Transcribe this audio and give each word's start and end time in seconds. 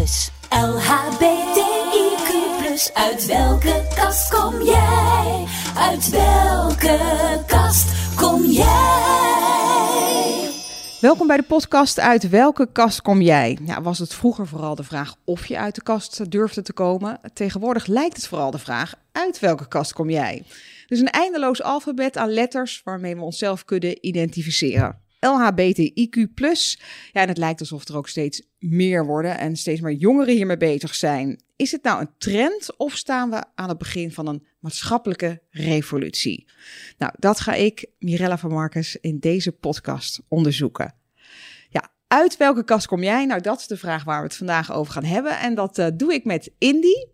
LHBTIQ+, 0.00 0.30
uit 2.94 3.26
welke 3.26 3.86
kast 3.94 4.28
kom 4.28 4.62
jij? 4.62 5.46
Uit 5.76 6.10
welke 6.10 6.98
kast 7.46 8.16
kom 8.16 8.44
jij? 8.44 8.68
Welkom 11.00 11.26
bij 11.26 11.36
de 11.36 11.42
podcast 11.42 11.98
Uit 11.98 12.28
welke 12.28 12.72
kast 12.72 13.02
kom 13.02 13.20
jij? 13.20 13.58
Ja, 13.64 13.82
was 13.82 13.98
het 13.98 14.14
vroeger 14.14 14.46
vooral 14.46 14.74
de 14.74 14.84
vraag 14.84 15.14
of 15.24 15.46
je 15.46 15.58
uit 15.58 15.74
de 15.74 15.82
kast 15.82 16.30
durfde 16.30 16.62
te 16.62 16.72
komen? 16.72 17.20
Tegenwoordig 17.32 17.86
lijkt 17.86 18.16
het 18.16 18.26
vooral 18.26 18.50
de 18.50 18.58
vraag 18.58 18.94
uit 19.12 19.38
welke 19.38 19.68
kast 19.68 19.92
kom 19.92 20.10
jij? 20.10 20.44
Dus 20.86 21.00
een 21.00 21.10
eindeloos 21.10 21.62
alfabet 21.62 22.16
aan 22.16 22.30
letters 22.30 22.80
waarmee 22.84 23.16
we 23.16 23.22
onszelf 23.22 23.64
kunnen 23.64 24.06
identificeren. 24.06 24.98
LHBTIQ+. 25.26 26.14
Ja, 27.12 27.20
en 27.20 27.28
het 27.28 27.38
lijkt 27.38 27.60
alsof 27.60 27.88
er 27.88 27.96
ook 27.96 28.08
steeds 28.08 28.42
meer 28.60 29.06
worden 29.06 29.38
en 29.38 29.56
steeds 29.56 29.80
meer 29.80 29.92
jongeren 29.92 30.34
hiermee 30.34 30.56
bezig 30.56 30.94
zijn. 30.94 31.42
Is 31.56 31.72
het 31.72 31.82
nou 31.82 32.00
een 32.00 32.10
trend 32.18 32.76
of 32.76 32.96
staan 32.96 33.30
we 33.30 33.44
aan 33.54 33.68
het 33.68 33.78
begin 33.78 34.12
van 34.12 34.26
een 34.26 34.46
maatschappelijke 34.58 35.42
revolutie? 35.50 36.46
Nou, 36.98 37.12
dat 37.18 37.40
ga 37.40 37.54
ik, 37.54 37.86
Mirella 37.98 38.38
van 38.38 38.50
Marcus, 38.50 38.96
in 38.96 39.18
deze 39.18 39.52
podcast 39.52 40.20
onderzoeken. 40.28 40.94
Ja, 41.68 41.88
uit 42.06 42.36
welke 42.36 42.64
kast 42.64 42.86
kom 42.86 43.02
jij? 43.02 43.26
Nou, 43.26 43.40
dat 43.40 43.60
is 43.60 43.66
de 43.66 43.76
vraag 43.76 44.04
waar 44.04 44.20
we 44.20 44.26
het 44.26 44.36
vandaag 44.36 44.72
over 44.72 44.92
gaan 44.92 45.04
hebben. 45.04 45.38
En 45.38 45.54
dat 45.54 45.78
uh, 45.78 45.86
doe 45.94 46.12
ik 46.12 46.24
met 46.24 46.50
Indy. 46.58 47.06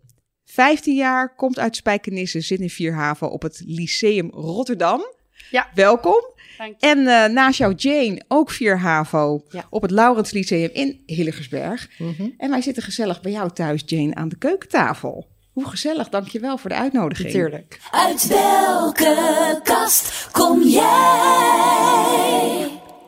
15 0.45 0.95
jaar, 0.95 1.35
komt 1.35 1.59
uit 1.59 1.75
Spijkenisse, 1.75 2.41
zit 2.41 2.59
in 2.59 2.69
Vierhaven 2.69 3.31
op 3.31 3.41
het 3.41 3.61
Lyceum 3.65 4.29
Rotterdam. 4.29 5.01
Ja. 5.49 5.69
Welkom. 5.73 6.35
En 6.79 6.97
uh, 6.97 7.25
naast 7.25 7.57
jou 7.57 7.73
Jane, 7.75 8.21
ook 8.27 8.51
4 8.51 8.79
HAVO, 8.79 9.43
ja. 9.49 9.67
op 9.69 9.81
het 9.81 9.91
Laurens 9.91 10.31
Lyceum 10.31 10.69
in 10.73 11.01
Hillegersberg. 11.05 11.89
Mm 11.97 12.13
-hmm. 12.17 12.33
En 12.37 12.49
wij 12.49 12.61
zitten 12.61 12.83
gezellig 12.83 13.21
bij 13.21 13.31
jou 13.31 13.51
thuis, 13.51 13.83
Jane, 13.85 14.15
aan 14.15 14.29
de 14.29 14.37
keukentafel. 14.37 15.27
Hoe 15.53 15.67
gezellig, 15.67 16.09
dankjewel 16.09 16.57
voor 16.57 16.69
de 16.69 16.75
uitnodiging. 16.75 17.27
Natuurlijk. 17.27 17.79
Uit 17.91 18.27
welke 18.27 19.59
kast 19.63 20.31
kom 20.31 20.63
jij? 20.63 22.07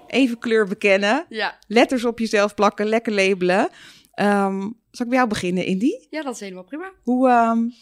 Even 0.08 0.40
kleur 0.40 0.68
bekennen. 0.68 1.26
Ja. 1.30 1.58
Letters 1.68 2.06
op 2.06 2.20
jezelf 2.20 2.54
plakken, 2.54 2.86
lekker 2.86 3.14
labelen. 3.14 3.70
Um, 4.22 4.78
zal 4.92 5.06
ik 5.06 5.12
bij 5.12 5.18
jou 5.18 5.28
beginnen, 5.28 5.66
Indy? 5.66 5.92
Ja, 6.10 6.22
dat 6.22 6.34
is 6.34 6.40
helemaal 6.40 6.64
prima. 6.64 6.92
Hoe, 7.04 7.30
um, 7.30 7.74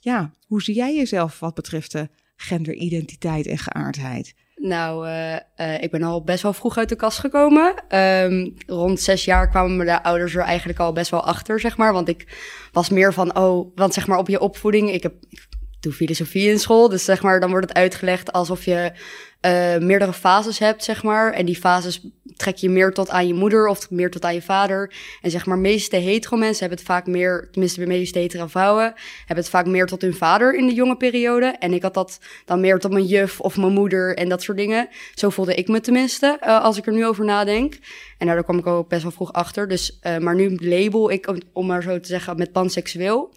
ja, 0.00 0.30
hoe 0.46 0.62
zie 0.62 0.74
jij 0.74 0.94
jezelf 0.94 1.40
wat 1.40 1.54
betreft 1.54 1.92
de 1.92 2.08
genderidentiteit 2.36 3.46
en 3.46 3.58
geaardheid? 3.58 4.34
Nou, 4.56 5.06
uh, 5.08 5.32
uh, 5.56 5.82
ik 5.82 5.90
ben 5.90 6.02
al 6.02 6.22
best 6.22 6.42
wel 6.42 6.52
vroeg 6.52 6.78
uit 6.78 6.88
de 6.88 6.96
kast 6.96 7.18
gekomen. 7.18 7.98
Um, 7.98 8.54
rond 8.66 9.00
zes 9.00 9.24
jaar 9.24 9.48
kwamen 9.48 9.76
mijn 9.76 10.02
ouders 10.02 10.34
er 10.34 10.42
eigenlijk 10.42 10.78
al 10.78 10.92
best 10.92 11.10
wel 11.10 11.24
achter, 11.24 11.60
zeg 11.60 11.76
maar. 11.76 11.92
Want 11.92 12.08
ik 12.08 12.28
was 12.72 12.88
meer 12.88 13.12
van, 13.12 13.36
oh, 13.36 13.72
want 13.74 13.94
zeg 13.94 14.06
maar 14.06 14.18
op 14.18 14.28
je 14.28 14.40
opvoeding, 14.40 14.90
ik 14.90 15.02
heb... 15.02 15.14
doe 15.84 15.92
filosofie 15.92 16.50
in 16.50 16.58
school, 16.58 16.88
dus 16.88 17.04
zeg 17.04 17.22
maar, 17.22 17.40
dan 17.40 17.50
wordt 17.50 17.68
het 17.68 17.76
uitgelegd 17.76 18.32
alsof 18.32 18.64
je 18.64 18.92
uh, 19.46 19.76
meerdere 19.78 20.12
fases 20.12 20.58
hebt, 20.58 20.84
zeg 20.84 21.02
maar. 21.02 21.32
En 21.32 21.46
die 21.46 21.56
fases 21.56 22.00
trek 22.36 22.56
je 22.56 22.70
meer 22.70 22.92
tot 22.92 23.10
aan 23.10 23.26
je 23.26 23.34
moeder 23.34 23.66
of 23.66 23.90
meer 23.90 24.10
tot 24.10 24.24
aan 24.24 24.34
je 24.34 24.42
vader. 24.42 24.92
En 25.20 25.30
zeg 25.30 25.46
maar, 25.46 25.58
meeste 25.58 25.96
hetero 25.96 26.36
mensen 26.36 26.60
hebben 26.60 26.78
het 26.78 26.86
vaak 26.86 27.06
meer, 27.06 27.48
tenminste 27.50 27.80
de 27.80 27.86
meeste 27.86 28.18
hetero 28.18 28.46
vrouwen, 28.46 28.94
hebben 29.18 29.44
het 29.44 29.48
vaak 29.48 29.66
meer 29.66 29.86
tot 29.86 30.02
hun 30.02 30.14
vader 30.14 30.54
in 30.54 30.66
de 30.66 30.74
jonge 30.74 30.96
periode. 30.96 31.46
En 31.46 31.72
ik 31.72 31.82
had 31.82 31.94
dat 31.94 32.18
dan 32.44 32.60
meer 32.60 32.78
tot 32.78 32.92
mijn 32.92 33.04
juf 33.04 33.40
of 33.40 33.56
mijn 33.56 33.72
moeder 33.72 34.16
en 34.16 34.28
dat 34.28 34.42
soort 34.42 34.58
dingen. 34.58 34.88
Zo 35.14 35.30
voelde 35.30 35.54
ik 35.54 35.68
me 35.68 35.80
tenminste, 35.80 36.38
uh, 36.42 36.62
als 36.62 36.76
ik 36.76 36.86
er 36.86 36.92
nu 36.92 37.06
over 37.06 37.24
nadenk. 37.24 37.78
En 38.18 38.26
daar 38.26 38.44
kwam 38.44 38.58
ik 38.58 38.66
ook 38.66 38.88
best 38.88 39.02
wel 39.02 39.12
vroeg 39.12 39.32
achter. 39.32 39.68
Dus, 39.68 39.98
uh, 40.02 40.18
maar 40.18 40.34
nu 40.34 40.56
label 40.60 41.10
ik, 41.10 41.34
om 41.52 41.66
maar 41.66 41.82
zo 41.82 42.00
te 42.00 42.08
zeggen, 42.08 42.36
met 42.36 42.52
panseksueel. 42.52 43.34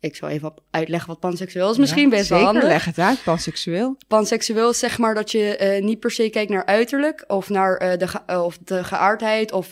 Ik 0.00 0.16
zal 0.16 0.28
even 0.28 0.54
uitleggen 0.70 1.08
wat 1.08 1.20
panseksueel 1.20 1.70
is. 1.70 1.76
Misschien 1.76 2.02
ja, 2.02 2.08
best 2.08 2.26
zeker, 2.26 2.36
wel 2.36 2.52
handig. 2.52 2.70
leg 2.70 2.84
het 2.84 2.98
uit, 2.98 3.22
panseksueel. 3.24 3.96
Panseksueel 4.08 4.70
is 4.70 4.78
zeg 4.78 4.98
maar 4.98 5.14
dat 5.14 5.30
je 5.30 5.76
uh, 5.78 5.84
niet 5.84 6.00
per 6.00 6.10
se 6.10 6.28
kijkt 6.28 6.50
naar 6.50 6.66
uiterlijk... 6.66 7.24
of 7.26 7.48
naar 7.48 7.82
uh, 7.82 7.98
de, 7.98 8.08
ge 8.08 8.20
uh, 8.30 8.44
of 8.44 8.58
de 8.64 8.84
geaardheid 8.84 9.52
of 9.52 9.70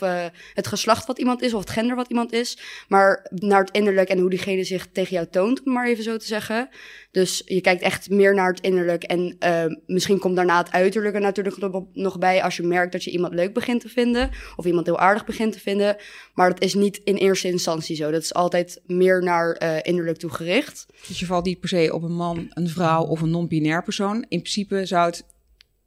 het 0.53 0.67
geslacht 0.67 1.05
wat 1.05 1.19
iemand 1.19 1.41
is... 1.41 1.53
of 1.53 1.59
het 1.59 1.69
gender 1.69 1.95
wat 1.95 2.09
iemand 2.09 2.33
is. 2.33 2.57
Maar 2.87 3.27
naar 3.29 3.59
het 3.59 3.71
innerlijk 3.71 4.09
en 4.09 4.19
hoe 4.19 4.29
diegene 4.29 4.63
zich 4.63 4.87
tegen 4.91 5.13
jou 5.13 5.27
toont, 5.31 5.63
om 5.63 5.73
maar 5.73 5.87
even 5.87 6.03
zo 6.03 6.17
te 6.17 6.25
zeggen. 6.25 6.69
Dus 7.11 7.41
je 7.45 7.61
kijkt 7.61 7.81
echt 7.81 8.09
meer 8.09 8.33
naar 8.33 8.49
het 8.49 8.61
innerlijk. 8.61 9.03
En 9.03 9.37
misschien 9.85 10.19
komt 10.19 10.35
daarna 10.35 10.57
het 10.57 10.71
uiterlijke 10.71 11.19
natuurlijk 11.19 11.57
nog 11.93 12.17
bij... 12.17 12.43
als 12.43 12.55
je 12.55 12.63
merkt 12.63 12.91
dat 12.91 13.03
je 13.03 13.11
iemand 13.11 13.33
leuk 13.33 13.53
begint 13.53 13.81
te 13.81 13.89
vinden... 13.89 14.29
of 14.55 14.65
iemand 14.65 14.85
heel 14.85 14.99
aardig 14.99 15.25
begint 15.25 15.53
te 15.53 15.59
vinden. 15.59 15.95
Maar 16.33 16.49
dat 16.49 16.61
is 16.61 16.73
niet 16.73 17.01
in 17.03 17.15
eerste 17.15 17.47
instantie 17.47 17.95
zo. 17.95 18.11
Dat 18.11 18.21
is 18.21 18.33
altijd 18.33 18.81
meer 18.85 19.23
naar 19.23 19.81
innerlijk 19.81 20.16
toe 20.17 20.29
gericht. 20.29 20.85
Dus 21.07 21.19
je 21.19 21.25
valt 21.25 21.45
niet 21.45 21.59
per 21.59 21.69
se 21.69 21.93
op 21.93 22.03
een 22.03 22.15
man, 22.15 22.47
een 22.49 22.69
vrouw 22.69 23.03
of 23.03 23.21
een 23.21 23.29
non-binair 23.29 23.83
persoon. 23.83 24.15
In 24.15 24.41
principe 24.41 24.85
zou 24.85 25.05
het 25.05 25.25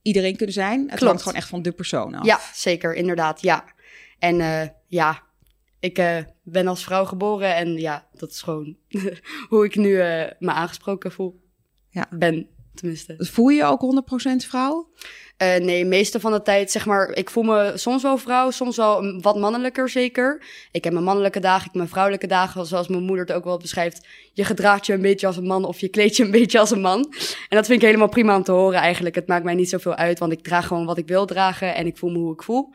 iedereen 0.03 0.37
kunnen 0.37 0.55
zijn. 0.55 0.81
Het 0.81 0.89
Klopt. 0.89 1.05
hangt 1.05 1.23
gewoon 1.23 1.39
echt 1.39 1.49
van 1.49 1.63
de 1.63 1.73
persoon 1.73 2.15
af. 2.15 2.27
Ja, 2.27 2.41
zeker, 2.55 2.95
inderdaad, 2.95 3.43
ja. 3.43 3.65
En 4.19 4.41
uh, 4.41 4.63
ja, 4.87 5.23
ik 5.81 5.99
uh, 5.99 6.19
ben 6.43 6.67
als 6.67 6.85
vrouw 6.85 7.05
geboren 7.05 7.55
en 7.57 7.77
ja, 7.77 8.09
dat 8.13 8.31
is 8.31 8.43
gewoon 8.43 8.77
hoe 9.49 9.65
ik 9.65 9.77
nu 9.77 9.89
uh, 9.89 10.25
me 10.39 10.51
aangesproken 10.51 11.13
voel. 11.13 11.41
Ja. 11.89 12.07
Ben, 12.11 12.49
tenminste. 12.75 13.15
Voel 13.19 13.49
je 13.49 13.57
je 13.57 13.65
ook 13.65 14.03
100% 14.43 14.47
vrouw? 14.49 14.93
Uh, 15.43 15.57
nee, 15.57 15.85
meeste 15.85 16.21
van 16.21 16.33
de 16.33 16.43
tijd, 16.43 16.71
zeg 16.71 16.87
maar, 16.87 17.11
ik 17.13 17.31
voel 17.31 17.43
me 17.43 17.73
soms 17.75 18.03
wel 18.03 18.19
vrouw, 18.19 18.51
soms 18.51 18.77
wel 18.77 19.21
wat 19.21 19.37
mannelijker 19.39 19.89
zeker. 19.89 20.43
Ik 20.73 20.85
heb 20.85 20.93
mijn 20.93 21.05
mannelijke 21.05 21.41
dagen, 21.41 21.59
ik 21.59 21.65
heb 21.65 21.75
mijn 21.75 21.89
vrouwelijke 21.89 22.27
dagen, 22.27 22.67
zoals 22.67 22.89
mijn 22.89 23.03
moeder 23.03 23.27
het 23.27 23.35
ook 23.35 23.45
wel 23.45 23.59
beschrijft. 23.59 24.07
Je 24.33 24.45
gedraagt 24.45 24.87
je 24.87 24.93
een 24.93 25.01
beetje 25.01 25.27
als 25.27 25.37
een 25.37 25.47
man 25.47 25.65
of 25.65 25.81
je 25.81 25.89
kleedt 25.89 26.17
je 26.17 26.25
een 26.25 26.31
beetje 26.41 26.59
als 26.59 26.71
een 26.71 26.81
man. 26.81 27.15
En 27.49 27.57
dat 27.57 27.67
vind 27.67 27.81
ik 27.81 27.87
helemaal 27.87 28.09
prima 28.09 28.37
om 28.37 28.43
te 28.43 28.53
horen 28.53 28.81
eigenlijk. 28.81 29.15
Het 29.15 29.27
maakt 29.27 29.45
mij 29.45 29.55
niet 29.55 29.69
zoveel 29.69 29.95
uit, 29.95 30.19
want 30.19 30.33
ik 30.33 30.43
draag 30.43 30.67
gewoon 30.67 30.87
wat 30.87 30.99
ik 30.99 31.07
wil 31.07 31.27
dragen 31.27 31.75
en 31.75 31.87
ik 31.87 31.99
voel 31.99 32.11
me 32.11 32.19
hoe 32.19 32.33
ik 32.33 32.43
voel. 32.43 32.73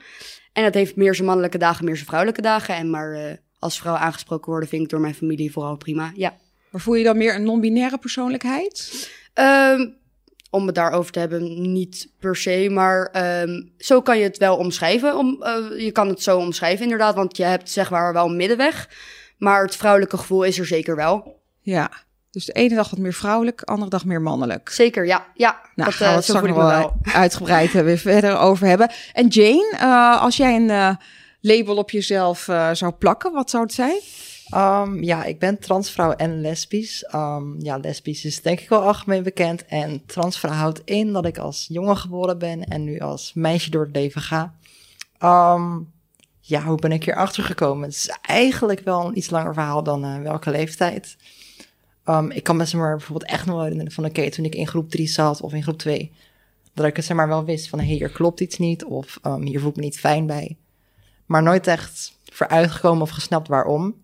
En 0.54 0.64
dat 0.64 0.74
heeft 0.74 0.96
meer 0.96 1.16
zijn 1.16 1.28
mannelijke 1.28 1.58
dagen, 1.58 1.86
meer 1.86 1.96
zijn 1.96 2.08
vrouwelijke 2.08 2.42
dagen. 2.42 2.76
En 2.76 2.90
maar 2.90 3.12
uh, 3.14 3.32
als 3.60 3.80
vrouw 3.80 3.96
aangesproken 3.96 4.52
worden 4.52 4.70
vind 4.70 4.84
ik 4.84 4.90
door 4.90 5.00
mijn 5.00 5.16
familie 5.16 5.52
vooral 5.52 5.78
prima, 5.78 6.12
ja. 6.16 6.34
Maar 6.70 6.82
voel 6.82 6.96
je 6.96 7.04
dan 7.04 7.18
meer 7.18 7.36
een 7.36 7.44
non-binaire 7.44 7.98
persoonlijkheid? 7.98 9.10
Um, 9.34 10.04
om 10.56 10.66
het 10.66 10.76
daarover 10.76 11.12
te 11.12 11.20
hebben, 11.20 11.72
niet 11.72 12.10
per 12.20 12.36
se. 12.36 12.70
Maar 12.72 13.12
um, 13.42 13.72
zo 13.78 14.02
kan 14.02 14.18
je 14.18 14.24
het 14.24 14.38
wel 14.38 14.58
omschrijven. 14.58 15.18
Om, 15.18 15.44
uh, 15.44 15.80
je 15.80 15.92
kan 15.92 16.08
het 16.08 16.22
zo 16.22 16.38
omschrijven 16.38 16.84
inderdaad, 16.84 17.16
want 17.16 17.38
je 17.38 17.44
hebt 17.44 17.70
zeg 17.70 17.90
maar 17.90 18.14
wel 18.14 18.26
een 18.26 18.36
middenweg. 18.36 18.90
Maar 19.38 19.64
het 19.64 19.76
vrouwelijke 19.76 20.18
gevoel 20.18 20.44
is 20.44 20.60
er 20.60 20.66
zeker 20.66 20.96
wel. 20.96 21.42
Ja, 21.62 21.92
dus 22.32 22.46
de 22.46 22.54
ene 22.54 22.76
dag 22.76 22.90
wat 22.90 23.00
meer 23.00 23.14
vrouwelijk, 23.14 23.60
de 23.60 23.66
andere 23.66 23.90
dag 23.90 24.06
meer 24.06 24.22
mannelijk. 24.22 24.70
Zeker, 24.70 25.06
ja. 25.06 25.26
ja 25.34 25.62
nou, 25.76 25.90
dat, 25.90 25.94
gaan 25.94 26.10
we 26.10 26.16
het 26.16 26.30
uh, 26.30 26.36
zo 26.36 26.46
nog 26.46 26.56
wel 26.56 26.94
uitgebreid 27.24 27.72
weer 27.72 27.98
verder 27.98 28.38
over 28.38 28.68
hebben. 28.68 28.92
En 29.14 29.28
Jane, 29.28 29.74
uh, 29.74 30.22
als 30.22 30.38
jij 30.38 30.56
een 30.56 30.70
uh, 30.70 30.96
label 31.42 31.76
op 31.76 31.90
jezelf 31.90 32.50
zou 32.72 32.92
plakken, 32.92 33.32
wat 33.32 33.50
zou 33.50 33.64
het 33.64 33.74
zijn? 33.74 34.00
Um, 34.54 35.04
ja, 35.04 35.24
ik 35.24 35.40
ben 35.40 35.60
transvrouw 35.60 36.12
en 36.12 36.42
lesbisch. 36.42 37.14
Um, 37.16 37.56
ja, 37.60 37.78
lesbisch 37.78 38.26
is 38.26 38.42
denk 38.42 38.60
ik 38.60 38.70
wel 38.70 38.82
algemeen 38.82 39.24
bekend. 39.24 39.66
En 39.66 40.06
transvrouw 40.06 40.52
houdt 40.52 40.82
in 40.86 41.14
dat 41.14 41.26
ik 41.26 41.38
als 41.38 41.66
jongen 41.70 41.98
geboren 41.98 42.38
ben 42.38 42.64
en 42.64 42.84
nu 42.84 43.00
als 43.00 43.34
meisje 43.34 43.70
door 43.70 43.84
het 43.84 43.96
leven 43.96 44.22
ga. 44.22 44.56
Um, 45.54 45.94
ja, 46.40 46.64
hoe 46.64 46.80
ben 46.80 46.92
ik 46.92 47.04
hier 47.04 47.16
achter 47.16 47.44
gekomen? 47.44 47.84
Het 47.88 47.96
is 47.96 48.18
eigenlijk 48.22 48.80
wel 48.80 49.08
een 49.08 49.18
iets 49.18 49.30
langer 49.30 49.54
verhaal 49.54 49.84
dan 49.84 50.06
uh, 50.06 50.22
welke 50.22 50.50
leeftijd. 50.50 51.18
Ik 52.30 52.44
kan 52.44 52.58
me 52.58 52.66
zeg 52.66 52.82
maar, 52.82 52.96
bijvoorbeeld 52.96 53.32
echt 53.32 53.46
nog 53.46 53.62
herinneren 53.62 53.92
van 53.92 54.06
oké, 54.06 54.30
toen 54.30 54.46
ik 54.46 54.56
in 54.56 54.68
groep 54.68 54.90
3 54.90 55.08
zat 55.08 55.42
of 55.42 55.54
in 55.54 55.64
groep 55.64 55.78
2, 55.78 56.12
dat 56.74 56.86
ik 56.86 56.96
het 56.96 57.06
zeg 57.06 57.18
maar 57.18 57.28
wel 57.28 57.46
wist 57.46 57.70
van 57.70 57.80
hé, 57.80 57.86
hey, 57.86 57.96
hier 57.96 58.10
klopt 58.10 58.40
iets 58.40 58.58
niet 58.58 58.84
of 58.84 59.20
hier 59.42 59.60
voel 59.60 59.70
ik 59.70 59.76
me 59.76 59.82
niet 59.82 60.00
fijn 60.00 60.26
bij. 60.26 60.58
Maar 61.26 61.44
nooit 61.44 61.68
echt 61.68 62.18
voor 62.32 62.48
uitgekomen 62.48 63.02
of 63.02 63.10
gesnapt 63.10 63.48
waarom. 63.48 63.96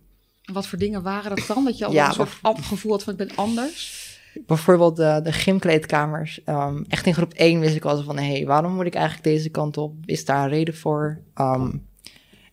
Wat 0.53 0.67
voor 0.67 0.77
dingen 0.77 1.03
waren 1.03 1.35
dat 1.35 1.47
dan? 1.47 1.65
Dat 1.65 1.77
je 1.77 1.85
al 1.85 1.91
ja, 1.91 2.07
een 2.07 2.13
soort 2.13 2.39
gevoel 2.61 2.91
had 2.91 3.03
van 3.03 3.13
ik 3.13 3.19
ben 3.19 3.35
anders? 3.35 4.09
Bijvoorbeeld 4.33 4.95
de, 4.95 5.19
de 5.23 5.31
gymkleedkamers. 5.31 6.41
Um, 6.45 6.85
echt 6.87 7.05
in 7.05 7.13
groep 7.13 7.33
1 7.33 7.59
wist 7.59 7.75
ik 7.75 7.85
al 7.85 8.03
van... 8.03 8.17
hé, 8.17 8.31
hey, 8.31 8.45
waarom 8.45 8.73
moet 8.73 8.85
ik 8.85 8.93
eigenlijk 8.93 9.23
deze 9.23 9.49
kant 9.49 9.77
op? 9.77 9.93
Is 10.05 10.25
daar 10.25 10.43
een 10.43 10.49
reden 10.49 10.75
voor? 10.75 11.21
Um, 11.35 11.87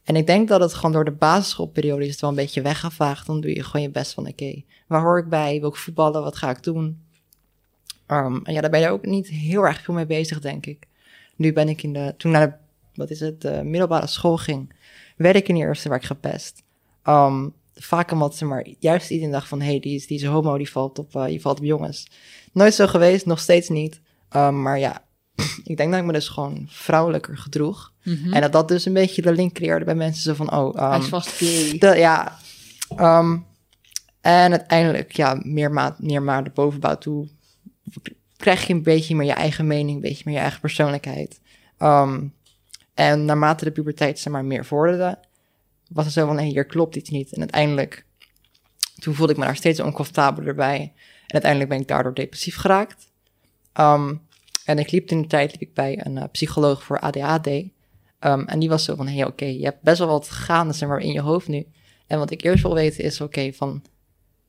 en 0.05 0.17
ik 0.17 0.27
denk 0.27 0.49
dat 0.49 0.61
het 0.61 0.75
gewoon 0.75 0.93
door 0.93 1.05
de 1.05 1.11
basisschoolperiode... 1.11 2.05
is 2.05 2.11
het 2.11 2.21
wel 2.21 2.31
een 2.31 2.37
beetje 2.37 2.63
weggevaagd. 2.63 3.27
Dan 3.27 3.41
doe 3.41 3.55
je 3.55 3.63
gewoon 3.63 3.83
je 3.83 3.91
best 3.91 4.13
van... 4.13 4.23
oké, 4.23 4.33
okay, 4.33 4.65
waar 4.87 5.01
hoor 5.01 5.19
ik 5.19 5.29
bij? 5.29 5.61
Wil 5.61 5.69
ik 5.69 5.77
voetballen? 5.77 6.23
Wat 6.23 6.37
ga 6.37 6.51
ik 6.51 6.63
doen? 6.63 7.03
Um, 8.07 8.41
en 8.45 8.53
ja, 8.53 8.61
daar 8.61 8.71
ben 8.71 8.81
je 8.81 8.91
ook 8.91 9.07
niet 9.07 9.29
heel 9.29 9.63
erg 9.63 9.83
veel 9.83 9.95
mee 9.95 10.07
bezig, 10.07 10.41
denk 10.41 10.67
ik. 10.67 10.87
Nu 11.37 11.53
ben 11.53 11.69
ik 11.69 11.83
in 11.83 11.93
de... 11.93 12.15
Toen 12.17 12.31
naar 12.31 12.49
de, 12.49 12.55
wat 12.95 13.11
is 13.11 13.21
het, 13.21 13.41
de 13.41 13.61
middelbare 13.65 14.07
school 14.07 14.37
ging... 14.37 14.75
werd 15.17 15.37
ik 15.37 15.49
in 15.49 15.55
de 15.55 15.61
eerste 15.61 15.89
waar 15.89 15.99
ik 15.99 16.05
gepest. 16.05 16.63
Um, 17.05 17.55
vaak 17.81 18.11
omdat 18.11 18.37
ze 18.37 18.45
maar 18.45 18.67
juist 18.79 19.11
iedereen 19.11 19.33
dacht 19.33 19.49
van... 19.49 19.61
hé, 19.61 19.67
hey, 19.67 19.81
die, 19.81 19.95
is, 19.95 20.07
die 20.07 20.19
is 20.19 20.25
homo, 20.25 20.57
die 20.57 20.71
valt, 20.71 20.99
op, 20.99 21.15
uh, 21.15 21.25
die 21.25 21.41
valt 21.41 21.59
op 21.59 21.65
jongens. 21.65 22.11
Nooit 22.53 22.75
zo 22.75 22.87
geweest, 22.87 23.27
nog 23.27 23.39
steeds 23.39 23.69
niet. 23.69 24.01
Um, 24.37 24.63
maar 24.63 24.79
ja, 24.79 25.05
ik 25.65 25.77
denk 25.77 25.91
dat 25.91 26.01
ik 26.01 26.07
me 26.07 26.13
dus 26.13 26.29
gewoon 26.29 26.67
vrouwelijker 26.69 27.39
gedroeg. 27.39 27.93
Mhm. 28.03 28.17
Mm 28.17 28.23
-hmm. 28.23 28.33
En 28.33 28.41
dat 28.41 28.53
dat 28.53 28.69
dus 28.69 28.85
een 28.85 28.93
beetje 28.93 29.23
de 29.23 29.33
link 29.33 29.53
creëerde 29.53 29.85
bij 29.85 29.95
mensen. 29.95 30.23
Zo 30.23 30.35
van, 30.35 30.53
oh... 30.53 30.83
Um, 30.83 30.91
Hij 30.91 30.99
is 30.99 31.09
vast 31.09 31.29
gay. 31.29 31.79
De, 31.79 31.99
ja, 31.99 32.39
Ehm, 32.97 33.39
en 34.21 34.51
uiteindelijk, 34.51 35.13
ja, 35.13 35.41
meer, 35.43 35.71
ma 35.71 35.97
meer 35.99 36.23
maar 36.23 36.45
de 36.45 36.51
bovenbouw 36.51 36.99
toe, 36.99 37.29
krijg 38.37 38.67
je 38.67 38.75
een 38.75 38.83
beetje 38.83 39.17
meer 39.17 39.27
je 39.27 39.33
eigen 39.33 39.67
mening, 39.67 39.97
een 39.97 40.03
beetje 40.03 40.23
meer 40.25 40.35
je 40.35 40.41
eigen 40.41 40.61
persoonlijkheid. 40.61 41.41
Ehm, 41.79 42.27
en 42.95 43.25
naarmate 43.25 43.65
de 43.65 43.71
puberteit 43.71 44.19
zeg 44.19 44.33
maar 44.33 44.45
meer 44.45 44.65
vorderde, 44.65 45.19
was 45.89 46.05
het 46.05 46.15
zo 46.15 46.27
van, 46.27 46.39
hé, 46.39 46.45
hier 46.45 46.65
klopt 46.67 46.97
iets 46.97 47.11
niet. 47.11 47.33
En 47.33 47.41
uiteindelijk, 47.41 48.05
toen 48.99 49.15
voelde 49.15 49.33
ik 49.33 49.39
me 49.39 49.45
daar 49.45 49.57
steeds 49.57 49.81
oncomfortabeler 49.81 50.55
bij. 50.55 50.81
En 51.27 51.33
uiteindelijk 51.33 51.71
ben 51.71 51.81
ik 51.81 51.89
daardoor 51.89 52.15
depressief 52.15 52.57
geraakt. 52.57 53.11
Ehm, 53.73 54.15
en 54.65 54.79
ik 54.79 54.91
liep 54.91 55.11
in 55.11 55.21
de 55.23 55.27
tijd 55.29 55.51
liep 55.53 55.61
ik 55.61 55.75
bij 55.75 56.07
een 56.07 56.19
eh, 56.19 56.25
psycholoog 56.33 56.83
voor 56.83 57.01
ADHD. 57.01 57.47
Ehm, 58.19 58.43
en 58.47 58.59
die 58.59 58.69
was 58.69 58.85
zo 58.85 58.95
van, 58.95 59.07
hé, 59.07 59.15
hey, 59.15 59.27
oké, 59.27 59.45
je 59.45 59.65
hebt 59.65 59.83
best 59.83 59.99
wel 59.99 60.09
wat 60.09 60.29
gaande 60.31 60.73
zeg 60.73 60.89
maar, 60.89 61.01
in 61.01 61.13
je 61.13 61.21
hoofd 61.21 61.49
nu. 61.49 61.67
En 62.07 62.19
wat 62.19 62.31
ik 62.31 62.43
eerst 62.43 62.63
wil 62.63 62.75
weten 62.75 63.05
is, 63.05 63.21
oké, 63.21 63.53
van 63.53 63.83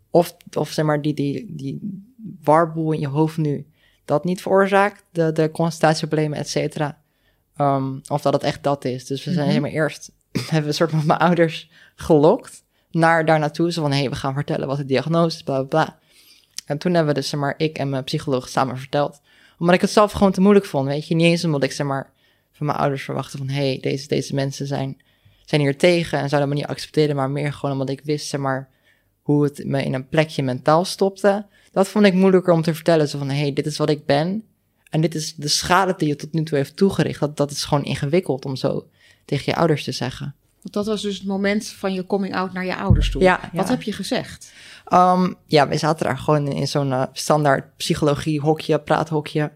of, 0.10 0.36
of 0.54 0.70
zeg 0.72 0.86
maar 0.86 1.02
die, 1.02 1.14
die, 1.14 1.46
die 1.56 2.04
warboel 2.44 2.92
in 2.92 3.00
je 3.00 3.08
hoofd 3.08 3.38
nu 3.38 3.68
dat 4.06 4.24
niet 4.24 4.42
veroorzaakt, 4.42 5.04
de, 5.12 5.32
de 5.32 5.52
concentratieproblemen, 5.52 6.38
et 6.38 6.50
cetera. 6.50 7.02
Ehm, 7.56 7.98
of 8.08 8.22
dat 8.22 8.34
het 8.34 8.44
echt 8.44 8.64
dat 8.64 8.86
is. 8.86 9.06
Dus 9.06 9.24
we 9.24 9.32
zijn 9.32 9.46
Mhm. 9.46 9.56
helemaal 9.56 9.72
eerst, 9.82 10.12
hebben 10.50 10.68
een 10.68 10.74
soort 10.74 10.90
van 10.90 11.06
mijn 11.06 11.20
ouders 11.20 11.70
gelokt 11.96 12.64
naar 12.92 13.26
daar 13.26 13.40
naartoe. 13.40 13.72
Zo 13.72 13.82
van, 13.82 13.92
hé, 13.92 13.98
hey, 13.98 14.10
we 14.10 14.16
gaan 14.16 14.34
vertellen 14.34 14.68
wat 14.68 14.78
de 14.78 14.86
diagnose 14.86 15.38
is, 15.38 15.44
bla, 15.44 15.64
bla, 15.64 15.84
bla. 15.84 16.00
En 16.66 16.78
toen 16.78 16.94
hebben 16.94 17.14
we 17.14 17.20
dus, 17.20 17.30
zeg 17.30 17.40
maar, 17.40 17.54
ik 17.58 17.78
en 17.78 17.90
mijn 17.90 18.04
psycholoog 18.04 18.50
samen 18.50 18.78
verteld. 18.78 19.22
Omdat 19.58 19.76
ik 19.76 19.82
het 19.82 19.90
zelf 19.90 20.12
gewoon 20.12 20.32
te 20.32 20.42
moeilijk 20.42 20.66
vond, 20.66 20.88
weet 20.88 21.08
je. 21.08 21.16
Niet 21.16 21.26
eens 21.26 21.46
omdat 21.46 21.64
ik, 21.64 21.72
zeg 21.72 21.88
maar, 21.88 22.12
van 22.52 22.66
mijn 22.66 22.78
ouders 22.78 23.04
verwachtte 23.04 23.38
van... 23.38 23.50
hé, 23.50 23.68
hey, 23.68 23.78
deze, 23.82 24.08
deze 24.08 24.36
mensen 24.36 24.68
zijn, 24.68 25.02
zijn 25.46 25.62
hier 25.62 25.78
tegen 25.78 26.20
en 26.20 26.30
zouden 26.30 26.50
me 26.50 26.56
niet 26.56 26.66
accepteren... 26.66 27.16
maar 27.16 27.30
meer 27.30 27.54
gewoon 27.54 27.72
omdat 27.72 27.90
ik 27.90 28.02
wist, 28.04 28.28
zeg 28.28 28.40
maar, 28.40 28.70
hoe 29.22 29.44
het 29.44 29.66
me 29.66 29.84
in 29.84 29.94
een 29.94 30.08
plekje 30.08 30.44
mentaal 30.44 30.86
stopte. 30.86 31.46
Dat 31.72 31.88
vond 31.88 32.06
ik 32.06 32.14
moeilijker 32.14 32.54
om 32.54 32.62
te 32.62 32.74
vertellen. 32.74 33.10
Zo 33.10 33.18
van, 33.18 33.30
hé, 33.30 33.40
hey, 33.40 33.54
dit 33.54 33.66
is 33.66 33.78
wat 33.78 33.90
ik 33.90 34.06
ben. 34.06 34.44
En 34.90 35.02
dit 35.02 35.16
is 35.16 35.36
de 35.36 35.48
schade 35.48 35.94
die 35.98 36.08
je 36.08 36.16
tot 36.16 36.34
nu 36.34 36.44
toe 36.44 36.58
heeft 36.58 36.76
toegericht. 36.76 37.20
Dat, 37.20 37.38
dat 37.38 37.52
is 37.52 37.64
gewoon 37.64 37.84
ingewikkeld 37.84 38.46
om 38.46 38.56
zo 38.56 38.88
tegen 39.30 39.44
je 39.46 39.56
ouders 39.56 39.84
te 39.84 39.92
zeggen. 39.92 40.36
Want 40.62 40.74
dat 40.74 40.86
was 40.86 41.02
dus 41.02 41.18
het 41.18 41.28
moment 41.28 41.68
van 41.68 41.94
je 41.94 42.06
coming 42.06 42.36
out 42.36 42.54
naar 42.54 42.66
je 42.66 42.76
ouders 42.76 43.12
toe. 43.12 43.22
Ja, 43.22 43.40
Wat 43.54 43.66
ja. 43.66 43.72
heb 43.72 43.82
je 43.82 43.92
gezegd? 43.92 44.52
Um, 44.94 45.36
ja, 45.46 45.68
we 45.68 45.78
zaten 45.78 46.06
daar 46.06 46.18
gewoon 46.18 46.48
in, 46.48 46.54
in 46.54 46.68
zo'n 46.68 46.92
eh, 46.92 47.04
standaard 47.14 47.78
psychologie-hokje, 47.78 48.80
praathokje. 48.80 49.52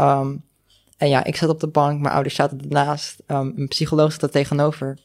Um, 0.00 0.42
en 0.96 1.08
ja, 1.08 1.24
ik 1.24 1.36
zat 1.36 1.48
op 1.48 1.60
de 1.60 1.68
bank, 1.68 2.00
mijn 2.00 2.14
ouders 2.14 2.34
zaten 2.34 2.60
ernaast. 2.60 3.22
Um, 3.26 3.52
een 3.56 3.68
psycholoog 3.68 4.12
zat 4.12 4.22
er 4.22 4.30
tegenover. 4.30 4.98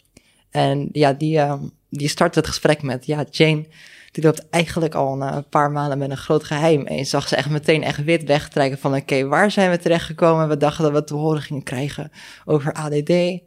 En 0.49 0.89
ja, 0.91 1.13
die, 1.13 1.41
die 1.89 2.07
startte 2.07 2.39
het 2.39 2.47
gesprek 2.47 2.81
met... 2.81 3.05
Ja, 3.05 3.25
Jane, 3.29 3.65
die 4.11 4.23
loopt 4.23 4.49
eigenlijk 4.49 4.95
al 4.95 5.21
een 5.21 5.49
paar 5.49 5.71
maanden 5.71 5.97
met 5.97 6.09
een 6.09 6.17
groot 6.17 6.43
geheim. 6.43 6.85
En 6.85 6.95
je 6.95 7.03
zag 7.03 7.27
ze 7.27 7.35
echt 7.35 7.49
meteen 7.49 7.83
echt 7.83 8.03
wit 8.03 8.23
wegtrekken 8.23 8.79
van... 8.79 8.95
Oké, 8.95 9.27
waar 9.27 9.51
zijn 9.51 9.69
we 9.69 9.77
terechtgekomen? 9.77 10.49
We 10.49 10.57
dachten 10.57 10.83
dat 10.83 10.93
we 10.93 11.03
te 11.03 11.15
horen 11.15 11.41
gingen 11.41 11.63
krijgen 11.63 12.11
over 12.45 12.73
ADD. 12.73 13.41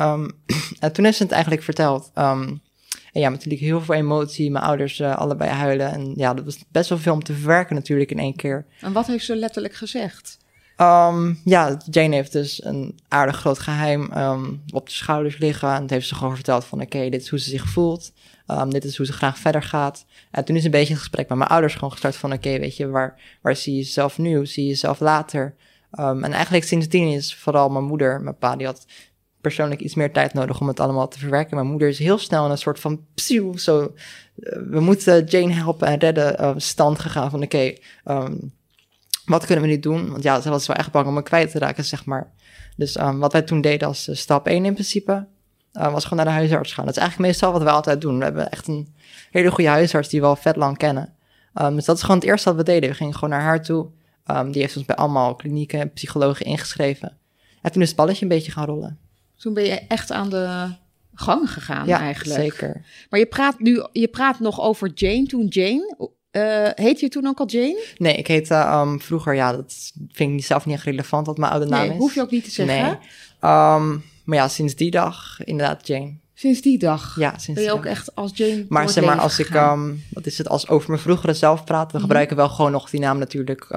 Um, 0.00 0.30
en 0.80 0.92
toen 0.92 1.12
ze 1.12 1.22
het 1.22 1.32
eigenlijk 1.32 1.62
verteld... 1.62 2.10
Um, 2.14 2.62
en 3.14 3.20
ja, 3.20 3.28
natuurlijk 3.28 3.62
heel 3.62 3.80
veel 3.80 3.94
emotie. 3.94 4.50
Mijn 4.50 4.64
ouders 4.64 4.98
uh, 4.98 5.16
allebei 5.16 5.50
huilen. 5.50 5.92
En 5.92 6.12
ja, 6.16 6.34
dat 6.34 6.44
was 6.44 6.58
best 6.68 6.88
wel 6.88 6.98
veel 6.98 7.12
om 7.12 7.22
te 7.22 7.34
verwerken 7.34 7.74
natuurlijk 7.74 8.10
in 8.10 8.18
één 8.18 8.36
keer. 8.36 8.66
En 8.80 8.92
wat 8.92 9.06
heeft 9.06 9.24
ze 9.24 9.36
letterlijk 9.36 9.74
gezegd? 9.74 10.38
Um, 10.76 11.40
ja, 11.44 11.78
Jane 11.90 12.14
heeft 12.14 12.32
dus 12.32 12.64
een 12.64 12.98
aardig 13.08 13.36
groot 13.36 13.58
geheim 13.58 14.10
um, 14.16 14.62
op 14.72 14.86
de 14.86 14.92
schouders 14.92 15.38
liggen. 15.38 15.74
En 15.74 15.82
het 15.82 15.90
heeft 15.90 16.08
ze 16.08 16.14
gewoon 16.14 16.34
verteld 16.34 16.64
van... 16.64 16.80
oké, 16.80 16.96
okay, 16.96 17.10
dit 17.10 17.20
is 17.20 17.28
hoe 17.28 17.38
ze 17.38 17.50
zich 17.50 17.68
voelt. 17.68 18.12
Um, 18.46 18.70
dit 18.70 18.84
is 18.84 18.96
hoe 18.96 19.06
ze 19.06 19.12
graag 19.12 19.38
verder 19.38 19.62
gaat. 19.62 20.04
En 20.30 20.44
toen 20.44 20.56
is 20.56 20.64
een 20.64 20.70
beetje 20.70 20.92
het 20.92 21.02
gesprek 21.02 21.28
met 21.28 21.38
mijn 21.38 21.50
ouders 21.50 21.74
gewoon 21.74 21.92
gestart 21.92 22.16
van... 22.16 22.32
oké, 22.32 22.48
okay, 22.48 22.60
weet 22.60 22.76
je, 22.76 22.88
waar, 22.88 23.20
waar 23.42 23.56
zie 23.56 23.72
je 23.72 23.78
jezelf 23.78 24.18
nu? 24.18 24.36
Hoe 24.36 24.46
zie 24.46 24.62
je 24.62 24.68
jezelf 24.68 25.00
later? 25.00 25.54
en 25.96 26.32
eigenlijk 26.32 26.64
sindsdien 26.64 27.08
is 27.08 27.34
vooral 27.34 27.68
mijn 27.68 27.84
moeder... 27.84 28.20
mijn 28.20 28.38
pa, 28.38 28.56
die 28.56 28.66
had 28.66 28.86
persoonlijk 29.44 29.80
iets 29.80 29.94
meer 29.94 30.12
tijd 30.12 30.34
nodig 30.34 30.60
om 30.60 30.68
het 30.68 30.80
allemaal 30.80 31.08
te 31.08 31.18
verwerken. 31.18 31.56
Mijn 31.56 31.68
moeder 31.68 31.88
is 31.88 31.98
heel 31.98 32.18
snel 32.18 32.44
in 32.44 32.50
een 32.50 32.58
soort 32.58 32.80
van 32.80 33.04
psieuw, 33.14 33.56
zo, 33.56 33.80
uh, 33.82 33.90
we 34.70 34.80
moeten 34.80 35.24
Jane 35.24 35.52
helpen 35.52 35.88
en 35.88 35.98
redden 35.98 36.40
uh, 36.40 36.52
stand 36.56 36.98
gegaan 36.98 37.30
van 37.30 37.42
oké, 37.42 37.72
um, 38.04 38.52
wat 39.24 39.46
kunnen 39.46 39.64
we 39.64 39.70
nu 39.70 39.80
doen? 39.80 40.10
Want 40.10 40.22
ja, 40.22 40.40
ze 40.40 40.50
was 40.50 40.66
wel 40.66 40.76
echt 40.76 40.90
bang 40.90 41.06
om 41.06 41.14
me 41.14 41.22
kwijt 41.22 41.50
te 41.50 41.58
raken, 41.58 41.84
zeg 41.84 42.04
maar. 42.04 42.32
Dus 42.76 42.98
um, 43.00 43.18
wat 43.18 43.32
wij 43.32 43.42
toen 43.42 43.60
deden 43.60 43.88
als 43.88 44.08
uh, 44.08 44.14
stap 44.16 44.46
1 44.46 44.64
in 44.64 44.72
principe, 44.72 45.26
uh, 45.72 45.92
was 45.92 46.04
gewoon 46.04 46.24
naar 46.24 46.34
de 46.34 46.40
huisarts 46.40 46.72
gaan. 46.72 46.84
Dat 46.84 46.94
is 46.94 47.00
eigenlijk 47.00 47.30
meestal 47.30 47.52
wat 47.52 47.62
wij 47.62 47.72
altijd 47.72 48.00
doen. 48.00 48.18
We 48.18 48.24
hebben 48.24 48.50
echt 48.50 48.68
een 48.68 48.94
hele 49.30 49.50
goede 49.50 49.70
huisarts 49.70 50.08
die 50.08 50.20
we 50.20 50.26
al 50.26 50.36
vet 50.36 50.56
lang 50.56 50.76
kennen. 50.76 51.12
Dus 51.54 51.84
dat 51.84 51.96
is 51.96 52.02
gewoon 52.02 52.16
het 52.16 52.26
eerste 52.26 52.48
wat 52.48 52.58
we 52.58 52.64
deden. 52.64 52.88
We 52.88 52.94
gingen 52.94 53.14
gewoon 53.14 53.30
naar 53.30 53.40
haar 53.40 53.62
toe. 53.62 53.86
Die 54.50 54.60
heeft 54.60 54.76
ons 54.76 54.86
bij 54.86 54.96
allemaal 54.96 55.34
klinieken 55.34 55.80
en 55.80 55.92
psychologen 55.92 56.46
ingeschreven. 56.46 57.16
En 57.62 57.72
toen 57.72 57.82
is 57.82 57.88
het 57.88 57.96
balletje 57.96 58.22
een 58.22 58.28
beetje 58.28 58.52
gaan 58.52 58.66
rollen. 58.66 58.98
Toen 59.44 59.54
ben 59.54 59.64
je 59.64 59.80
echt 59.88 60.12
aan 60.12 60.30
de 60.30 60.68
gang 61.14 61.50
gegaan 61.52 61.86
ja, 61.86 62.00
eigenlijk. 62.00 62.40
zeker. 62.40 62.84
Maar 63.10 63.20
je 63.20 63.26
praat 63.26 63.58
nu, 63.58 63.84
je 63.92 64.08
praat 64.08 64.40
nog 64.40 64.60
over 64.60 64.90
Jane 64.94 65.26
toen 65.26 65.46
Jane. 65.46 65.96
Uh, 66.32 66.68
heet 66.84 67.00
je 67.00 67.08
toen 67.08 67.26
ook 67.26 67.38
al 67.40 67.48
Jane? 67.48 67.84
Nee, 67.96 68.14
ik 68.16 68.26
heette 68.26 68.54
um, 68.54 69.00
vroeger, 69.00 69.34
ja, 69.34 69.52
dat 69.52 69.92
vind 70.12 70.38
ik 70.40 70.46
zelf 70.46 70.66
niet 70.66 70.74
echt 70.74 70.84
relevant 70.84 71.26
wat 71.26 71.38
mijn 71.38 71.52
oude 71.52 71.66
naam 71.66 71.80
nee, 71.80 71.90
is. 71.90 71.96
hoef 71.98 72.14
je 72.14 72.20
ook 72.20 72.30
niet 72.30 72.44
te 72.44 72.50
zeggen. 72.50 72.76
Nee. 73.40 73.52
Um, 73.52 74.04
maar 74.24 74.38
ja, 74.38 74.48
sinds 74.48 74.74
die 74.74 74.90
dag 74.90 75.44
inderdaad 75.44 75.86
Jane. 75.86 76.14
Sinds 76.34 76.60
die 76.60 76.78
dag? 76.78 77.16
Ja, 77.18 77.38
sinds 77.38 77.60
Ben 77.60 77.70
je 77.70 77.76
ook 77.76 77.82
dag. 77.84 77.92
echt 77.92 78.14
als 78.14 78.30
Jane 78.34 78.66
Maar 78.68 78.88
zeg 78.88 79.04
maar, 79.04 79.18
als 79.18 79.34
gegaan? 79.34 79.84
ik, 79.88 79.94
um, 79.94 80.02
wat 80.12 80.26
is 80.26 80.38
het, 80.38 80.48
als 80.48 80.68
over 80.68 80.90
mijn 80.90 81.02
vroegere 81.02 81.34
zelf 81.34 81.64
praat, 81.64 81.86
we 81.86 81.92
Mhm. 81.98 82.06
gebruiken 82.06 82.36
wel 82.36 82.48
gewoon 82.48 82.72
nog 82.72 82.90
die 82.90 83.00
naam 83.00 83.18
natuurlijk, 83.18 83.76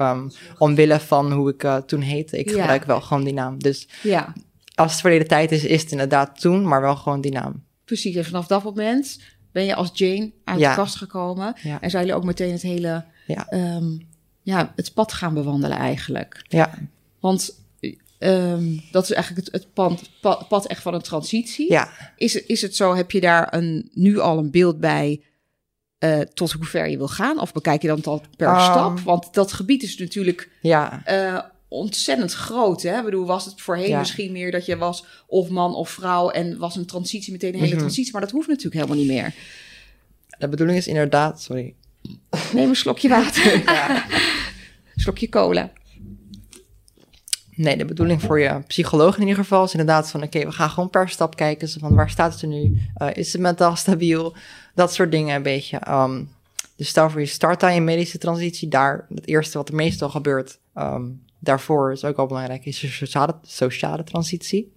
omwille 0.58 1.00
van 1.00 1.32
hoe 1.32 1.50
ik 1.50 1.62
uh, 1.64 1.76
toen 1.76 2.00
heette. 2.00 2.38
Ik 2.38 2.50
Ja. 2.50 2.56
gebruik 2.58 2.84
wel 2.84 3.00
gewoon 3.00 3.24
die 3.24 3.32
naam. 3.32 3.58
Dus 3.58 3.88
Ja, 4.02 4.32
als 4.78 4.92
het 4.92 5.00
verleden 5.00 5.28
tijd 5.28 5.52
is, 5.52 5.64
is 5.64 5.82
het 5.82 5.90
inderdaad 5.90 6.40
toen, 6.40 6.68
maar 6.68 6.80
wel 6.80 6.96
gewoon 6.96 7.20
die 7.20 7.32
naam. 7.32 7.64
precies. 7.84 8.16
En 8.16 8.24
vanaf 8.24 8.46
dat 8.46 8.62
moment 8.64 9.20
ben 9.52 9.64
je 9.64 9.74
als 9.74 9.90
Jane 9.92 10.32
uit 10.44 10.58
Ja. 10.60 10.70
de 10.70 10.76
kast 10.76 10.96
gekomen. 10.96 11.54
Ja. 11.62 11.80
En 11.80 11.90
zijn 11.90 12.02
jullie 12.04 12.18
ook 12.18 12.26
meteen 12.26 12.52
het 12.52 12.62
hele, 12.62 13.04
Ja. 13.26 13.46
ehm, 13.48 13.98
ja, 14.42 14.72
het 14.76 14.94
pad 14.94 15.12
gaan 15.12 15.34
bewandelen 15.34 15.78
eigenlijk. 15.78 16.44
Ja, 16.48 16.70
Want 17.20 17.54
ehm, 18.18 18.76
dat 18.90 19.02
is 19.02 19.12
eigenlijk 19.12 19.46
het, 19.46 19.54
het 19.62 19.72
pad, 19.72 20.10
pad, 20.20 20.48
pad 20.48 20.66
echt 20.66 20.82
van 20.82 20.94
een 20.94 21.02
transitie. 21.02 21.72
ja. 21.72 21.88
Is, 22.16 22.34
is 22.34 22.62
het 22.62 22.76
zo, 22.76 22.94
heb 22.94 23.10
je 23.10 23.20
daar 23.20 23.54
een, 23.54 23.90
nu 23.94 24.18
al 24.18 24.38
een 24.38 24.50
beeld 24.50 24.80
bij 24.80 25.22
eh, 25.98 26.20
tot 26.20 26.52
hoe 26.52 26.64
ver 26.64 26.88
je 26.88 26.96
wil 26.96 27.08
gaan? 27.08 27.40
Of 27.40 27.52
bekijk 27.52 27.82
je 27.82 27.88
dan 27.88 28.04
al 28.04 28.22
per 28.36 28.48
Um, 28.48 28.60
stap? 28.60 29.00
Want 29.00 29.34
dat 29.34 29.52
gebied 29.52 29.82
is 29.82 29.96
natuurlijk 29.98 30.50
ja. 30.62 31.00
eh, 31.04 31.38
ontzettend 31.68 32.32
groot. 32.32 32.82
Hè? 32.82 32.98
Ik 32.98 33.04
bedoel, 33.04 33.26
was 33.26 33.44
het 33.44 33.60
voorheen 33.60 33.88
Ja. 33.88 33.98
misschien 33.98 34.32
meer 34.32 34.50
dat 34.50 34.66
je 34.66 34.76
was 34.76 35.04
of 35.26 35.48
man 35.48 35.74
of 35.74 35.90
vrouw... 35.90 36.30
en 36.30 36.58
was 36.58 36.76
een 36.76 36.86
transitie 36.86 37.32
meteen 37.32 37.52
een 37.52 37.58
hele 37.58 37.70
Mhm. 37.70 37.78
transitie. 37.78 38.12
Maar 38.12 38.20
dat 38.20 38.30
hoeft 38.30 38.48
natuurlijk 38.48 38.74
helemaal 38.74 38.96
niet 38.96 39.06
meer. 39.08 39.34
De 40.38 40.48
bedoeling 40.48 40.78
is 40.78 40.86
inderdaad, 40.86 41.42
sorry. 41.42 41.74
Neem 42.52 42.68
een 42.68 42.76
slokje 42.76 43.08
water. 43.08 43.62
slokje 44.96 45.28
cola. 45.28 45.70
Nee, 47.54 47.76
de 47.76 47.84
bedoeling 47.84 48.22
voor 48.22 48.40
je 48.40 48.60
psycholoog 48.66 49.14
in 49.14 49.20
ieder 49.20 49.36
geval 49.36 49.64
is 49.64 49.70
inderdaad 49.72 50.10
van... 50.10 50.22
oké, 50.22 50.38
we 50.44 50.52
gaan 50.52 50.70
gewoon 50.70 50.90
per 50.90 51.08
stap 51.08 51.36
kijken. 51.36 51.68
Van, 51.68 51.94
waar 51.94 52.10
staat 52.10 52.32
het 52.32 52.42
er 52.42 52.48
nu? 52.48 52.80
Uh, 52.98 53.08
is 53.14 53.32
het 53.32 53.40
mentaal 53.42 53.76
stabiel? 53.76 54.34
Dat 54.74 54.94
soort 54.94 55.10
dingen 55.10 55.34
een 55.36 55.42
beetje. 55.42 55.80
Um, 55.88 56.28
dus 56.76 56.88
stel 56.88 57.10
voor 57.10 57.20
je 57.20 57.26
start 57.26 57.62
aan 57.62 57.74
je 57.74 57.80
medische 57.80 58.18
transitie. 58.18 58.68
Daar, 58.68 59.06
het 59.14 59.26
eerste 59.26 59.58
wat 59.58 59.68
er 59.68 59.74
meestal 59.74 60.08
gebeurt... 60.08 60.58
Um, 60.76 61.26
daarvoor 61.38 61.92
is 61.92 62.04
ook 62.04 62.16
al 62.16 62.26
belangrijk, 62.26 62.64
is 62.64 62.80
je 62.80 62.88
sociale, 62.88 63.38
sociale 63.42 64.04
transitie. 64.04 64.72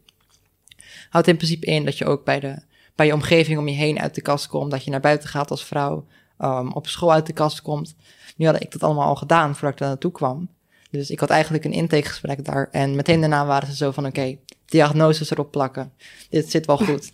Houdt 1.10 1.28
in 1.28 1.36
principe 1.36 1.66
in 1.66 1.86
dat 1.86 1.98
je 1.98 2.06
ook 2.06 2.26
bij, 2.26 2.40
de, 2.40 2.62
bij 2.96 3.06
je 3.06 3.14
omgeving 3.14 3.60
om 3.60 3.68
je 3.68 3.76
heen 3.76 4.00
uit 4.00 4.16
de 4.16 4.22
kast 4.22 4.48
komt. 4.48 4.72
Dat 4.72 4.84
je 4.84 4.92
naar 4.92 5.00
buiten 5.00 5.30
gaat 5.30 5.52
als 5.52 5.66
vrouw. 5.66 6.06
Um, 6.40 6.72
op 6.72 6.88
school 6.88 7.12
uit 7.12 7.26
de 7.26 7.34
kast 7.34 7.62
komt. 7.62 7.96
Nu 8.36 8.46
had 8.46 8.62
ik 8.62 8.72
dat 8.72 8.84
allemaal 8.84 9.08
al 9.08 9.16
gedaan 9.16 9.54
voordat 9.54 9.72
ik 9.72 9.78
daar 9.78 9.88
naartoe 9.88 10.12
kwam. 10.12 10.50
Dus 10.90 11.10
ik 11.10 11.20
had 11.20 11.30
eigenlijk 11.30 11.66
een 11.66 11.74
intakegesprek 11.74 12.46
daar. 12.46 12.70
En 12.72 12.96
meteen 12.96 13.20
daarna 13.20 13.46
waren 13.46 13.68
ze 13.68 13.76
zo 13.76 13.92
van, 13.92 14.06
oké, 14.06 14.20
okay, 14.20 14.40
diagnoses 14.66 15.32
erop 15.32 15.52
plakken. 15.52 15.94
Dit 16.30 16.52
zit 16.52 16.66
wel 16.66 16.78
goed. 16.78 17.12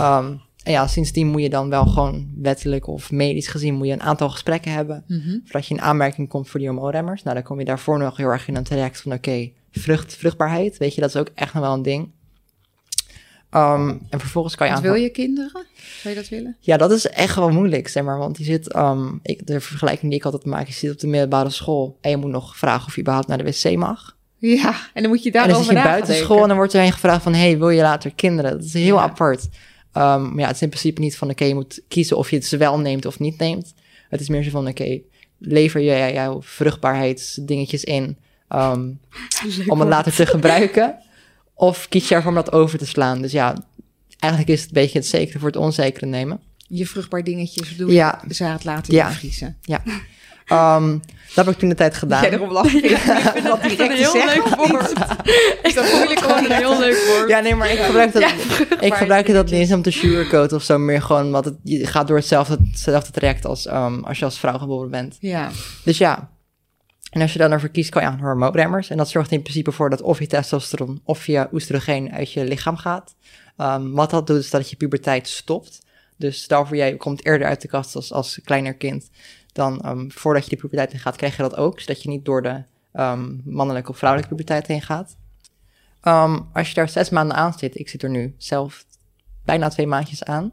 Um, 0.00 0.42
en 0.66 0.72
ja, 0.72 0.86
sindsdien 0.86 1.26
moet 1.26 1.42
je 1.42 1.50
dan 1.50 1.68
wel 1.68 1.86
gewoon 1.86 2.28
wettelijk 2.36 2.86
of 2.86 3.10
medisch 3.10 3.48
gezien... 3.48 3.74
moet 3.74 3.86
je 3.86 3.92
een 3.92 4.02
aantal 4.02 4.28
gesprekken 4.30 4.72
hebben... 4.72 5.04
Mhm. 5.06 5.38
voordat 5.42 5.66
je 5.66 5.74
in 5.74 5.80
aanmerking 5.80 6.28
komt 6.28 6.48
voor 6.48 6.60
die 6.60 6.68
hormoonremmers. 6.68 7.22
Nou, 7.22 7.34
dan 7.36 7.44
kom 7.44 7.58
je 7.58 7.64
daarvoor 7.64 7.98
nog 7.98 8.16
heel 8.16 8.28
erg 8.28 8.48
in 8.48 8.56
een 8.56 8.64
traject 8.64 9.00
van... 9.00 9.12
oké, 9.12 9.28
okay, 9.28 9.54
vrucht, 9.70 10.16
vruchtbaarheid, 10.16 10.76
weet 10.76 10.94
je, 10.94 11.00
dat 11.00 11.10
is 11.10 11.16
ook 11.16 11.30
echt 11.34 11.54
nog 11.54 11.62
wel 11.62 11.72
een 11.72 11.82
ding. 11.82 12.10
Um, 13.50 14.06
en 14.10 14.20
vervolgens 14.20 14.54
kan 14.54 14.66
je... 14.66 14.72
Wat 14.72 14.82
wil 14.82 14.94
je 14.94 15.08
kinderen? 15.08 15.66
Zou 16.00 16.14
je 16.14 16.20
dat 16.20 16.28
willen? 16.28 16.56
Ja, 16.60 16.76
dat 16.76 16.90
is 16.90 17.06
echt 17.06 17.36
wel 17.36 17.50
moeilijk, 17.50 17.88
zeg 17.88 18.04
maar. 18.04 18.18
Want 18.18 18.38
je 18.38 18.44
zit, 18.44 18.76
um, 18.76 19.20
ik, 19.22 19.46
de 19.46 19.60
vergelijking 19.60 20.10
die 20.10 20.18
ik 20.18 20.24
altijd 20.24 20.44
maak, 20.44 20.66
je 20.66 20.72
zit 20.72 20.92
op 20.92 20.98
de 20.98 21.06
middelbare 21.06 21.50
school 21.50 21.98
en 22.00 22.10
je 22.10 22.16
moet 22.16 22.30
nog 22.30 22.56
vragen 22.56 22.86
of 22.86 22.94
je 22.94 23.00
überhaupt 23.00 23.28
naar 23.28 23.38
de 23.38 23.44
wc 23.44 23.76
mag. 23.76 24.16
Ja, 24.36 24.74
en 24.94 25.02
dan 25.02 25.10
moet 25.10 25.22
je 25.22 25.30
En 25.30 25.32
daarover 25.32 25.56
dan 25.56 25.74
zit 25.74 25.76
je 25.76 25.88
buiten 25.88 26.14
school 26.14 26.42
en 26.42 26.48
dan 26.48 26.56
wordt 26.56 26.72
er 26.72 26.80
heen 26.80 26.92
gevraagd 26.92 27.22
van, 27.22 27.34
hey, 27.34 27.58
wil 27.58 27.70
je 27.70 27.82
later 27.82 28.14
kinderen? 28.14 28.50
Dat 28.50 28.64
is 28.64 28.72
heel 28.72 28.96
Ja. 28.96 29.02
apart. 29.02 29.48
Ehm, 29.96 30.22
maar 30.22 30.38
ja, 30.40 30.46
het 30.46 30.56
is 30.56 30.62
in 30.62 30.68
principe 30.68 31.00
niet 31.00 31.16
van, 31.16 31.30
oké, 31.30 31.44
je 31.44 31.54
moet 31.54 31.80
kiezen 31.88 32.16
of 32.16 32.30
je 32.30 32.36
het 32.36 32.48
wel 32.48 32.78
neemt 32.78 33.06
of 33.06 33.18
niet 33.18 33.38
neemt. 33.38 33.74
Het 34.08 34.20
is 34.20 34.28
meer 34.28 34.42
zo 34.42 34.50
van, 34.50 34.68
oké, 34.68 35.00
lever 35.38 35.80
je 35.80 36.12
jouw 36.12 36.42
vruchtbaarheidsdingetjes 36.42 37.84
in 37.84 38.16
ehm, 38.48 38.88
om 39.66 39.80
het 39.80 39.88
later 39.88 40.14
te 40.14 40.26
gebruiken? 40.26 40.98
Of 41.54 41.88
kies 41.88 42.08
je 42.08 42.14
ervoor 42.14 42.30
om 42.30 42.36
dat 42.36 42.52
over 42.52 42.78
te 42.78 42.86
slaan? 42.86 43.22
Dus 43.22 43.32
ja, 43.32 43.56
eigenlijk 44.18 44.52
is 44.52 44.60
het 44.60 44.68
een 44.68 44.82
beetje 44.82 44.98
het 44.98 45.06
zekere 45.06 45.38
voor 45.38 45.48
het 45.48 45.56
onzekere 45.56 46.06
nemen. 46.06 46.40
Je 46.68 46.86
vruchtbaar 46.86 47.24
dingetjes 47.24 47.68
bedoel 47.70 47.90
Ja. 47.90 48.22
zaad 48.28 48.64
laten 48.64 48.94
Ja. 48.94 49.08
bevriezen. 49.08 49.56
Ehm, 50.46 50.98
dat 51.34 51.44
heb 51.44 51.54
ik 51.54 51.60
toen 51.60 51.68
de 51.68 51.74
tijd 51.74 51.94
gedaan. 51.94 52.22
Ja, 52.24 52.30
daarom 52.30 52.52
lach 52.52 52.74
ik. 52.74 52.84
Ik 52.84 52.98
vind 52.98 53.46
dat 53.46 53.62
direct 53.62 53.96
te 53.96 54.10
zeggen. 54.12 54.56
woord. 54.56 54.92
Is 55.62 55.74
dat 55.74 55.84
Gewoon 55.84 56.44
een 56.44 56.52
heel 56.52 56.78
leuk 56.78 57.04
woord. 57.06 57.28
Ja, 57.28 57.40
nee, 57.40 57.54
maar 57.54 57.70
ik 57.70 57.78
gebruik 57.78 58.12
dat, 58.12 58.22
ik 58.80 58.94
gebruik 58.94 59.32
dat 59.32 59.44
niet 59.44 59.54
eens 59.54 59.72
om 59.72 59.82
te 59.82 59.90
sugarcoaten 59.90 60.56
of 60.56 60.62
zo. 60.62 60.78
Meer 60.78 61.02
gewoon, 61.02 61.30
want 61.30 61.44
het 61.44 61.54
je 61.62 61.86
gaat 61.86 62.08
door 62.08 62.16
hetzelfde, 62.16 62.58
hetzelfde 62.70 63.12
traject 63.12 63.44
als 63.44 63.66
ehm, 63.66 64.00
als 64.00 64.18
je 64.18 64.24
als 64.24 64.38
vrouw 64.38 64.58
geboren 64.58 64.90
bent. 64.90 65.16
Ja. 65.20 65.50
Dus 65.84 65.98
ja. 65.98 66.30
En 67.10 67.20
als 67.20 67.32
je 67.32 67.38
dan 67.38 67.52
ervoor 67.52 67.68
kiest, 67.68 67.90
kan 67.90 68.02
je 68.02 68.08
aan 68.08 68.20
hormoonremmers. 68.20 68.90
En 68.90 68.96
dat 68.96 69.08
zorgt 69.08 69.30
in 69.30 69.42
principe 69.42 69.72
voor 69.72 69.90
dat 69.90 70.02
of 70.02 70.18
je 70.18 70.26
testosteron 70.26 71.00
of 71.04 71.26
je 71.26 71.48
oestrogeen 71.52 72.12
uit 72.12 72.32
je 72.32 72.44
lichaam 72.44 72.76
gaat. 72.76 73.14
Ehm, 73.56 73.90
wat 73.90 74.10
dat 74.10 74.26
doet, 74.26 74.40
is 74.40 74.50
dat 74.50 74.70
je 74.70 74.76
puberteit 74.76 75.28
stopt. 75.28 75.84
Dus 76.16 76.42
stel 76.42 76.66
voor 76.66 76.76
jij 76.76 76.96
komt 76.96 77.24
eerder 77.24 77.46
uit 77.46 77.60
de 77.60 77.68
kast 77.68 77.96
als, 77.96 78.12
als 78.12 78.40
kleiner 78.44 78.74
kind. 78.74 79.10
Dan 79.56 79.80
ehm, 79.80 80.08
voordat 80.08 80.44
je 80.44 80.50
de 80.50 80.56
puberteit 80.56 80.92
in 80.92 80.98
gaat, 80.98 81.16
krijg 81.16 81.36
je 81.36 81.42
dat 81.42 81.56
ook. 81.56 81.80
Zodat 81.80 82.02
je 82.02 82.08
niet 82.08 82.24
door 82.24 82.42
de 82.42 82.62
ehm, 82.92 83.34
mannelijke 83.44 83.90
of 83.90 83.98
vrouwelijke 83.98 84.34
puberteit 84.34 84.66
heen 84.66 84.82
gaat. 84.82 85.16
Ehm, 86.00 86.38
als 86.52 86.68
je 86.68 86.74
daar 86.74 86.88
zes 86.88 87.10
maanden 87.10 87.36
aan 87.36 87.52
zit, 87.58 87.78
ik 87.78 87.88
zit 87.88 88.02
er 88.02 88.10
nu 88.10 88.34
zelf 88.36 88.84
bijna 89.44 89.68
twee 89.68 89.86
maandjes 89.86 90.24
aan. 90.24 90.52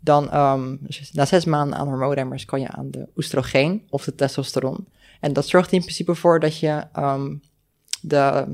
Dan 0.00 0.30
ehm, 0.30 0.76
dus 0.80 1.12
na 1.12 1.24
zes 1.24 1.44
maanden 1.44 1.78
aan 1.78 1.88
hormoonremmers 1.88 2.44
kan 2.44 2.60
je 2.60 2.68
aan 2.68 2.90
de 2.90 3.08
oestrogeen 3.16 3.82
of 3.90 4.04
de 4.04 4.14
testosteron. 4.14 4.86
En 5.20 5.32
dat 5.32 5.48
zorgt 5.48 5.72
in 5.72 5.80
principe 5.80 6.14
voor 6.14 6.40
dat 6.40 6.58
je 6.58 6.86
ehm, 6.92 7.34
de 8.00 8.46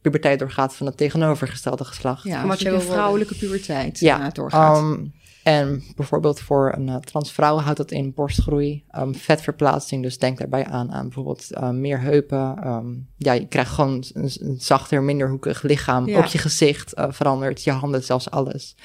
puberteit 0.00 0.38
doorgaat 0.38 0.76
van 0.76 0.86
het 0.86 0.96
tegenovergestelde 0.96 1.84
geslacht. 1.84 2.22
Ja, 2.22 2.40
Wat 2.40 2.48
wat 2.48 2.60
je 2.60 2.70
een 2.70 2.80
vrouwelijke 2.80 3.34
puberteit 3.34 3.98
Ja, 4.00 4.28
doorgaat. 4.28 4.76
Ehm, 4.76 5.04
en 5.46 5.82
bijvoorbeeld 5.96 6.40
voor 6.40 6.72
een 6.76 6.88
uh, 6.88 6.96
transvrouw 6.96 7.58
houdt 7.58 7.76
dat 7.76 7.90
in 7.90 8.14
borstgroei, 8.14 8.84
ehm, 8.90 9.12
vetverplaatsing. 9.12 10.02
Dus 10.02 10.18
denk 10.18 10.38
daarbij 10.38 10.64
aan, 10.64 10.92
aan 10.92 11.02
bijvoorbeeld 11.02 11.52
eh, 11.52 11.70
meer 11.70 12.00
heupen. 12.00 12.56
ehm, 12.62 12.86
ja, 13.16 13.32
je 13.32 13.46
krijgt 13.46 13.70
gewoon 13.70 14.04
een, 14.12 14.30
een 14.40 14.60
zachter, 14.60 15.02
minder 15.02 15.28
hoekig 15.30 15.62
lichaam. 15.62 16.06
Ja. 16.06 16.18
Ook 16.18 16.24
je 16.24 16.38
gezicht 16.38 16.92
eh, 16.92 17.06
verandert, 17.10 17.64
je 17.64 17.70
handen, 17.70 18.04
zelfs 18.04 18.30
alles. 18.30 18.76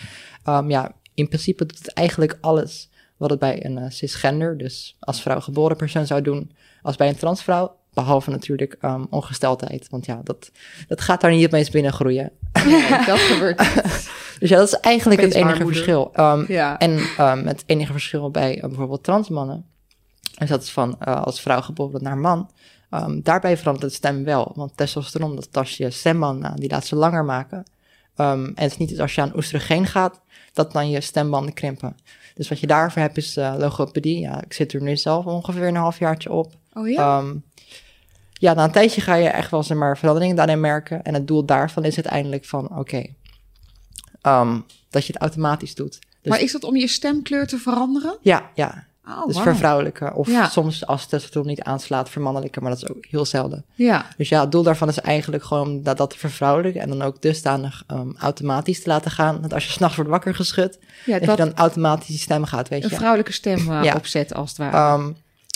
Ehm, 0.43 0.69
ja, 0.69 0.91
in 1.13 1.27
principe 1.27 1.65
doet 1.65 1.77
het 1.77 1.93
eigenlijk 1.93 2.37
alles 2.41 2.89
wat 3.17 3.29
het 3.29 3.39
bij 3.39 3.65
een 3.65 3.77
eh, 3.77 3.89
cisgender, 3.89 4.57
dus 4.57 4.97
als 4.99 5.21
vrouw 5.21 5.39
geboren 5.39 5.77
persoon 5.77 6.05
zou 6.05 6.21
doen, 6.21 6.51
als 6.81 6.95
bij 6.95 7.07
een 7.07 7.15
transvrouw. 7.15 7.75
Behalve 7.93 8.29
natuurlijk 8.29 8.77
ehm, 8.81 9.03
ongesteldheid. 9.09 9.87
Want 9.89 10.05
ja, 10.05 10.21
dat, 10.23 10.51
dat 10.87 11.01
gaat 11.01 11.21
daar 11.21 11.31
niet 11.31 11.45
opeens 11.45 11.69
binnen 11.69 11.93
groeien. 11.93 12.31
Dat 13.05 13.19
gebeurt. 13.19 13.59
Dus 14.39 14.49
ja, 14.49 14.57
dat 14.57 14.67
is 14.67 14.79
eigenlijk 14.79 15.21
het 15.21 15.33
enige 15.33 15.65
verschil. 15.65 16.09
Ehm, 16.13 16.43
Ja. 16.47 16.77
en 16.77 16.91
um, 17.19 17.47
het 17.47 17.63
enige 17.65 17.91
verschil 17.91 18.31
bij 18.31 18.55
uh, 18.55 18.61
bijvoorbeeld 18.61 19.03
transmannen, 19.03 19.65
is 20.37 20.49
dat 20.49 20.63
is 20.63 20.71
van 20.71 20.97
uh, 21.07 21.21
als 21.21 21.41
vrouw 21.41 21.61
geboren 21.61 22.03
naar 22.03 22.17
man. 22.17 22.49
Daarbij 23.23 23.57
verandert 23.57 23.91
de 23.91 23.97
stem 23.97 24.23
wel, 24.23 24.51
want 24.55 24.77
testosteron, 24.77 25.35
dat 25.35 25.51
tast 25.51 25.77
je 25.77 25.89
stembanden 25.89 26.49
aan, 26.49 26.55
die 26.55 26.69
laat 26.69 26.85
ze 26.85 26.95
langer 26.95 27.25
maken. 27.25 27.63
En 28.15 28.51
het 28.55 28.71
is 28.71 28.77
niet 28.77 28.89
dus 28.89 28.99
als 28.99 29.15
je 29.15 29.21
aan 29.21 29.35
oestrogeen 29.35 29.85
gaat, 29.85 30.21
dat 30.53 30.71
dan 30.71 30.89
je 30.89 31.01
stembanden 31.01 31.53
krimpen. 31.53 31.97
Dus 32.33 32.49
wat 32.49 32.59
je 32.59 32.67
daarvoor 32.67 33.01
hebt 33.01 33.17
is 33.17 33.37
uh, 33.37 33.53
logopedie. 33.57 34.19
Ja, 34.19 34.43
ik 34.43 34.53
zit 34.53 34.73
er 34.73 34.81
nu 34.81 34.97
zelf 34.97 35.25
ongeveer 35.25 35.67
een 35.67 35.75
halfjaartje 35.75 36.31
op. 36.31 36.53
Oh 36.73 36.89
ja? 36.89 37.17
Um, 37.17 37.43
ja, 38.41 38.53
na 38.53 38.63
een 38.63 38.71
tijdje 38.71 39.01
ga 39.01 39.15
je 39.15 39.29
echt 39.29 39.51
wel 39.51 39.63
zeg 39.63 39.77
maar, 39.77 39.97
veranderingen 39.97 40.35
daarin 40.35 40.59
merken. 40.59 41.03
En 41.03 41.13
het 41.13 41.27
doel 41.27 41.45
daarvan 41.45 41.83
is 41.83 41.95
uiteindelijk 41.95 42.45
van, 42.45 42.69
oké, 42.69 42.79
okay, 42.79 43.15
um, 44.41 44.65
dat 44.89 45.05
je 45.05 45.13
het 45.13 45.21
automatisch 45.21 45.75
doet. 45.75 45.99
Dus, 46.21 46.31
maar 46.31 46.41
is 46.41 46.51
dat 46.51 46.63
om 46.63 46.75
je 46.75 46.87
stemkleur 46.87 47.47
te 47.47 47.57
veranderen? 47.57 48.17
Ja, 48.21 48.49
ja. 48.55 48.85
Oh, 49.07 49.25
dus 49.25 49.35
wow. 49.35 49.43
voor 49.43 49.55
vrouwelijke. 49.55 50.13
Of 50.13 50.27
Ja. 50.27 50.49
soms 50.49 50.85
als 50.85 51.05
testosteron 51.05 51.47
niet 51.47 51.61
aanslaat 51.61 52.09
voor 52.09 52.21
mannelijke, 52.21 52.61
maar 52.61 52.71
dat 52.71 52.81
is 52.83 52.89
ook 52.89 53.05
heel 53.05 53.25
zelden. 53.25 53.65
Ja. 53.73 54.05
Dus 54.17 54.29
ja, 54.29 54.41
het 54.41 54.51
doel 54.51 54.63
daarvan 54.63 54.87
is 54.87 54.99
eigenlijk 54.99 55.43
gewoon 55.43 55.83
dat, 55.83 55.97
dat 55.97 56.09
te 56.09 56.17
vervrouwelijken 56.17 56.81
en 56.81 56.89
dan 56.89 57.01
ook 57.01 57.21
dusdanig 57.21 57.83
um, 57.91 58.15
automatisch 58.17 58.81
te 58.83 58.89
laten 58.89 59.11
gaan. 59.11 59.41
Dat 59.41 59.53
als 59.53 59.65
je 59.65 59.71
s'nachts 59.71 59.95
wordt 59.95 60.11
wakker 60.11 60.35
geschud, 60.35 60.79
Ja, 61.05 61.17
dat, 61.19 61.27
dat 61.27 61.37
je 61.37 61.43
dan 61.43 61.55
automatisch 61.55 62.07
die 62.07 62.17
stem 62.17 62.43
gaat, 62.45 62.67
weet 62.69 62.83
een 62.83 62.89
je. 62.89 62.95
vrouwelijke 62.95 63.31
stem 63.31 63.57
uh, 63.71 63.83
Ja. 63.83 63.95
opzet 63.95 64.33
als 64.33 64.49
het 64.49 64.57
ware. 64.57 65.01
Um, 65.01 65.15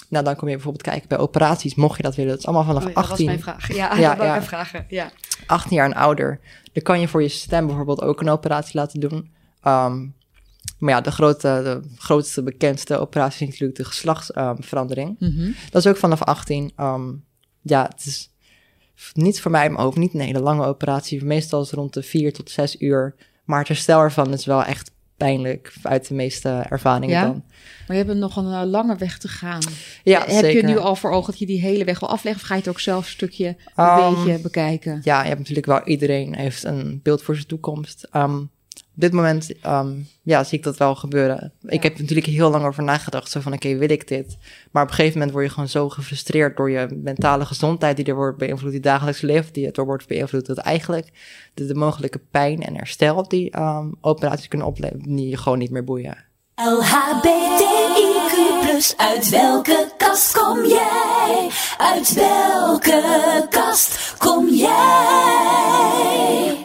nou, 0.09 0.25
dan 0.25 0.35
kom 0.35 0.47
je 0.47 0.53
bijvoorbeeld 0.53 0.83
kijken 0.83 1.07
bij 1.07 1.17
operaties, 1.17 1.75
mocht 1.75 1.97
je 1.97 2.03
dat 2.03 2.15
willen. 2.15 2.31
Dat 2.31 2.39
is 2.39 2.45
allemaal 2.45 2.65
vanaf 2.65 2.83
Oh 2.83 2.89
ja, 2.89 2.95
dat 2.95 3.09
18. 3.09 3.25
was 3.25 3.35
mijn 3.35 3.43
vraag. 3.43 3.75
Ja, 3.75 3.95
Ja, 3.99 4.15
dat 4.15 4.25
ja. 4.25 4.43
vragen. 4.43 4.85
Ja. 4.89 5.11
18 5.45 5.75
jaar 5.75 5.85
en 5.85 5.95
ouder. 5.95 6.39
Dan 6.73 6.83
kan 6.83 6.99
je 6.99 7.07
voor 7.07 7.21
je 7.21 7.27
stem 7.27 7.65
bijvoorbeeld 7.65 8.01
ook 8.01 8.21
een 8.21 8.29
operatie 8.29 8.79
laten 8.79 8.99
doen. 8.99 9.33
Um, 9.63 10.15
maar 10.79 10.93
ja, 10.93 11.01
de, 11.01 11.11
grote, 11.11 11.61
de 11.63 11.81
grootste, 11.97 12.43
bekendste 12.43 12.97
operatie 12.97 13.41
is 13.41 13.51
natuurlijk 13.51 13.77
de 13.77 13.85
geslachtsverandering. 13.85 15.15
Mm 15.19 15.35
-hmm. 15.35 15.55
Dat 15.69 15.85
is 15.85 15.91
ook 15.91 15.97
vanaf 15.97 16.23
18. 16.23 16.71
Um, 16.79 17.23
ja, 17.61 17.89
het 17.91 18.05
is 18.05 18.29
niet 19.13 19.41
voor 19.41 19.51
mij 19.51 19.69
mijn 19.69 19.81
hoofd, 19.81 19.97
niet 19.97 20.13
een 20.13 20.19
hele 20.19 20.39
lange 20.39 20.65
operatie. 20.65 21.25
Meestal 21.25 21.61
is 21.61 21.69
het 21.69 21.79
rond 21.79 21.93
de 21.93 22.03
4 22.03 22.33
tot 22.33 22.49
6 22.49 22.81
uur. 22.81 23.15
Maar 23.43 23.59
het 23.59 23.67
herstel 23.67 23.99
ervan 23.99 24.33
is 24.33 24.45
wel 24.45 24.63
echt 24.63 24.91
pijnlijk 25.17 25.73
uit 25.81 26.07
de 26.07 26.13
meeste 26.13 26.65
ervaringen 26.69 27.15
ja? 27.15 27.21
dan. 27.23 27.43
Maar 27.87 27.97
je 27.97 28.03
hebt 28.03 28.17
nog 28.17 28.35
een 28.35 28.45
uh, 28.45 28.61
lange 28.65 28.95
weg 28.95 29.17
te 29.17 29.27
gaan. 29.27 29.61
Ja, 30.03 30.19
Heb 30.19 30.29
zeker. 30.29 30.61
je 30.61 30.73
nu 30.73 30.77
al 30.77 30.95
voor 30.95 31.11
ogen 31.11 31.31
dat 31.31 31.39
je 31.39 31.45
die 31.45 31.61
hele 31.61 31.83
weg 31.83 31.99
wil 31.99 32.09
afleggen? 32.09 32.41
Of 32.41 32.47
ga 32.47 32.53
je 32.55 32.59
het 32.59 32.69
ook 32.69 32.79
zelf 32.79 33.03
een 33.05 33.11
stukje 33.11 33.55
een 33.75 33.85
Um, 33.85 34.23
beetje 34.23 34.39
bekijken? 34.39 35.01
Ja, 35.03 35.21
je 35.21 35.27
hebt 35.27 35.39
natuurlijk 35.39 35.67
wel, 35.67 35.83
iedereen 35.83 36.35
heeft 36.35 36.63
een 36.63 36.99
beeld 37.03 37.21
voor 37.21 37.35
zijn 37.35 37.47
toekomst. 37.47 38.07
Um, 38.13 38.49
op 38.95 39.01
dit 39.01 39.13
moment 39.13 39.53
um, 39.65 40.07
ja, 40.21 40.43
zie 40.43 40.57
ik 40.57 40.63
dat 40.63 40.77
wel 40.77 40.95
gebeuren. 40.95 41.53
Ja. 41.59 41.69
Ik 41.69 41.83
heb 41.83 41.99
natuurlijk 41.99 42.27
heel 42.27 42.49
lang 42.49 42.65
over 42.65 42.83
nagedacht. 42.83 43.31
Zo 43.31 43.39
van, 43.39 43.53
oké, 43.53 43.65
okay, 43.67 43.79
wil 43.79 43.89
ik 43.89 44.07
dit? 44.07 44.37
Maar 44.71 44.83
op 44.83 44.89
een 44.89 44.95
gegeven 44.95 45.17
moment 45.17 45.35
word 45.35 45.45
je 45.45 45.51
gewoon 45.51 45.69
zo 45.69 45.89
gefrustreerd... 45.89 46.57
door 46.57 46.71
je 46.71 46.99
mentale 47.03 47.45
gezondheid 47.45 47.95
die 47.95 48.05
er 48.05 48.15
wordt 48.15 48.37
beïnvloed... 48.37 48.71
die 48.71 48.79
dagelijkse 48.79 49.25
leven 49.25 49.53
die 49.53 49.71
er 49.71 49.85
wordt 49.85 50.07
beïnvloed... 50.07 50.45
dat 50.45 50.57
eigenlijk 50.57 51.11
de, 51.53 51.65
de 51.65 51.75
mogelijke 51.75 52.19
pijn 52.31 52.63
en 52.63 52.75
herstel... 52.75 53.27
die 53.27 53.59
um, 53.59 53.95
operaties 54.01 54.47
kunnen 54.47 54.67
opleveren... 54.67 55.15
die 55.15 55.29
je 55.29 55.37
gewoon 55.37 55.57
niet 55.57 55.71
meer 55.71 55.83
boeien. 55.83 56.17
LHBTIQ+, 58.75 58.95
uit 58.97 59.29
welke 59.29 59.91
kast 59.97 60.31
kom 60.31 60.65
jij? 60.65 61.49
Uit 61.77 62.13
welke 62.13 63.47
kast 63.49 64.13
kom 64.17 64.49
jij? 64.49 64.67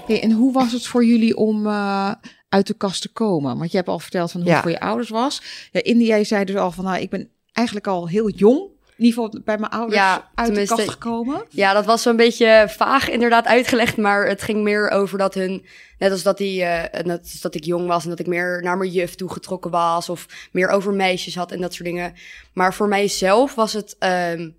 Hey, 0.06 0.22
en 0.22 0.32
hoe 0.32 0.52
was 0.52 0.72
het 0.72 0.86
voor 0.86 1.04
jullie 1.04 1.36
om 1.36 1.66
uh, 1.66 2.12
uit 2.48 2.66
de 2.66 2.74
kast 2.74 3.02
te 3.02 3.12
komen? 3.12 3.58
Want 3.58 3.70
je 3.70 3.76
hebt 3.76 3.88
al 3.88 3.98
verteld 3.98 4.30
van 4.30 4.40
hoe 4.40 4.48
Ja. 4.50 4.54
het 4.54 4.62
voor 4.64 4.72
je 4.72 4.80
ouders 4.80 5.08
was. 5.08 5.42
Ja, 5.72 5.82
Indy, 5.82 6.04
jij 6.04 6.24
zei 6.24 6.44
dus 6.44 6.56
al 6.56 6.70
van, 6.70 6.84
nou, 6.84 7.00
ik 7.00 7.10
ben 7.10 7.28
eigenlijk 7.52 7.86
al 7.86 8.08
heel 8.08 8.30
jong... 8.30 8.68
in 9.00 9.06
ieder 9.06 9.22
geval 9.22 9.40
bij 9.44 9.58
mijn 9.58 9.72
ouders 9.72 9.96
Ja, 9.96 10.30
uit 10.34 10.54
de 10.54 10.66
kast 10.66 10.90
gekomen. 10.90 11.44
Ja, 11.48 11.72
dat 11.72 11.84
was 11.84 12.02
zo'n 12.02 12.16
beetje 12.16 12.66
vaag 12.68 13.10
inderdaad 13.10 13.46
uitgelegd, 13.46 13.96
maar 13.96 14.26
het 14.26 14.42
ging 14.42 14.62
meer 14.62 14.90
over 14.90 15.18
dat 15.18 15.34
hun, 15.34 15.66
net 15.98 16.10
als 16.10 16.22
dat, 16.22 16.38
die, 16.38 16.62
eh, 16.62 17.04
net 17.04 17.20
als 17.20 17.40
dat 17.40 17.54
ik 17.54 17.64
jong 17.64 17.86
was 17.86 18.04
en 18.04 18.10
dat 18.10 18.18
ik 18.18 18.26
meer 18.26 18.62
naar 18.62 18.78
mijn 18.78 18.90
juf 18.90 19.14
toe 19.14 19.30
getrokken 19.30 19.70
was 19.70 20.08
of 20.08 20.26
meer 20.52 20.68
over 20.68 20.92
meisjes 20.92 21.34
had 21.34 21.52
en 21.52 21.60
dat 21.60 21.74
soort 21.74 21.88
dingen. 21.88 22.14
Maar 22.52 22.74
voor 22.74 22.88
mijzelf 22.88 23.54
was 23.54 23.72
het, 23.72 23.96
ehm, 23.98 24.50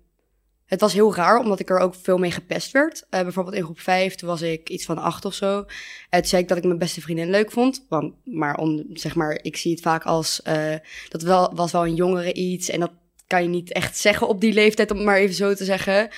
het 0.66 0.80
was 0.80 0.92
heel 0.92 1.14
raar, 1.14 1.38
omdat 1.38 1.60
ik 1.60 1.70
er 1.70 1.78
ook 1.78 1.94
veel 1.94 2.18
mee 2.18 2.30
gepest 2.30 2.70
werd. 2.70 3.06
Eh, 3.10 3.22
bijvoorbeeld 3.22 3.56
in 3.56 3.64
groep 3.64 3.80
5, 3.80 4.14
toen 4.14 4.28
was 4.28 4.42
ik 4.42 4.68
iets 4.68 4.84
van 4.84 4.98
acht 4.98 5.24
of 5.24 5.34
zo. 5.34 5.64
En 6.10 6.20
toen 6.20 6.28
zei 6.28 6.42
ik 6.42 6.48
dat 6.48 6.58
ik 6.58 6.64
mijn 6.64 6.78
beste 6.78 7.00
vriendin 7.00 7.30
leuk 7.30 7.50
vond. 7.50 7.86
Want, 7.88 8.14
maar, 8.24 8.56
om, 8.56 8.84
zeg 8.92 9.14
maar 9.14 9.38
ik 9.42 9.56
zie 9.56 9.70
het 9.72 9.80
vaak 9.80 10.04
als, 10.04 10.42
eh, 10.42 10.74
dat 11.08 11.22
wel, 11.22 11.52
was 11.54 11.72
wel 11.72 11.86
een 11.86 11.94
jongere 11.94 12.32
iets 12.32 12.68
en 12.68 12.80
dat 12.80 12.90
kan 13.32 13.42
je 13.42 13.48
niet 13.48 13.72
echt 13.72 13.98
zeggen 13.98 14.28
op 14.28 14.40
die 14.40 14.52
leeftijd, 14.52 14.90
om 14.90 14.96
het 14.96 15.06
maar 15.06 15.16
even 15.16 15.34
zo 15.34 15.54
te 15.54 15.64
zeggen. 15.64 16.08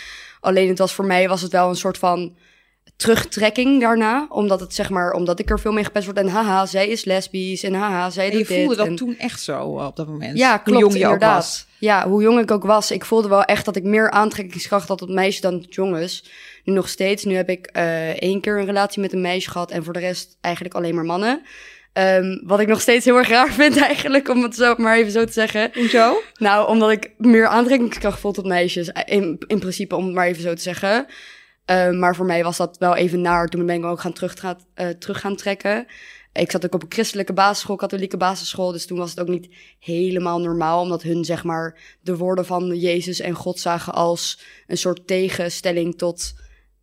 Alleen 0.41 0.69
het 0.69 0.79
was 0.79 0.93
voor 0.93 1.05
mij 1.05 1.29
was 1.29 1.43
het 1.43 1.53
wel 1.53 1.69
een 1.69 1.77
soort 1.77 1.99
van 1.99 2.37
terugtrekking 2.97 3.81
daarna. 3.81 4.27
Omdat 4.29 4.61
het 4.61 4.75
zeg 4.75 4.91
maar, 4.91 5.13
omdat 5.13 5.39
ik 5.39 5.51
er 5.51 5.61
veel 5.61 5.73
mee 5.73 5.85
gepest 5.85 6.05
word. 6.05 6.19
En 6.19 6.29
haha, 6.29 6.67
zij 6.67 6.89
is 6.89 7.05
lesbisch. 7.05 7.63
En 7.63 7.75
haha, 7.75 8.11
zij 8.11 8.31
doet 8.31 8.49
je 8.49 8.55
voelde 8.55 8.69
dit. 8.69 8.77
dat 8.77 8.87
en... 8.87 8.97
toen 8.97 9.19
echt 9.19 9.41
zo 9.41 9.79
uh, 9.79 9.87
op 9.87 9.97
dat 9.97 10.07
moment? 10.07 10.39
Ja, 10.39 10.51
Hoe 10.51 10.63
klopt, 10.63 10.81
jong 10.81 10.93
je 10.93 10.99
ook 10.99 11.13
inderdaad. 11.13 11.35
was. 11.37 11.67
Ja, 11.79 12.09
hoe 12.09 12.23
jong 12.23 12.41
ik 12.41 12.51
ook 12.51 12.65
was. 12.65 12.91
Ik 12.91 13.05
voelde 13.05 13.29
wel 13.29 13.45
echt 13.45 13.65
dat 13.65 13.77
ik 13.77 13.85
meer 13.85 14.11
aantrekkingskracht 14.11 14.89
had 14.89 15.03
op 15.03 15.09
meisjes 15.09 15.41
dan 15.41 15.67
jongens. 15.69 16.25
Nu 16.65 16.73
nog 16.73 16.89
steeds. 16.89 17.25
Nu 17.25 17.35
heb 17.35 17.49
ik 17.49 17.71
uh, 17.77 18.09
één 18.09 18.41
keer 18.41 18.59
een 18.59 18.67
relatie 18.67 19.01
met 19.01 19.13
een 19.13 19.21
meisje 19.21 19.51
gehad. 19.51 19.71
En 19.71 19.85
voor 19.85 19.93
de 19.93 19.99
rest 19.99 20.37
eigenlijk 20.41 20.75
alleen 20.75 20.95
maar 20.95 21.05
mannen. 21.05 21.43
Um, 21.99 22.41
wat 22.45 22.61
ik 22.61 22.69
nog 22.69 22.81
steeds 22.81 23.05
heel 23.05 23.17
erg 23.17 23.29
raar 23.29 23.53
vind 23.63 23.77
eigenlijk, 23.77 24.29
om 24.29 24.43
het 24.43 24.55
zo 24.55 24.75
maar 24.77 24.97
even 24.97 25.13
zo 25.13 25.25
te 25.25 25.33
zeggen. 25.33 25.71
Hoezo? 25.75 26.23
Nou, 26.39 26.69
omdat 26.69 26.91
ik 26.91 27.11
meer 27.19 27.47
aantrekkingskracht 27.47 28.21
voel 28.21 28.33
tot 28.33 28.47
meisjes. 28.47 28.91
In, 29.05 29.39
in 29.47 29.59
principe, 29.59 29.97
om 29.97 30.05
het 30.05 30.15
maar 30.15 30.27
even 30.27 30.43
zo 30.43 30.55
te 30.55 30.63
zeggen. 30.63 31.07
Uh, 31.71 31.91
maar 31.91 32.17
voor 32.17 32.27
mij 32.27 32.45
was 32.45 32.57
dat 32.57 32.79
wel 32.79 32.95
even 32.95 33.21
naar. 33.21 33.49
Toen 33.49 33.67
ben 33.67 33.77
ik 33.77 33.85
ook 33.85 34.01
gaan 34.01 34.13
terug, 34.13 34.43
uh, 34.45 34.89
terug 34.89 35.21
gaan 35.21 35.37
trekken. 35.37 35.87
ik 36.33 36.51
zat 36.51 36.65
ook 36.65 36.75
op 36.75 36.83
een 36.83 36.93
christelijke 36.93 37.33
basisschool, 37.33 37.77
katholieke 37.77 38.17
basisschool. 38.17 38.73
Dus 38.73 38.87
toen 38.87 38.99
was 38.99 39.11
het 39.11 39.21
ook 39.21 39.29
niet 39.29 39.49
helemaal 39.79 40.41
normaal, 40.41 40.81
omdat 40.81 41.03
hun 41.03 41.25
zeg 41.25 41.45
maar 41.45 41.79
de 42.01 42.17
woorden 42.17 42.47
van 42.47 42.79
Jezus 42.79 43.21
en 43.21 43.35
God 43.35 43.61
zagen 43.61 43.93
als 43.95 44.41
een 44.67 44.79
soort 44.79 45.07
tegenstelling 45.07 45.99
tot 45.99 46.35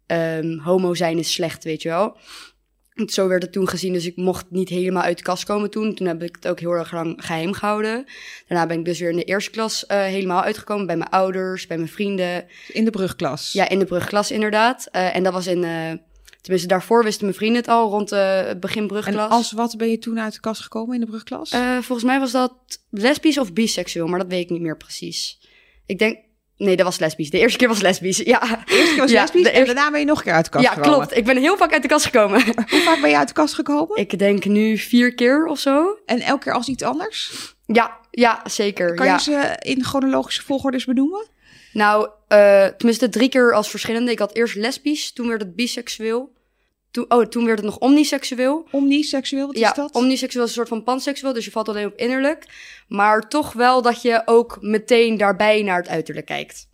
ehm, 0.06 0.58
homo 0.58 0.94
zijn 0.94 1.18
is 1.18 1.34
slecht, 1.34 1.64
weet 1.64 1.82
je 1.82 1.90
wel. 1.90 2.18
Zo 2.96 3.28
werd 3.28 3.44
het 3.44 3.52
toen 3.52 3.68
gezien, 3.68 3.94
dus 3.94 4.06
ik 4.06 4.16
mocht 4.16 4.46
niet 4.50 4.70
helemaal 4.70 5.04
uit 5.04 5.18
de 5.18 5.24
kast 5.24 5.44
komen 5.44 5.70
toen. 5.70 5.96
Toen 5.96 6.08
heb 6.08 6.24
ik 6.24 6.36
het 6.36 6.48
ook 6.48 6.60
heel 6.60 6.72
erg 6.72 6.92
lang 6.92 7.26
geheim 7.26 7.54
gehouden. 7.54 8.06
Daarna 8.48 8.68
ben 8.68 8.80
ik 8.80 8.86
dus 8.86 9.00
weer 9.00 9.10
in 9.10 9.16
de 9.16 9.24
eerste 9.24 9.52
klas 9.52 9.86
eh, 9.86 10.04
helemaal 10.04 10.42
uitgekomen 10.42 10.86
bij 10.86 10.98
mijn 10.98 11.10
ouders, 11.10 11.68
bij 11.68 11.78
mijn 11.78 11.90
vrienden. 11.90 12.46
In 12.68 12.86
de 12.86 12.92
brugklas. 12.92 13.52
Ja, 13.52 13.70
in 13.70 13.80
de 13.80 13.86
brugklas 13.86 14.32
inderdaad. 14.32 14.88
Eh, 14.92 15.16
en 15.16 15.24
dat 15.24 15.34
was 15.34 15.48
in, 15.48 15.64
eh, 15.64 15.92
tenminste 16.42 16.68
daarvoor 16.68 17.04
wisten 17.04 17.26
mijn 17.26 17.38
vrienden 17.38 17.62
het 17.62 17.70
al, 17.70 17.90
rond 17.90 18.12
uh, 18.12 18.42
begin 18.60 18.82
En 18.82 18.88
brugklas. 18.88 19.32
als 19.32 19.52
wat 19.52 19.78
ben 19.78 19.90
je 19.90 19.98
toen 19.98 20.20
uit 20.20 20.34
de 20.34 20.40
kast 20.40 20.62
gekomen 20.62 20.94
in 20.94 21.02
de 21.02 21.08
brugklas? 21.08 21.50
Volgens 21.80 22.04
mij 22.04 22.20
was 22.20 22.32
dat 22.32 22.54
lesbisch 22.90 23.38
of 23.38 23.54
biseksueel, 23.54 24.08
maar 24.08 24.20
dat 24.20 24.28
weet 24.28 24.44
ik 24.44 24.50
niet 24.50 24.62
meer 24.62 24.78
precies. 24.78 25.40
Ik 25.86 26.00
denk, 26.00 26.18
nee, 26.62 26.76
dat 26.76 26.86
was 26.86 27.00
lesbisch. 27.00 27.30
De 27.30 27.40
eerste 27.40 27.58
keer 27.58 27.68
was 27.68 27.82
lesbisch, 27.82 28.18
ja. 28.18 28.40
de 28.40 28.74
eerste 28.76 28.92
keer 28.92 29.02
was 29.02 29.12
ja, 29.12 29.22
lesbisch 29.22 29.52
en 29.52 29.66
daarna 29.66 29.92
ben 29.92 30.00
je 30.00 30.06
nog 30.06 30.18
een 30.18 30.24
keer 30.24 30.34
uit 30.34 30.46
de 30.46 30.52
kast 30.52 30.64
Ja, 30.64 30.72
gekomen. 30.72 30.98
klopt. 30.98 31.18
Ik 31.18 31.26
ben 31.26 31.38
heel 31.38 31.58
vaak 31.58 31.74
uit 31.74 31.82
de 31.82 31.88
kast 31.88 32.06
gekomen. 32.06 32.44
Hoe 32.72 32.82
vaak 32.82 33.02
ben 33.02 33.10
je 33.10 33.18
uit 33.18 33.28
de 33.28 33.34
kast 33.34 33.54
gekomen? 33.54 33.98
ik 33.98 34.20
denk 34.20 34.46
nu 34.46 34.78
vier 34.78 35.16
keer 35.16 35.46
of 35.46 35.60
zo. 35.60 35.98
En 36.06 36.20
elke 36.20 36.44
keer 36.44 36.54
als 36.54 36.68
iets 36.68 36.84
anders? 36.84 37.32
Ja, 37.66 37.98
ja, 38.12 38.42
zeker. 38.46 38.96
Kan 38.96 39.06
ja. 39.06 39.14
je 39.14 39.22
ze 39.22 39.58
in 39.60 39.84
chronologische 39.84 40.44
volgordes 40.44 40.86
benoemen? 40.86 41.30
Nou, 41.74 42.10
eh, 42.28 42.66
tenminste 42.66 43.10
drie 43.10 43.30
keer 43.30 43.54
als 43.54 43.70
verschillende. 43.70 44.12
Ik 44.12 44.20
had 44.20 44.36
eerst 44.36 44.56
lesbisch, 44.56 45.14
toen 45.14 45.28
werd 45.28 45.42
het 45.42 45.56
biseksueel. 45.56 46.32
Toen, 46.92 47.06
oh, 47.08 47.26
toen 47.26 47.46
werd 47.46 47.58
het 47.58 47.68
nog 47.68 47.78
omniseksueel. 47.78 48.68
Omniseksueel, 48.72 49.48
wat 49.48 49.58
ja, 49.58 49.70
is 49.70 49.76
dat? 49.76 49.92
omniseksueel 49.94 50.44
is 50.44 50.50
een 50.50 50.56
soort 50.56 50.68
van 50.68 50.84
panseksueel, 50.84 51.34
dus 51.34 51.46
je 51.46 51.52
valt 51.52 51.70
alleen 51.70 51.86
op 51.86 51.98
innerlijk. 51.98 52.46
Maar 52.88 53.30
toch 53.30 53.54
wel 53.54 53.82
dat 53.82 54.02
je 54.02 54.22
ook 54.26 54.58
meteen 54.62 55.18
daarbij 55.18 55.62
naar 55.62 55.78
het 55.78 55.88
uiterlijk 55.88 56.26
kijkt. 56.26 56.70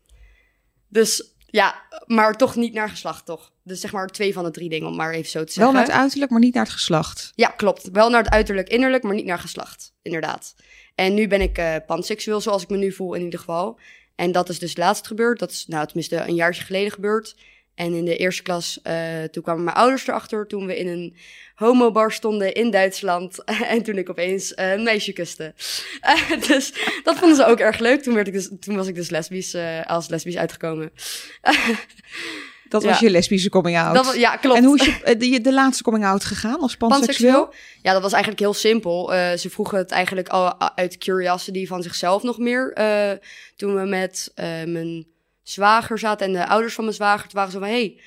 Dus 0.89 1.35
ja, 1.45 1.81
maar 2.05 2.37
toch 2.37 2.55
niet 2.55 2.73
naar 2.73 2.89
geslacht, 2.89 3.25
toch? 3.25 3.51
Dus 3.63 3.79
zeg 3.79 3.91
maar 3.91 4.07
twee 4.07 4.33
van 4.33 4.43
de 4.43 4.51
drie 4.51 4.69
dingen, 4.69 4.87
om 4.87 4.95
maar 4.95 5.13
even 5.13 5.29
zo 5.29 5.43
te 5.43 5.45
Wel 5.45 5.53
zeggen. 5.53 5.73
naar 5.73 5.83
het 5.83 5.91
uiterlijk, 5.91 6.31
maar 6.31 6.39
niet 6.39 6.53
naar 6.53 6.63
het 6.63 6.73
geslacht. 6.73 7.31
Ja, 7.35 7.47
klopt. 7.47 7.89
Wel 7.91 8.09
naar 8.09 8.23
het 8.23 8.33
uiterlijk 8.33 8.69
innerlijk, 8.69 9.03
maar 9.03 9.15
niet 9.15 9.25
naar 9.25 9.39
geslacht. 9.39 9.93
Inderdaad. 10.01 10.55
En 10.95 11.13
nu 11.13 11.27
ben 11.27 11.41
ik 11.41 11.57
eh 11.57 11.75
panseksueel, 11.85 12.41
zoals 12.41 12.63
ik 12.63 12.69
me 12.69 12.77
nu 12.77 12.91
voel 12.91 13.13
in 13.13 13.23
ieder 13.23 13.39
geval. 13.39 13.79
En 14.15 14.31
dat 14.31 14.49
is 14.49 14.59
dus 14.59 14.77
laatst 14.77 15.07
gebeurd. 15.07 15.39
Dat 15.39 15.51
is 15.51 15.65
nou 15.67 15.85
tenminste 15.85 16.15
een 16.15 16.35
jaartje 16.35 16.63
geleden 16.63 16.91
gebeurd. 16.91 17.35
En 17.77 17.93
in 17.93 18.05
de 18.05 18.15
eerste 18.15 18.43
klas, 18.43 18.79
eh, 18.83 19.23
toen 19.31 19.43
kwamen 19.43 19.63
mijn 19.63 19.75
ouders 19.75 20.07
erachter 20.07 20.47
toen 20.47 20.65
we 20.65 20.79
in 20.79 20.87
een 20.87 21.15
homobar 21.55 22.11
stonden 22.11 22.53
in 22.53 22.71
Duitsland. 22.71 23.43
en 23.73 23.83
toen 23.83 23.97
ik 23.97 24.09
opeens 24.09 24.51
een 24.55 24.83
meisje 24.83 25.13
kuste. 25.13 25.53
Eh, 26.01 26.41
dus 26.47 26.73
dat 27.03 27.17
vonden 27.17 27.37
ze 27.37 27.45
ook 27.45 27.59
erg 27.59 27.79
leuk. 27.79 28.01
Toen, 28.03 28.13
werd 28.13 28.27
ik 28.27 28.33
dus, 28.33 28.49
toen 28.59 28.75
was 28.75 28.87
ik 28.87 28.95
dus 28.95 29.09
lesbisch, 29.09 29.53
eh, 29.53 29.85
als 29.85 30.07
lesbisch 30.07 30.37
uitgekomen. 30.37 30.91
Dat 32.69 32.81
Ja. 32.81 32.87
was 32.87 32.99
je 32.99 33.09
lesbische 33.09 33.49
coming 33.49 33.77
out. 33.77 33.95
Dat 33.95 34.05
was, 34.05 34.15
ja, 34.15 34.35
klopt. 34.35 34.57
En 34.57 34.63
hoe 34.63 34.79
is 34.79 34.85
je, 34.85 35.17
de, 35.17 35.41
de 35.41 35.53
laatste 35.53 35.83
coming 35.83 36.05
out 36.05 36.25
gegaan 36.25 36.59
als 36.59 36.77
panseksueel? 36.77 37.31
Panseksueel? 37.33 37.81
Ja, 37.81 37.93
dat 37.93 38.01
was 38.01 38.11
eigenlijk 38.11 38.41
heel 38.41 38.53
simpel. 38.53 39.07
Ze 39.37 39.49
vroegen 39.49 39.77
het 39.77 39.91
eigenlijk 39.91 40.27
al 40.27 40.59
uit 40.75 40.97
curiosity 40.97 41.67
van 41.67 41.83
zichzelf 41.83 42.23
nog 42.23 42.37
meer. 42.37 42.73
Toen 43.55 43.75
we 43.75 43.85
met 43.85 44.31
mijn 44.65 45.05
zwager 45.49 45.99
zaten 45.99 46.27
en 46.27 46.33
de 46.33 46.47
ouders 46.47 46.73
van 46.73 46.83
mijn 46.83 46.95
zwager, 46.95 47.29
waren 47.31 47.51
ze 47.51 47.59
van, 47.59 47.67
hey, 47.67 48.01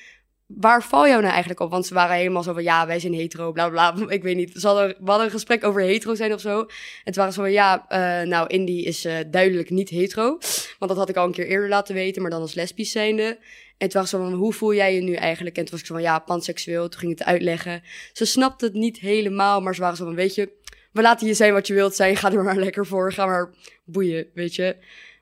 waar 0.47 0.83
val 0.83 1.07
jou 1.07 1.19
nou 1.19 1.31
eigenlijk 1.31 1.59
op? 1.59 1.71
Want 1.71 1.85
ze 1.85 1.93
waren 1.93 2.15
helemaal 2.15 2.43
zo 2.43 2.53
van, 2.53 2.63
ja, 2.63 2.87
wij 2.87 2.99
zijn 2.99 3.13
hetero, 3.13 3.51
bla 3.51 3.69
bla, 3.69 3.91
bla. 3.91 4.09
Ik 4.09 4.23
weet 4.23 4.35
niet. 4.35 4.51
Ze 4.55 4.67
hadden, 4.67 4.87
we 4.87 5.09
hadden 5.09 5.25
een 5.25 5.31
gesprek 5.31 5.63
over 5.63 5.81
hetero 5.81 6.15
zijn 6.15 6.33
of 6.33 6.41
zo. 6.41 6.59
En 6.59 6.67
toen 7.03 7.13
waren 7.13 7.33
ze 7.33 7.39
van, 7.39 7.51
ja, 7.51 7.85
eh, 7.87 8.27
nou, 8.27 8.47
Indy 8.47 8.71
is 8.71 9.05
eh, 9.05 9.15
duidelijk 9.27 9.69
niet 9.69 9.89
hetero. 9.89 10.37
Want 10.79 10.91
dat 10.91 10.97
had 10.97 11.09
ik 11.09 11.15
al 11.15 11.25
een 11.25 11.31
keer 11.31 11.47
eerder 11.47 11.69
laten 11.69 11.95
weten, 11.95 12.21
maar 12.21 12.31
dan 12.31 12.41
als 12.41 12.53
lesbisch 12.53 12.91
zijnde. 12.91 13.39
En 13.77 13.89
toen 13.89 14.01
was 14.01 14.09
ze 14.09 14.17
van, 14.17 14.33
hoe 14.33 14.53
voel 14.53 14.73
jij 14.73 14.95
je 14.95 15.01
nu 15.01 15.13
eigenlijk? 15.13 15.57
En 15.57 15.61
toen 15.61 15.71
was 15.71 15.79
ik 15.79 15.85
zo 15.85 15.93
van, 15.93 16.03
ja, 16.03 16.19
panseksueel. 16.19 16.89
Toen 16.89 16.99
ging 16.99 17.11
het 17.11 17.27
uitleggen. 17.27 17.83
Ze 18.13 18.25
snapte 18.25 18.65
het 18.65 18.73
niet 18.73 18.99
helemaal, 18.99 19.61
maar 19.61 19.75
ze 19.75 19.81
waren 19.81 19.97
zo 19.97 20.05
van, 20.05 20.15
weet 20.15 20.35
je, 20.35 20.51
we 20.91 21.01
laten 21.01 21.27
je 21.27 21.33
zijn 21.33 21.53
wat 21.53 21.67
je 21.67 21.73
wilt 21.73 21.95
zijn. 21.95 22.15
Ga 22.15 22.31
er 22.31 22.43
maar 22.43 22.55
lekker 22.55 22.85
voor. 22.85 23.13
Ga 23.13 23.25
maar 23.25 23.53
boeien, 23.85 24.27
weet 24.33 24.55
je. 24.55 24.75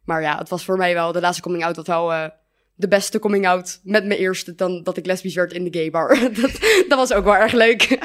Maar 0.10 0.22
ja, 0.22 0.38
het 0.38 0.50
was 0.50 0.64
voor 0.64 0.78
mij 0.78 0.94
wel, 0.94 1.12
de 1.12 1.20
laatste 1.20 1.42
coming 1.42 1.66
out, 1.66 1.76
was 1.76 1.88
wel 1.88 2.14
eh, 2.14 2.26
de 2.76 2.88
beste 2.88 3.20
coming 3.20 3.48
out 3.48 3.80
met 3.84 4.06
mijn 4.06 4.20
eerste 4.20 4.56
dan 4.56 4.84
dat 4.84 4.98
ik 4.98 5.06
lesbisch 5.06 5.36
werd 5.36 5.54
in 5.54 5.64
de 5.64 5.80
gay 5.80 5.90
bar. 5.90 6.20
dat, 6.42 6.52
dat 6.88 6.98
was 6.98 7.14
ook 7.14 7.24
wel 7.24 7.36
erg 7.36 7.54
leuk. 7.54 7.88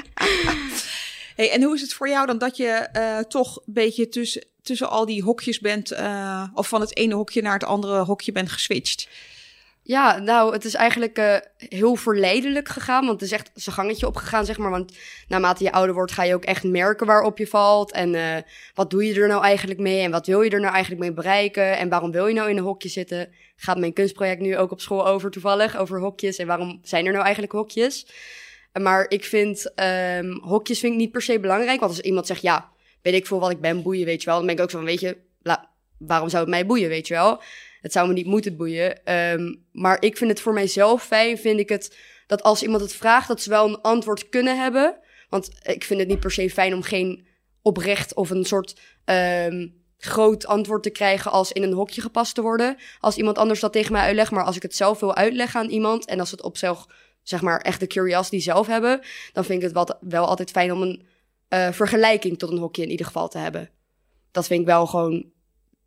Hey, 1.34 1.50
en 1.50 1.62
hoe 1.62 1.74
is 1.74 1.80
het 1.80 1.92
voor 1.92 2.08
jou 2.08 2.26
dan 2.26 2.38
dat 2.38 2.56
je 2.56 2.68
eh, 2.68 3.18
toch 3.18 3.56
een 3.56 3.72
beetje 3.72 4.08
tussen, 4.08 4.44
tussen 4.62 4.90
al 4.90 5.06
die 5.06 5.22
hokjes 5.22 5.60
bent, 5.60 5.90
eh, 5.90 6.44
of 6.54 6.68
van 6.68 6.80
het 6.80 6.96
ene 6.96 7.14
hokje 7.14 7.42
naar 7.42 7.52
het 7.52 7.64
andere 7.64 8.04
hokje 8.04 8.32
bent 8.32 8.50
geswitcht? 8.50 9.08
Ja, 9.86 10.18
nou, 10.18 10.52
het 10.52 10.64
is 10.64 10.74
eigenlijk 10.74 11.18
eh, 11.18 11.36
heel 11.56 11.94
verleidelijk 11.94 12.68
gegaan. 12.68 13.06
Want 13.06 13.20
het 13.20 13.30
is 13.30 13.36
echt 13.36 13.50
zijn 13.54 13.74
gangetje 13.74 14.06
opgegaan, 14.06 14.44
zeg 14.44 14.58
maar. 14.58 14.70
Want 14.70 14.96
naarmate 15.28 15.64
je 15.64 15.72
ouder 15.72 15.94
wordt, 15.94 16.12
ga 16.12 16.22
je 16.22 16.34
ook 16.34 16.44
echt 16.44 16.64
merken 16.64 17.06
waarop 17.06 17.38
je 17.38 17.46
valt. 17.46 17.92
En 17.92 18.14
eh, 18.14 18.42
wat 18.74 18.90
doe 18.90 19.06
je 19.06 19.20
er 19.20 19.28
nou 19.28 19.42
eigenlijk 19.42 19.80
mee? 19.80 20.00
En 20.00 20.10
wat 20.10 20.26
wil 20.26 20.42
je 20.42 20.50
er 20.50 20.60
nou 20.60 20.72
eigenlijk 20.72 21.02
mee 21.02 21.12
bereiken? 21.12 21.78
En 21.78 21.88
waarom 21.88 22.10
wil 22.10 22.26
je 22.26 22.34
nou 22.34 22.50
in 22.50 22.56
een 22.56 22.62
hokje 22.62 22.88
zitten? 22.88 23.28
Gaat 23.56 23.78
mijn 23.78 23.92
kunstproject 23.92 24.40
nu 24.40 24.56
ook 24.56 24.70
op 24.70 24.80
school 24.80 25.06
over 25.06 25.30
toevallig, 25.30 25.76
over 25.76 26.00
hokjes. 26.00 26.36
En 26.36 26.46
waarom 26.46 26.78
zijn 26.82 27.06
er 27.06 27.12
nou 27.12 27.24
eigenlijk 27.24 27.52
hokjes? 27.52 28.06
Maar 28.82 29.06
ik 29.08 29.24
vind, 29.24 29.74
ehm, 29.74 30.30
hokjes 30.30 30.80
vind 30.80 30.92
ik 30.92 30.98
niet 30.98 31.12
per 31.12 31.22
se 31.22 31.40
belangrijk. 31.40 31.80
Want 31.80 31.92
als 31.92 32.00
iemand 32.00 32.26
zegt, 32.26 32.42
ja, 32.42 32.70
weet 33.02 33.14
ik 33.14 33.26
veel 33.26 33.40
wat 33.40 33.50
ik 33.50 33.60
ben, 33.60 33.82
boeien, 33.82 34.06
weet 34.06 34.22
je 34.22 34.26
wel. 34.26 34.36
Dan 34.36 34.46
ben 34.46 34.54
ik 34.54 34.62
ook 34.62 34.70
van, 34.70 34.84
weet 34.84 35.00
je, 35.00 35.16
waarom 35.98 36.28
zou 36.28 36.42
het 36.42 36.50
mij 36.50 36.66
boeien, 36.66 36.88
weet 36.88 37.08
je 37.08 37.14
wel? 37.14 37.40
Het 37.84 37.92
zou 37.92 38.08
me 38.08 38.12
niet 38.12 38.26
moeten 38.26 38.56
boeien. 38.56 39.04
Ehm, 39.04 39.54
maar 39.72 40.02
ik 40.02 40.16
vind 40.16 40.30
het 40.30 40.40
voor 40.40 40.52
mijzelf 40.52 41.02
fijn, 41.02 41.38
vind 41.38 41.60
ik 41.60 41.68
het, 41.68 41.96
dat 42.26 42.42
als 42.42 42.62
iemand 42.62 42.82
het 42.82 42.94
vraagt, 42.94 43.28
dat 43.28 43.40
ze 43.40 43.50
wel 43.50 43.68
een 43.68 43.80
antwoord 43.80 44.28
kunnen 44.28 44.58
hebben. 44.58 44.98
Want 45.28 45.50
ik 45.62 45.84
vind 45.84 46.00
het 46.00 46.08
niet 46.08 46.20
per 46.20 46.30
se 46.30 46.50
fijn 46.50 46.74
om 46.74 46.82
geen 46.82 47.26
oprecht 47.62 48.14
of 48.14 48.30
een 48.30 48.44
soort 48.44 48.80
ehm, 49.04 49.68
groot 49.96 50.46
antwoord 50.46 50.82
te 50.82 50.90
krijgen 50.90 51.30
als 51.30 51.52
in 51.52 51.62
een 51.62 51.72
hokje 51.72 52.00
gepast 52.00 52.34
te 52.34 52.42
worden. 52.42 52.76
Als 53.00 53.16
iemand 53.16 53.38
anders 53.38 53.60
dat 53.60 53.72
tegen 53.72 53.92
mij 53.92 54.02
uitlegt, 54.02 54.30
maar 54.30 54.44
als 54.44 54.56
ik 54.56 54.62
het 54.62 54.76
zelf 54.76 55.00
wil 55.00 55.14
uitleggen 55.14 55.60
aan 55.60 55.68
iemand 55.68 56.06
en 56.06 56.20
als 56.20 56.30
het 56.30 56.42
op 56.42 56.56
zich, 56.56 56.86
zeg 57.22 57.42
maar, 57.42 57.60
echt 57.60 57.80
de 57.80 57.86
curiosity 57.86 58.38
zelf 58.38 58.66
hebben, 58.66 59.00
dan 59.32 59.44
vind 59.44 59.58
ik 59.58 59.64
het 59.64 59.74
wel, 59.74 59.98
wel 60.00 60.26
altijd 60.26 60.50
fijn 60.50 60.72
om 60.72 60.82
een 60.82 61.06
eh, 61.48 61.72
vergelijking 61.72 62.38
tot 62.38 62.50
een 62.50 62.58
hokje 62.58 62.82
in 62.82 62.90
ieder 62.90 63.06
geval 63.06 63.28
te 63.28 63.38
hebben. 63.38 63.70
Dat 64.30 64.46
vind 64.46 64.60
ik 64.60 64.66
wel 64.66 64.86
gewoon, 64.86 65.32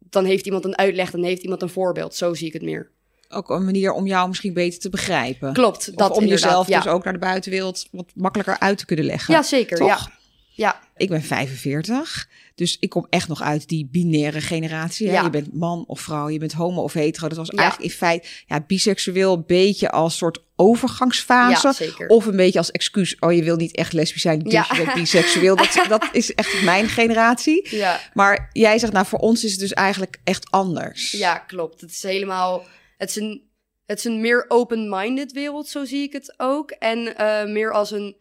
dan 0.10 0.26
heeft 0.26 0.46
iemand 0.46 0.65
een 0.65 0.78
uitleg, 0.78 1.12
dan 1.12 1.24
heeft 1.24 1.43
iemand 1.43 1.62
een 1.62 1.70
voorbeeld. 1.70 2.15
Zo 2.15 2.34
zie 2.34 2.48
ik 2.48 2.54
het 2.54 2.62
meer. 2.62 2.91
Ook 3.30 3.50
een 3.50 3.65
manier 3.65 3.91
om 3.91 4.08
jou 4.08 4.28
misschien 4.28 4.54
beter 4.54 4.80
te 4.80 4.89
begrijpen. 4.89 5.54
Klopt, 5.54 5.89
Of 5.89 5.96
dat 5.96 6.17
om 6.17 6.26
jezelf 6.26 6.67
ja. 6.67 6.82
dus 6.82 6.91
ook 6.91 7.04
naar 7.04 7.13
de 7.13 7.20
buitenwereld 7.20 7.88
wat 7.91 8.12
makkelijker 8.15 8.60
uit 8.60 8.78
te 8.78 8.86
kunnen 8.86 9.06
leggen. 9.06 9.34
Ja, 9.34 9.43
zeker, 9.43 9.78
Toch? 9.78 9.88
ja. 9.88 10.12
Ja, 10.58 10.80
Ik 10.96 11.10
ben 11.10 11.22
45, 11.24 12.30
dus 12.56 12.78
ik 12.80 12.89
kom 12.89 13.08
echt 13.10 13.28
nog 13.28 13.41
uit 13.41 13.67
die 13.67 13.88
binaire 13.91 14.41
generatie. 14.41 15.08
Hè? 15.08 15.13
Ja. 15.13 15.24
Je 15.24 15.30
bent 15.30 15.54
man 15.54 15.84
of 15.88 16.02
vrouw, 16.02 16.30
je 16.30 16.39
bent 16.39 16.54
homo 16.54 16.82
of 16.82 16.93
hetero. 16.93 17.28
Dat 17.28 17.38
was 17.38 17.50
Ja. 17.50 17.58
eigenlijk 17.58 17.91
in 17.91 17.98
feite 17.98 18.28
ja, 18.46 18.62
biseksueel 18.67 19.34
een 19.34 19.43
beetje 19.48 19.89
als 19.91 20.17
soort 20.17 20.43
overgangsfase. 20.56 21.86
ja. 21.98 22.06
Of 22.08 22.26
een 22.26 22.36
beetje 22.36 22.60
als 22.60 22.72
excuus, 22.72 23.20
oh 23.20 23.34
je 23.34 23.43
wil 23.43 23.56
niet 23.56 23.76
echt 23.76 23.93
lesbisch 23.93 24.22
zijn, 24.22 24.39
dus 24.39 24.52
Ja. 24.54 24.65
je 24.72 24.84
bent 24.84 24.93
biseksueel. 24.93 25.56
Dat, 25.56 25.86
dat 25.89 26.10
is 26.12 26.34
echt 26.34 26.62
mijn 26.62 26.88
generatie. 26.88 27.67
Ja, 27.78 28.00
Maar 28.13 28.50
jij 28.54 28.80
zegt, 28.80 28.93
nou 28.93 29.06
voor 29.06 29.20
ons 29.20 29.43
is 29.43 29.52
het 29.52 29.60
dus 29.60 29.74
eigenlijk 29.74 30.20
echt 30.24 30.52
anders. 30.52 31.12
ja, 31.12 31.38
klopt. 31.38 31.82
Het 31.82 31.89
is 31.91 32.04
helemaal, 32.04 32.65
het 32.98 33.10
is 33.10 33.15
een, 33.15 33.50
het 33.86 33.98
is 33.98 34.04
een 34.04 34.22
meer 34.22 34.46
open-minded 34.48 35.32
wereld, 35.32 35.67
zo 35.67 35.86
zie 35.86 36.02
ik 36.04 36.13
het 36.13 36.34
ook. 36.38 36.72
En 36.72 37.17
eh, 37.17 37.52
meer 37.52 37.72
als 37.74 37.91
een 37.91 38.15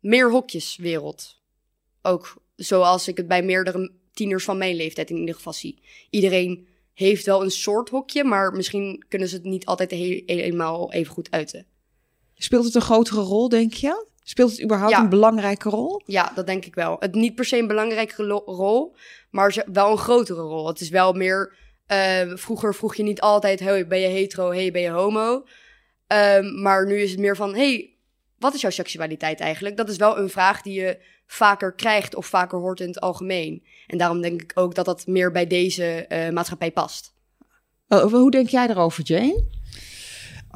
meer 0.00 0.30
hokjeswereld. 0.30 1.40
Ook 2.02 2.42
zoals 2.56 3.08
ik 3.08 3.16
het 3.16 3.28
bij 3.28 3.42
meerdere 3.42 3.90
tieners 4.12 4.44
van 4.44 4.58
mijn 4.58 4.76
leeftijd 4.76 5.10
in 5.10 5.16
ieder 5.16 5.34
geval 5.34 5.52
zie. 5.52 5.82
Iedereen 6.10 6.66
heeft 6.94 7.26
wel 7.26 7.42
een 7.42 7.50
soort 7.50 7.88
hokje, 7.88 8.24
maar 8.24 8.52
misschien 8.52 9.04
kunnen 9.08 9.28
ze 9.28 9.34
het 9.34 9.44
niet 9.44 9.66
altijd 9.66 9.90
he- 9.90 10.22
helemaal 10.26 10.92
even 10.92 11.12
goed 11.12 11.30
uiten. 11.30 11.66
Speelt 12.34 12.64
het 12.64 12.74
een 12.74 12.80
grotere 12.80 13.20
rol, 13.20 13.48
denk 13.48 13.72
je? 13.74 14.06
Speelt 14.24 14.50
het 14.50 14.62
überhaupt 14.62 14.92
Ja. 14.92 15.00
een 15.02 15.08
belangrijke 15.08 15.68
rol? 15.68 16.02
Ja, 16.06 16.32
dat 16.34 16.46
denk 16.46 16.64
ik 16.64 16.74
wel. 16.74 16.96
Het 16.98 17.14
niet 17.14 17.34
per 17.34 17.44
se 17.44 17.58
een 17.58 17.66
belangrijke 17.66 18.22
rol, 18.46 18.94
maar 19.30 19.64
wel 19.72 19.90
een 19.90 19.98
grotere 19.98 20.40
rol. 20.40 20.66
Het 20.66 20.80
is 20.80 20.88
wel 20.88 21.12
meer. 21.12 21.60
eh, 21.86 22.30
vroeger 22.34 22.74
vroeg 22.74 22.94
je 22.94 23.02
niet 23.02 23.20
altijd: 23.20 23.60
hey, 23.60 23.86
ben 23.86 24.00
je 24.00 24.06
hetero? 24.08 24.50
Hey, 24.52 24.70
ben 24.70 24.82
je 24.82 24.88
homo? 24.90 25.44
Ehm, 26.06 26.62
maar 26.62 26.86
nu 26.86 27.00
is 27.00 27.10
het 27.10 27.20
meer 27.20 27.36
van: 27.36 27.54
hey, 27.54 27.96
wat 28.38 28.54
is 28.54 28.60
jouw 28.60 28.70
seksualiteit 28.70 29.40
eigenlijk? 29.40 29.76
Dat 29.76 29.88
is 29.88 29.96
wel 29.96 30.18
een 30.18 30.28
vraag 30.30 30.62
die 30.62 30.80
je 30.80 30.98
vaker 31.32 31.72
krijgt 31.72 32.14
of 32.14 32.26
vaker 32.26 32.58
hoort 32.58 32.80
in 32.80 32.86
het 32.86 33.00
algemeen. 33.00 33.62
En 33.86 33.98
daarom 33.98 34.20
denk 34.20 34.42
ik 34.42 34.52
ook 34.54 34.74
dat 34.74 34.84
dat 34.84 35.06
meer 35.06 35.32
bij 35.32 35.46
deze 35.46 35.84
eh, 35.84 36.32
maatschappij 36.32 36.70
past. 36.70 37.14
Oh, 37.88 38.12
Hoe 38.12 38.30
denk 38.30 38.48
jij 38.48 38.68
erover, 38.68 39.04
Jane? 39.04 39.44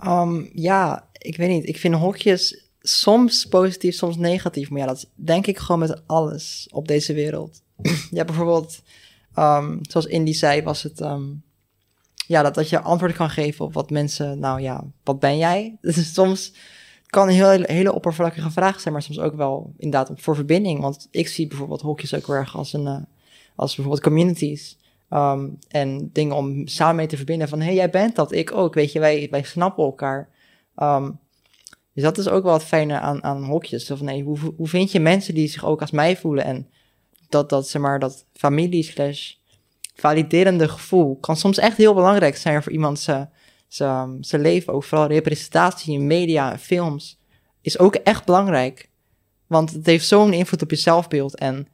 Um, 0.05 0.51
ja, 0.53 1.09
ik 1.13 1.37
weet 1.37 1.49
niet. 1.49 1.69
Ik 1.69 1.77
vind 1.77 1.95
hokjes 1.95 2.71
soms 2.81 3.47
positief, 3.47 3.95
soms 3.95 4.17
negatief. 4.17 4.71
Maar 4.71 4.81
ja, 4.81 4.87
dat 4.87 5.11
denk 5.15 5.47
ik 5.47 5.59
gewoon 5.59 5.81
met 5.81 6.03
alles 6.07 6.69
op 6.73 6.89
deze 6.89 7.13
wereld. 7.13 7.63
ja, 8.11 8.25
bijvoorbeeld, 8.25 8.83
um, 9.39 9.79
zoals 9.83 10.07
Indy 10.07 10.33
zei, 10.33 10.63
was 10.63 10.83
het... 10.83 11.01
Um, 11.01 11.45
ja, 12.27 12.43
dat, 12.43 12.55
dat 12.55 12.69
je 12.69 12.81
antwoord 12.81 13.13
kan 13.17 13.31
geven 13.31 13.65
op 13.65 13.73
wat 13.73 13.91
mensen... 13.91 14.39
Nou 14.39 14.61
ja, 14.61 14.85
wat 15.05 15.21
ben 15.21 15.39
jij? 15.39 15.77
Dus 15.81 16.13
soms 16.15 16.53
kan 17.07 17.29
een 17.29 17.35
hele, 17.35 17.73
hele 17.73 17.93
oppervlakkige 17.93 18.51
vraag 18.51 18.81
zijn... 18.81 18.95
maar 18.95 19.03
soms 19.03 19.19
ook 19.19 19.35
wel 19.35 19.73
inderdaad 19.77 20.21
voor 20.21 20.35
verbinding. 20.35 20.81
Want 20.81 21.09
ik 21.11 21.29
zie 21.29 21.47
bijvoorbeeld 21.47 21.81
hokjes 21.81 22.15
ook 22.15 22.27
weer 22.27 22.51
als, 22.53 22.73
een, 22.73 22.87
uh, 22.87 22.97
als 23.55 23.75
bijvoorbeeld 23.75 24.05
communities... 24.05 24.79
Um, 25.11 25.59
en 25.69 26.11
dingen 26.13 26.37
om 26.37 26.67
samen 26.67 26.97
mee 26.97 27.07
te 27.07 27.17
verbinden 27.17 27.49
van... 27.49 27.61
hey, 27.61 27.75
jij 27.75 27.91
bent 27.91 28.17
dat, 28.17 28.33
ik 28.33 28.53
ook. 28.53 28.75
Weet 28.75 28.93
je, 28.93 29.01
wij, 29.01 29.29
wij 29.31 29.43
snappen 29.43 29.85
elkaar. 29.85 30.29
Um, 30.77 31.19
dus 31.93 32.05
dat 32.05 32.19
is 32.19 32.29
ook 32.29 32.45
wel 32.45 32.53
het 32.53 32.63
fijne 32.65 33.01
aan, 33.01 33.25
aan 33.25 33.45
hokjes. 33.45 33.91
Of 33.91 34.01
nee, 34.01 34.23
hoe, 34.23 34.39
hoe 34.57 34.69
vind 34.69 34.93
je 34.93 35.01
mensen 35.01 35.35
die 35.35 35.49
zich 35.49 35.65
ook 35.65 35.81
als 35.81 35.91
mij 35.91 36.17
voelen? 36.17 36.45
En 36.45 36.69
dat, 37.29 37.49
dat, 37.49 37.69
zeg 37.69 37.83
maar, 37.83 37.99
dat 37.99 38.25
familie 38.33 38.83
slash 38.83 39.33
validerende 39.95 40.69
gevoel 40.69 41.17
kan 41.17 41.37
soms 41.37 41.59
echt 41.59 41.77
heel 41.77 41.95
belangrijk 41.95 42.37
zijn 42.37 42.63
voor 42.63 42.73
iemand 42.73 42.99
zijn, 42.99 43.31
zijn, 43.69 44.17
zijn 44.21 44.43
leven. 44.43 44.73
Ook 44.73 44.85
vooral 44.85 45.07
representatie 45.07 45.95
in 45.95 46.07
media 46.07 46.53
en 46.53 46.59
films 46.59 47.19
is 47.61 47.79
ook 47.79 47.95
echt 47.95 48.25
belangrijk. 48.25 48.91
Want 49.47 49.73
het 49.73 49.87
heeft 49.87 50.07
zo'n 50.07 50.33
invloed 50.33 50.63
op 50.63 50.71
je 50.71 50.77
zelfbeeld. 50.77 51.39
En 51.39 51.69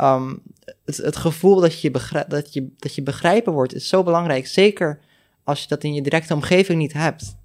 um, 0.00 0.42
het, 0.84 0.96
het 0.96 1.16
gevoel 1.16 1.60
dat 1.60 1.80
je, 1.80 1.90
begrijp, 1.90 2.30
dat, 2.30 2.52
je, 2.52 2.68
dat 2.78 2.94
je 2.94 3.02
begrijpen 3.02 3.52
wordt 3.52 3.74
is 3.74 3.88
zo 3.88 4.02
belangrijk. 4.02 4.46
Zeker 4.46 5.00
als 5.44 5.62
je 5.62 5.68
dat 5.68 5.84
in 5.84 5.94
je 5.94 6.02
directe 6.02 6.34
omgeving 6.34 6.78
niet 6.78 6.92
hebt. 6.92 7.36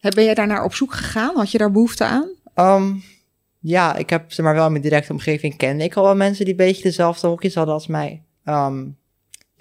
Ben 0.00 0.24
jij 0.24 0.34
daar 0.34 0.46
naar 0.46 0.64
op 0.64 0.74
zoek 0.74 0.94
gegaan? 0.94 1.36
Had 1.36 1.50
je 1.50 1.58
daar 1.58 1.70
behoefte 1.70 2.04
aan? 2.04 2.28
Um, 2.54 3.02
ja, 3.58 3.96
ik 3.96 4.10
heb 4.10 4.32
ze 4.32 4.42
maar 4.42 4.54
wel 4.54 4.66
in 4.66 4.70
mijn 4.70 4.82
directe 4.82 5.12
omgeving 5.12 5.56
kende 5.56 5.84
ik 5.84 5.94
al 5.94 6.04
wel 6.04 6.16
mensen 6.16 6.44
die 6.44 6.54
een 6.54 6.66
beetje 6.66 6.82
dezelfde 6.82 7.26
hokjes 7.26 7.54
hadden 7.54 7.74
als 7.74 7.86
mij. 7.86 8.22
Um, 8.44 8.98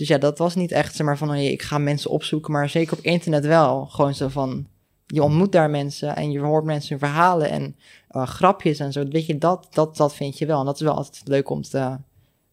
dus 0.02 0.10
ja, 0.10 0.18
dat 0.18 0.38
was 0.38 0.56
niet 0.56 0.72
echt 0.72 0.96
zeg 0.96 1.06
maar 1.06 1.18
van 1.18 1.30
oh, 1.30 1.38
ik 1.38 1.62
ga 1.62 1.78
mensen 1.78 2.12
opzoeken, 2.12 2.52
maar 2.52 2.70
zeker 2.70 2.98
op 2.98 3.04
internet 3.04 3.46
wel. 3.46 3.86
Gewoon 3.86 4.16
zo 4.16 4.28
van 4.28 4.68
je 5.08 5.24
ontmoet 5.24 5.52
daar 5.52 5.70
mensen 5.70 6.16
en 6.16 6.32
je 6.32 6.40
hoort 6.40 6.64
mensen 6.64 6.90
hun 6.90 7.10
verhalen 7.10 7.50
en 7.50 7.76
uh, 8.12 8.28
grapjes 8.28 8.80
en 8.80 8.92
zo. 8.92 9.08
Weet 9.08 9.26
je, 9.26 9.38
dat, 9.38 9.68
dat, 9.72 9.98
dat 9.98 10.16
vind 10.16 10.38
je 10.38 10.46
wel. 10.46 10.60
En 10.60 10.66
dat 10.66 10.76
is 10.76 10.82
wel 10.82 10.94
altijd 10.94 11.28
leuk 11.28 11.50
om 11.50 11.62
te, 11.62 11.98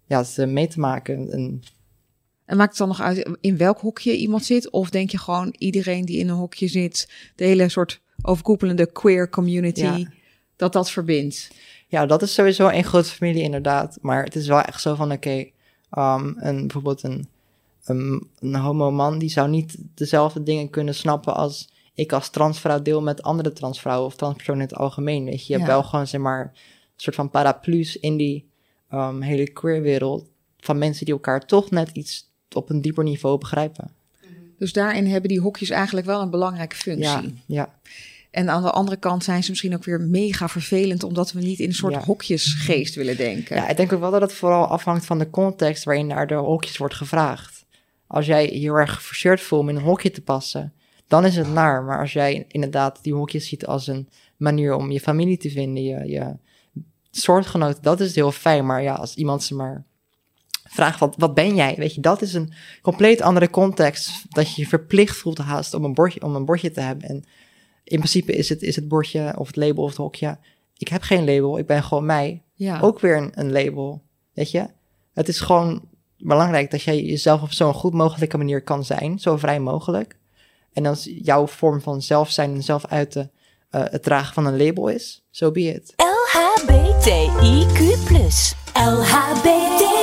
ja, 0.05 0.23
te 0.23 0.47
mee 0.47 0.69
te 0.69 0.81
maken. 0.81 1.31
En, 1.31 1.63
en 2.45 2.57
maakt 2.57 2.69
het 2.69 2.79
dan 2.79 2.89
nog 2.89 3.01
uit 3.01 3.39
in 3.41 3.57
welk 3.57 3.81
hokje 3.81 4.17
iemand 4.17 4.45
zit? 4.45 4.71
Of 4.71 4.91
denk 4.91 5.11
je 5.11 5.19
gewoon 5.19 5.55
iedereen 5.59 6.05
die 6.05 6.19
in 6.19 6.29
een 6.29 6.35
hokje 6.35 6.69
zit, 6.69 7.13
de 7.37 7.45
hele 7.45 7.69
soort 7.69 8.01
overkoepelende 8.23 8.93
queer 8.93 9.29
community, 9.29 10.07
dat 10.57 10.73
dat 10.73 10.91
verbindt? 10.91 11.51
Ja, 11.87 12.07
dat 12.07 12.23
is 12.23 12.35
sowieso 12.35 12.69
een 12.69 12.85
grote 12.85 13.11
familie 13.11 13.43
inderdaad. 13.43 13.99
Maar 14.01 14.25
het 14.25 14.37
is 14.37 14.47
wel 14.47 14.61
echt 14.61 14.81
zo 14.81 14.95
van, 14.95 15.13
oké, 15.13 15.51
um, 15.99 16.37
een, 16.39 16.61
bijvoorbeeld 16.61 17.03
een, 17.03 17.29
een, 17.89 18.29
een 18.39 18.55
homo 18.55 18.91
man, 18.91 19.19
die 19.19 19.31
zou 19.31 19.49
niet 19.49 19.77
dezelfde 19.95 20.43
dingen 20.43 20.71
kunnen 20.71 20.95
snappen 20.95 21.35
als 21.35 21.69
ik 21.95 22.13
als 22.13 22.31
transvrouw 22.31 22.83
deel 22.83 23.03
met 23.03 23.23
andere 23.23 23.53
transvrouwen 23.53 24.07
of 24.07 24.17
transpersonen 24.17 24.63
in 24.63 24.69
het 24.69 24.77
algemeen. 24.77 25.25
Weet 25.25 25.47
je, 25.47 25.53
je 25.53 25.59
hebt 25.59 25.71
wel 25.71 25.83
gewoon, 25.83 26.07
zeg 26.07 26.21
maar, 26.21 26.41
een 26.45 26.51
soort 26.97 27.17
van 27.17 27.31
paraplu's 27.31 27.97
in 27.97 28.17
die 28.17 28.51
um, 28.93 29.21
hele 29.21 29.53
queer 29.53 29.83
wereld 29.83 30.29
van 30.59 30.79
mensen 30.79 31.05
die 31.05 31.15
elkaar 31.15 31.47
toch 31.47 31.71
net 31.71 31.91
iets 31.93 32.31
op 32.55 32.71
een 32.71 32.81
dieper 32.81 33.05
niveau 33.05 33.39
begrijpen. 33.39 33.91
Dus 34.59 34.73
daarin 34.73 35.07
hebben 35.07 35.29
die 35.29 35.41
hokjes 35.41 35.71
eigenlijk 35.71 36.07
wel 36.07 36.21
een 36.21 36.31
belangrijke 36.31 36.77
functie. 36.77 37.03
Ja, 37.03 37.23
ja. 37.47 37.81
En 38.31 38.51
aan 38.51 38.63
de 38.63 38.71
andere 38.71 38.97
kant 38.97 39.25
zijn 39.25 39.43
ze 39.43 39.51
misschien 39.51 39.75
ook 39.75 39.85
weer 39.85 40.01
mega 40.01 40.49
vervelend, 40.49 41.03
omdat 41.03 41.33
we 41.33 41.41
niet 41.41 41.59
in 41.59 41.69
een 41.69 41.75
soort 41.75 42.05
hokjesgeest 42.05 42.95
willen 42.95 43.17
denken. 43.17 43.57
Ja, 43.57 43.69
ik 43.69 43.77
denk 43.77 43.93
ook 43.93 44.01
wel 44.01 44.11
dat 44.11 44.21
het 44.21 44.33
vooral 44.33 44.67
afhangt 44.67 45.07
van 45.07 45.19
de 45.19 45.31
context 45.31 45.85
waarin 45.85 46.07
naar 46.07 46.27
de 46.27 46.35
hokjes 46.35 46.77
wordt 46.77 46.95
gevraagd. 46.95 47.58
Als 48.09 48.27
jij 48.27 48.47
heel 48.47 48.75
erg 48.75 48.95
geforceerd 48.95 49.41
voelt 49.41 49.63
om 49.63 49.69
in 49.69 49.77
een 49.77 49.83
hokje 49.83 50.11
te 50.11 50.23
passen, 50.23 50.73
dan 51.07 51.25
is 51.25 51.37
het 51.37 51.53
naar. 51.53 51.83
Maar 51.83 52.01
als 52.01 52.13
jij 52.13 52.45
inderdaad 52.49 52.99
die 53.03 53.15
hokjes 53.15 53.49
ziet 53.49 53.67
als 53.67 53.87
een 53.87 54.09
manier 54.37 54.75
om 54.75 54.91
je 54.91 55.01
familie 55.01 55.37
te 55.37 55.51
vinden, 55.51 55.83
je, 55.83 56.09
je 56.09 56.37
soortgenoten, 57.11 57.83
dat 57.83 58.01
is 58.01 58.15
heel 58.15 58.33
fijn. 58.33 58.67
Maar 58.67 58.83
ja, 58.83 58.95
als 58.95 59.15
iemand 59.15 59.43
ze 59.43 59.55
maar 59.55 59.85
vraag 60.65 60.99
wat, 60.99 61.15
wat 61.19 61.35
ben 61.35 61.55
jij? 61.55 61.75
Weet 61.77 61.95
je, 61.95 62.01
dat 62.01 62.23
is 62.23 62.35
een 62.35 62.53
compleet 62.83 63.21
andere 63.21 63.51
context. 63.51 64.25
Dat 64.29 64.55
je 64.55 64.63
je 64.63 64.69
verplicht 64.69 65.17
voelt 65.17 65.39
haast 65.39 65.75
om 65.75 65.85
een 65.85 65.95
bordje, 65.95 66.23
om 66.23 66.35
een 66.35 66.45
bordje 66.45 66.71
te 66.71 66.81
hebben. 66.81 67.09
En 67.09 67.25
in 67.85 67.99
principe 67.99 68.33
is 68.33 68.49
het, 68.49 68.63
is 68.63 68.77
het 68.77 68.89
bordje 68.89 69.35
of 69.37 69.47
het 69.47 69.57
label 69.57 69.83
of 69.83 69.89
het 69.89 69.99
hokje. 69.99 70.39
Ik 70.77 70.89
heb 70.89 71.03
geen 71.03 71.25
label, 71.25 71.59
ik 71.59 71.67
ben 71.67 71.83
gewoon 71.83 72.07
mij. 72.07 72.43
Ja. 72.55 72.81
Ook 72.81 73.01
weer 73.01 73.17
een, 73.17 73.31
een 73.35 73.53
label. 73.53 74.03
Weet 74.33 74.51
je? 74.51 74.67
Het 75.13 75.29
is 75.29 75.41
gewoon 75.41 75.88
belangrijk 76.19 76.71
dat 76.71 76.83
jij 76.83 77.03
jezelf 77.03 77.43
op 77.43 77.53
zo'n 77.53 77.75
goed 77.75 77.93
mogelijke 77.93 78.37
manier 78.37 78.63
kan 78.63 78.85
zijn. 78.85 79.19
Zo 79.19 79.37
vrij 79.37 79.61
mogelijk. 79.61 80.17
En 80.73 80.87
als 80.87 81.09
jouw 81.23 81.47
vorm 81.47 81.81
van 81.81 82.03
zelf 82.03 82.31
zijn 82.31 82.55
en 82.55 82.63
zelf 82.63 82.87
uiten 82.87 83.31
uh, 83.71 83.83
het 83.85 84.03
dragen 84.03 84.35
van 84.35 84.47
een 84.47 84.57
label 84.57 84.89
is, 84.89 85.23
zo 85.31 85.45
so 85.45 85.51
be 85.51 85.61
it. 85.61 85.95
LHBTIQ+. 85.97 87.79
LHBTIQ+. 88.75 89.99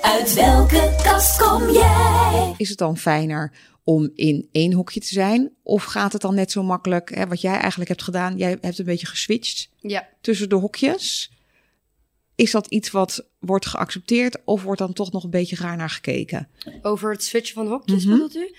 Uit 0.00 0.34
welke 0.34 0.94
kast 1.02 1.38
kom 1.38 1.70
jij? 1.70 2.54
Is 2.56 2.68
het 2.68 2.78
dan 2.78 2.96
fijner 2.96 3.52
om 3.84 4.10
in 4.14 4.48
één 4.52 4.72
hokje 4.72 5.00
te 5.00 5.06
zijn? 5.06 5.52
Of 5.62 5.84
gaat 5.84 6.12
het 6.12 6.22
dan 6.22 6.34
net 6.34 6.50
zo 6.50 6.62
makkelijk, 6.62 7.14
hè, 7.14 7.26
wat 7.26 7.40
jij 7.40 7.56
eigenlijk 7.56 7.88
hebt 7.88 8.02
gedaan? 8.02 8.36
Jij 8.36 8.58
hebt 8.60 8.78
een 8.78 8.84
beetje 8.84 9.06
geswitcht 9.06 9.68
ja. 9.80 10.08
tussen 10.20 10.48
de 10.48 10.54
hokjes. 10.54 11.30
Is 12.42 12.50
dat 12.50 12.66
iets 12.66 12.90
wat 12.90 13.28
wordt 13.38 13.66
geaccepteerd 13.66 14.38
of 14.44 14.62
wordt 14.62 14.80
dan 14.80 14.92
toch 14.92 15.12
nog 15.12 15.24
een 15.24 15.30
beetje 15.30 15.56
raar 15.56 15.76
naar 15.76 15.90
gekeken? 15.90 16.48
Over 16.82 17.10
het 17.10 17.22
switchen 17.22 17.54
van 17.54 17.66
hokjes, 17.66 18.04
mm 18.04 18.12
bedoelt 18.12 18.36
u? 18.36 18.54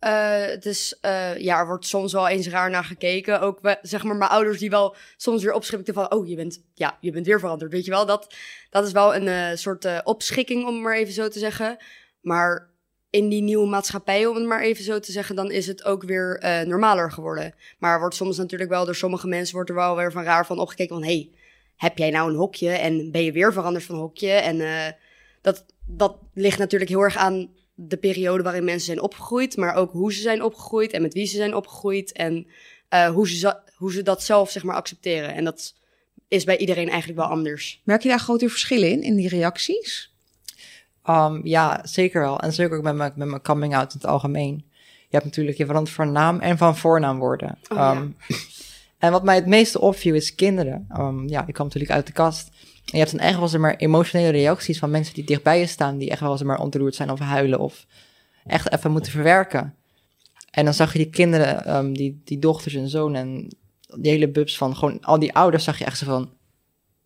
Uh, 0.00 0.60
dus 0.60 0.98
uh, 1.02 1.36
ja, 1.36 1.58
er 1.58 1.66
wordt 1.66 1.86
soms 1.86 2.12
wel 2.12 2.28
eens 2.28 2.48
raar 2.48 2.70
naar 2.70 2.84
gekeken. 2.84 3.40
Ook 3.40 3.76
zeg 3.82 4.04
maar 4.04 4.16
mijn 4.16 4.30
ouders 4.30 4.58
die 4.58 4.70
wel 4.70 4.96
soms 5.16 5.42
weer 5.42 5.52
opschikten 5.52 5.94
van... 5.94 6.12
oh, 6.12 6.28
je 6.28 6.36
bent, 6.36 6.62
ja, 6.74 6.98
je 7.00 7.10
bent 7.10 7.26
weer 7.26 7.40
veranderd, 7.40 7.72
weet 7.72 7.84
je 7.84 7.90
wel. 7.90 8.06
Dat, 8.06 8.34
dat 8.70 8.86
is 8.86 8.92
wel 8.92 9.14
een 9.14 9.26
uh, 9.26 9.50
soort 9.54 10.04
opschikking, 10.04 10.66
om 10.66 10.74
het 10.74 10.82
maar 10.82 10.96
even 10.96 11.14
zo 11.14 11.28
te 11.28 11.38
zeggen. 11.38 11.76
Maar 12.20 12.70
in 13.10 13.28
die 13.28 13.42
nieuwe 13.42 13.66
maatschappij, 13.66 14.26
om 14.26 14.34
het 14.34 14.46
maar 14.46 14.62
even 14.62 14.84
zo 14.84 15.00
te 15.00 15.12
zeggen... 15.12 15.36
dan 15.36 15.50
is 15.50 15.66
het 15.66 15.84
ook 15.84 16.02
weer 16.02 16.64
normaler 16.66 17.12
geworden. 17.12 17.54
Maar 17.78 17.92
er 17.92 18.00
wordt 18.00 18.14
soms 18.14 18.36
natuurlijk 18.36 18.70
wel 18.70 18.84
door 18.84 18.94
sommige 18.94 19.28
mensen... 19.28 19.54
wordt 19.54 19.70
er 19.70 19.76
wel 19.76 19.96
weer 19.96 20.12
van 20.12 20.22
raar 20.22 20.46
van 20.46 20.58
opgekeken 20.58 20.94
van... 20.94 21.04
hey, 21.04 21.30
heb 21.78 21.98
jij 21.98 22.10
nou 22.10 22.30
een 22.30 22.36
hokje 22.36 22.70
en 22.70 23.10
ben 23.10 23.24
je 23.24 23.32
weer 23.32 23.52
veranderd 23.52 23.84
van 23.84 23.96
hokje? 23.96 24.30
En 24.30 24.94
dat, 25.40 25.64
dat 25.86 26.16
ligt 26.34 26.58
natuurlijk 26.58 26.90
heel 26.90 27.00
erg 27.00 27.16
aan 27.16 27.50
de 27.74 27.96
periode 27.96 28.42
waarin 28.42 28.64
mensen 28.64 28.86
zijn 28.86 29.00
opgegroeid, 29.00 29.56
maar 29.56 29.74
ook 29.74 29.92
hoe 29.92 30.12
ze 30.12 30.20
zijn 30.20 30.42
opgegroeid 30.42 30.92
en 30.92 31.02
met 31.02 31.14
wie 31.14 31.26
ze 31.26 31.36
zijn 31.36 31.54
opgegroeid 31.54 32.12
en 32.12 32.46
uh, 32.94 33.08
hoe, 33.08 33.28
ze, 33.28 33.56
hoe 33.76 33.92
ze 33.92 34.02
dat 34.02 34.22
zelf 34.22 34.50
zeg 34.50 34.62
maar 34.62 34.76
accepteren. 34.76 35.34
En 35.34 35.44
dat 35.44 35.74
is 36.28 36.44
bij 36.44 36.56
iedereen 36.56 36.88
eigenlijk 36.88 37.18
wel 37.20 37.28
anders. 37.28 37.80
Merk 37.84 38.02
je 38.02 38.08
daar 38.08 38.18
grote 38.18 38.48
verschillen 38.48 38.90
in, 38.90 39.02
in 39.02 39.16
die 39.16 39.28
reacties? 39.28 40.12
Um, 41.08 41.46
ja, 41.46 41.80
zeker 41.82 42.20
wel. 42.20 42.40
En 42.40 42.52
zeker 42.52 42.76
ook 42.76 42.82
met 42.82 42.94
mijn, 42.94 43.12
met 43.16 43.28
mijn 43.28 43.42
coming 43.42 43.76
out 43.76 43.92
in 43.92 43.98
het 44.00 44.10
algemeen. 44.10 44.64
Je 44.80 45.16
hebt 45.16 45.24
natuurlijk, 45.24 45.56
je 45.56 45.66
verandert 45.66 45.94
van 45.94 46.12
naam 46.12 46.40
en 46.40 46.58
van 46.58 46.76
voornaamwoorden. 46.76 47.58
Oh, 47.68 47.96
um, 47.96 48.16
ja. 48.26 48.36
En 48.98 49.12
wat 49.12 49.24
mij 49.24 49.34
het 49.34 49.46
meeste 49.46 49.80
opviel 49.80 50.14
is 50.14 50.34
kinderen. 50.34 50.86
Um, 50.98 51.28
ja, 51.28 51.46
ik 51.46 51.54
kwam 51.54 51.66
natuurlijk 51.66 51.92
uit 51.92 52.06
de 52.06 52.12
kast 52.12 52.50
je 52.90 52.98
hebt 52.98 53.10
dan 53.10 53.20
echt 53.20 53.34
wel 53.34 53.42
eens 53.42 53.56
maar 53.56 53.76
emotionele 53.76 54.30
reacties 54.30 54.78
van 54.78 54.90
mensen 54.90 55.14
die 55.14 55.24
dichtbij 55.24 55.58
je 55.58 55.66
staan, 55.66 55.98
die 55.98 56.10
echt 56.10 56.20
wel 56.20 56.30
eens 56.30 56.42
maar 56.42 56.60
ontroerd 56.60 56.94
zijn 56.94 57.10
of 57.10 57.18
huilen 57.18 57.58
of 57.58 57.86
echt 58.46 58.72
even 58.72 58.92
moeten 58.92 59.12
verwerken. 59.12 59.74
En 60.50 60.64
dan 60.64 60.74
zag 60.74 60.92
je 60.92 60.98
die 60.98 61.10
kinderen, 61.10 61.76
um, 61.76 61.96
die, 61.96 62.20
die 62.24 62.38
dochters 62.38 62.74
en 62.74 62.88
zoon 62.88 63.14
en 63.14 63.56
die 63.96 64.10
hele 64.10 64.28
bubs 64.28 64.56
van 64.56 64.76
gewoon 64.76 65.00
al 65.00 65.18
die 65.18 65.34
ouders, 65.34 65.64
zag 65.64 65.78
je 65.78 65.84
echt 65.84 65.98
zo 65.98 66.06
van, 66.06 66.30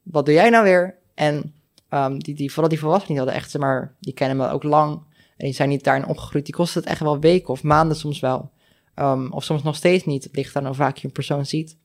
wat 0.03 0.25
doe 0.25 0.35
jij 0.35 0.51
nou 0.51 0.65
weer? 0.65 0.99
En 1.15 1.55
um, 1.91 2.23
die, 2.23 2.35
die, 2.35 2.53
vooral 2.53 2.69
die 2.69 2.79
volwassenen, 2.79 3.17
die 3.17 3.25
hadden 3.25 3.43
echt, 3.43 3.59
maar, 3.59 3.95
die 4.01 4.15
kennen 4.15 4.37
me 4.37 4.49
ook 4.49 4.63
lang 4.63 4.93
en 5.37 5.47
die 5.47 5.55
zijn 5.55 5.69
niet 5.69 5.85
daarin 5.85 6.07
opgegroeid. 6.07 6.45
Die 6.45 6.55
kost 6.55 6.75
het 6.75 6.87
echt 6.87 7.01
wel 7.01 7.21
weken 7.21 7.49
of 7.49 7.63
maanden 7.63 7.97
soms 7.97 8.21
wel. 8.21 8.51
Of 9.31 9.45
soms 9.45 9.63
nog 9.63 9.77
steeds 9.77 10.05
niet. 10.05 10.25
Het 10.25 10.37
ligt 10.37 10.57
aan 10.57 10.67
hoe 10.67 10.75
vaak 10.75 10.97
je 10.97 11.07
een 11.07 11.13
persoon 11.13 11.47
ziet. 11.47 11.77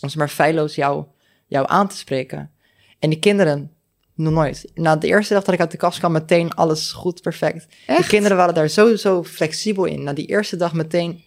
Om 0.00 0.08
ze 0.08 0.18
maar 0.18 0.28
feilloos 0.28 0.74
jou, 0.74 1.04
jou 1.46 1.66
aan 1.68 1.88
te 1.88 1.96
spreken. 1.96 2.50
En 2.98 3.10
die 3.10 3.18
kinderen, 3.18 3.72
nog 4.14 4.32
nooit. 4.32 4.70
Na 4.74 4.96
de 4.96 5.06
eerste 5.06 5.34
dag 5.34 5.44
dat 5.44 5.54
ik 5.54 5.60
uit 5.60 5.70
de 5.70 5.76
kast 5.76 5.98
kwam, 5.98 6.12
meteen 6.12 6.54
alles 6.54 6.92
goed, 6.92 7.22
perfect. 7.22 7.66
Echt? 7.86 8.02
De 8.02 8.08
kinderen 8.08 8.36
waren 8.36 8.54
daar 8.54 8.68
zo, 8.68 8.96
zo 8.96 9.24
flexibel 9.24 9.84
in. 9.84 10.02
Na 10.02 10.12
die 10.12 10.26
eerste 10.26 10.56
dag 10.56 10.72
meteen 10.72 11.22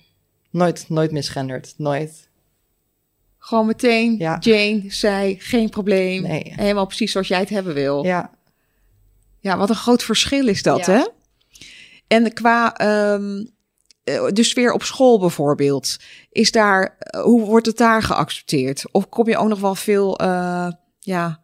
nooit, 0.49 0.85
nooit 0.89 1.11
misgenderd. 1.11 1.73
Nooit. 1.77 2.29
Gewoon 3.37 3.65
meteen, 3.65 4.17
ja. 4.17 4.37
Jane 4.39 4.83
zei, 4.87 5.39
geen 5.39 5.69
probleem. 5.69 6.21
Nee. 6.21 6.53
Helemaal 6.55 6.85
precies 6.85 7.11
zoals 7.11 7.27
jij 7.27 7.39
het 7.39 7.49
hebben 7.49 7.73
wil. 7.73 8.05
Ja. 8.05 8.31
Ja, 9.39 9.57
wat 9.57 9.69
een 9.69 9.75
groot 9.75 10.03
verschil 10.03 10.47
is 10.47 10.63
dat, 10.63 10.85
ja. 10.85 10.93
hè? 10.93 11.07
En 12.07 12.33
qua 12.33 12.81
um, 13.13 13.39
eh, 13.39 13.51
de 14.33 14.43
sfeer 14.43 14.71
op 14.71 14.83
school 14.83 15.19
bijvoorbeeld? 15.19 15.97
Is 16.29 16.51
daar, 16.51 16.95
eh, 16.97 17.21
hoe 17.21 17.45
wordt 17.45 17.65
het 17.65 17.77
daar 17.77 18.03
geaccepteerd? 18.03 18.83
Of 18.91 19.09
kom 19.09 19.27
je 19.29 19.37
ook 19.37 19.47
nog 19.47 19.59
wel 19.59 19.75
veel 19.75 20.17
eh, 20.19 20.67
ja, 20.99 21.39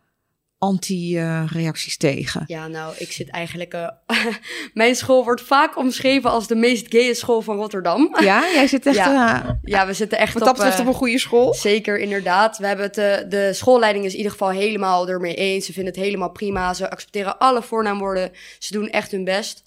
anti-reacties 0.58 1.98
tegen? 1.98 2.43
Ja, 2.48 2.67
nou, 2.67 2.93
ik 2.98 3.12
zit 3.12 3.30
eigenlijk... 3.30 3.74
eh, 3.74 3.88
mijn 4.74 4.96
school 4.96 5.24
wordt 5.24 5.41
vaak 5.41 5.78
omschreven 5.78 6.30
als 6.30 6.48
de 6.48 6.56
meest 6.56 6.86
gaye 6.89 7.13
school 7.13 7.41
van 7.41 7.56
Rotterdam. 7.58 8.15
Ja, 8.20 8.43
jij 8.54 8.67
zit 8.67 8.86
echt 8.86 8.96
Ja. 9.06 9.43
eh, 9.46 9.50
Ja, 9.63 9.86
we 9.88 9.93
zitten 9.93 10.17
echt 10.17 10.34
wat 10.34 10.41
dat 10.41 10.52
op... 10.52 10.56
betreft 10.56 10.78
eh, 10.80 10.86
op 10.86 10.91
een 10.91 10.98
goede 10.98 11.20
school. 11.20 11.54
Zeker, 11.54 12.00
inderdaad. 12.00 12.58
We 12.58 12.67
hebben 12.67 12.86
het, 12.86 12.98
eh, 12.98 13.30
de 13.30 13.54
schoolleiding 13.54 14.06
is 14.06 14.12
in 14.12 14.17
ieder 14.17 14.32
geval 14.32 14.50
helemaal 14.50 15.08
ermee 15.10 15.36
eens. 15.36 15.65
Ze 15.65 15.74
vinden 15.74 15.93
het 15.93 16.04
helemaal 16.04 16.32
prima. 16.32 16.74
Ze 16.74 16.89
accepteren 16.89 17.38
alle 17.38 17.62
voornaamwoorden. 17.63 18.32
Ze 18.60 18.74
doen 18.74 18.89
echt 18.89 19.12
hun 19.12 19.24
best. 19.24 19.63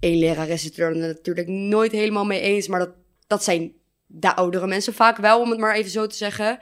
Eén 0.00 0.18
leraar 0.18 0.48
is 0.48 0.64
het 0.64 0.78
er 0.78 0.96
natuurlijk 0.96 1.48
nooit 1.48 1.92
helemaal 1.92 2.24
mee 2.24 2.40
eens. 2.40 2.68
Maar 2.68 2.78
dat, 2.78 2.94
dat 3.26 3.44
zijn 3.44 3.72
de 4.06 4.36
oudere 4.36 4.66
mensen 4.66 4.94
vaak 4.94 5.16
wel, 5.16 5.40
om 5.40 5.50
het 5.50 5.58
maar 5.58 5.74
even 5.74 5.90
zo 5.90 6.06
te 6.06 6.16
zeggen. 6.16 6.58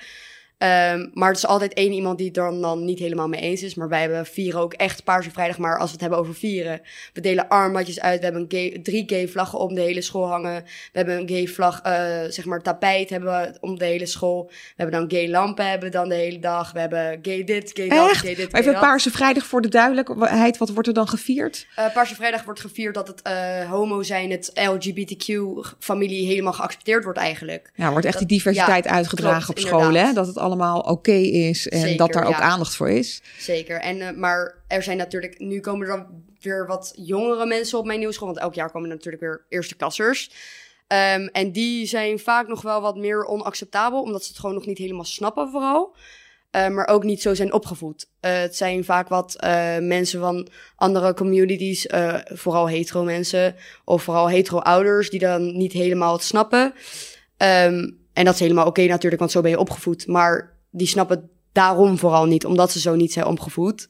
Ehm, 0.59 1.07
maar 1.13 1.29
het 1.29 1.37
is 1.39 1.47
altijd 1.47 1.73
één 1.75 1.93
iemand 1.93 2.19
die 2.19 2.27
het 2.27 2.37
er 2.37 2.61
dan 2.61 2.85
niet 2.85 2.99
helemaal 2.99 3.29
mee 3.29 3.41
eens 3.41 3.63
is. 3.63 3.75
Maar 3.75 3.89
wij 3.89 4.01
hebben 4.01 4.27
vieren 4.27 4.61
ook 4.61 4.73
echt 4.73 5.05
Paarse 5.05 5.31
Vrijdag. 5.31 5.59
Maar 5.59 5.79
als 5.79 5.87
we 5.87 5.93
het 5.93 6.01
hebben 6.01 6.19
over 6.19 6.35
vieren, 6.35 6.81
we 7.13 7.21
delen 7.21 7.49
armbandjes 7.49 8.01
uit. 8.01 8.19
We 8.19 8.25
hebben 8.25 8.43
een 8.43 8.51
gay, 8.51 8.79
drie 8.83 9.05
gay 9.07 9.29
vlaggen 9.29 9.59
om 9.59 9.75
de 9.75 9.81
hele 9.81 10.03
school 10.03 10.27
hangen. 10.29 10.63
We 10.65 10.99
hebben 10.99 11.17
een 11.19 11.29
gay 11.29 11.47
vlag, 11.47 11.81
eh, 11.81 11.93
zeg 12.29 12.45
maar 12.45 12.63
tapijt 12.63 13.11
hebben 13.11 13.31
we 13.41 13.57
om 13.61 13.79
de 13.79 13.85
hele 13.85 14.07
school. 14.07 14.47
We 14.49 14.55
hebben 14.77 15.01
dan 15.01 15.11
gay 15.19 15.29
lampen 15.31 15.69
hebben 15.69 15.91
we 15.91 15.97
dan 15.97 16.09
de 16.09 16.15
hele 16.15 16.39
dag. 16.39 16.73
We 16.73 16.81
hebben 16.81 17.19
gay 17.23 17.45
dit, 17.45 17.71
gay 17.75 17.89
dat, 17.89 18.11
Echt? 18.11 18.21
gay 18.21 18.35
dit, 18.35 18.49
gay 18.51 18.61
even. 18.61 18.79
Paarse 18.79 19.11
Vrijdag 19.11 19.47
voor 19.47 19.61
de 19.61 19.69
duidelijkheid. 19.69 20.59
Wat 20.59 20.71
wordt 20.71 20.89
er 20.89 20.95
dan 20.95 21.09
gevierd? 21.09 21.67
Eh, 21.77 21.93
Paarse 21.93 22.15
Vrijdag 22.15 22.45
wordt 22.45 22.61
gevierd 22.61 22.95
dat 22.95 23.09
het 23.09 23.23
eh, 23.23 23.71
homo 23.71 24.03
zijn, 24.03 24.31
het 24.31 24.51
LGBTQ-familie 24.55 26.27
helemaal 26.27 26.53
geaccepteerd 26.53 27.05
wordt 27.05 27.19
eigenlijk. 27.19 27.71
Ja, 27.75 27.91
wordt 27.91 28.05
echt 28.07 28.19
Dat- 28.19 28.29
die 28.29 28.37
diversiteit 28.39 28.85
ja, 28.85 28.91
uitgedragen 28.91 29.55
klopt, 29.55 29.61
op 29.61 29.67
scholen. 29.67 30.07
Hè? 30.07 30.13
Dat 30.13 30.27
het 30.27 30.39
allemaal 30.49 30.81
oké 30.81 31.13
is 31.13 31.69
en 31.69 31.81
Zeker, 31.81 31.97
dat 31.97 32.13
daar 32.13 32.27
ook 32.27 32.33
ja. 32.33 32.41
aandacht 32.41 32.77
voor 32.77 32.91
is. 32.91 33.23
Zeker. 33.39 33.81
En, 33.81 34.01
eh, 34.01 34.15
maar 34.15 34.55
er 34.67 34.83
zijn 34.83 34.97
natuurlijk, 34.97 35.39
nu 35.39 35.61
komen 35.61 35.89
er 35.89 35.97
dan 35.97 36.07
weer 36.41 36.67
wat 36.67 36.93
jongere 36.97 37.47
mensen 37.47 37.79
op 37.79 37.87
mijn 37.87 37.99
nieuwe 37.99 38.15
school. 38.15 38.27
Want 38.27 38.39
elk 38.39 38.55
jaar 38.55 38.71
komen 38.71 38.89
er 38.89 38.95
natuurlijk 38.95 39.23
weer 39.23 39.45
eerste 39.49 39.77
klassers. 39.77 40.31
Ehm, 40.87 41.27
en 41.33 41.53
die 41.53 41.87
zijn 41.87 42.19
vaak 42.19 42.49
nog 42.49 42.63
wel 42.63 42.81
wat 42.81 42.97
meer 42.97 43.25
onacceptabel, 43.25 44.03
omdat 44.03 44.23
ze 44.23 44.29
het 44.29 44.39
gewoon 44.39 44.55
nog 44.55 44.67
niet 44.67 44.79
helemaal 44.79 45.05
snappen, 45.05 45.51
vooral. 45.51 45.97
Eh, 46.51 46.69
maar 46.69 46.87
ook 46.87 47.05
niet 47.05 47.23
zo 47.23 47.35
zijn 47.35 47.53
opgevoed. 47.53 48.09
Eh, 48.21 48.41
het 48.41 48.57
zijn 48.57 48.85
vaak 48.85 49.09
wat 49.09 49.35
eh, 49.35 49.79
mensen 49.79 50.21
van 50.21 50.49
andere 50.77 51.15
communities, 51.15 51.87
vooral 52.25 52.69
hetero 52.69 53.03
mensen, 53.03 53.55
of 53.85 54.03
vooral 54.03 54.29
hetero 54.29 54.59
ouders, 54.59 55.11
die 55.11 55.21
dan 55.21 55.57
niet 55.57 55.73
helemaal 55.73 56.13
het 56.13 56.23
snappen. 56.23 56.75
Ehm, 57.37 57.91
en 58.19 58.25
dat 58.25 58.35
is 58.35 58.41
helemaal 58.41 58.67
oké 58.67 58.85
natuurlijk, 58.87 59.19
want 59.21 59.31
zo 59.33 59.41
ben 59.41 59.51
je 59.51 59.59
opgevoed. 59.59 60.07
Maar 60.07 60.57
die 60.71 60.87
snappen 60.87 61.31
daarom 61.53 61.99
vooral 61.99 62.27
niet, 62.27 62.45
omdat 62.47 62.73
ze 62.73 62.81
zo 62.81 62.95
niet 62.95 63.13
zijn 63.13 63.27
opgevoed. 63.27 63.89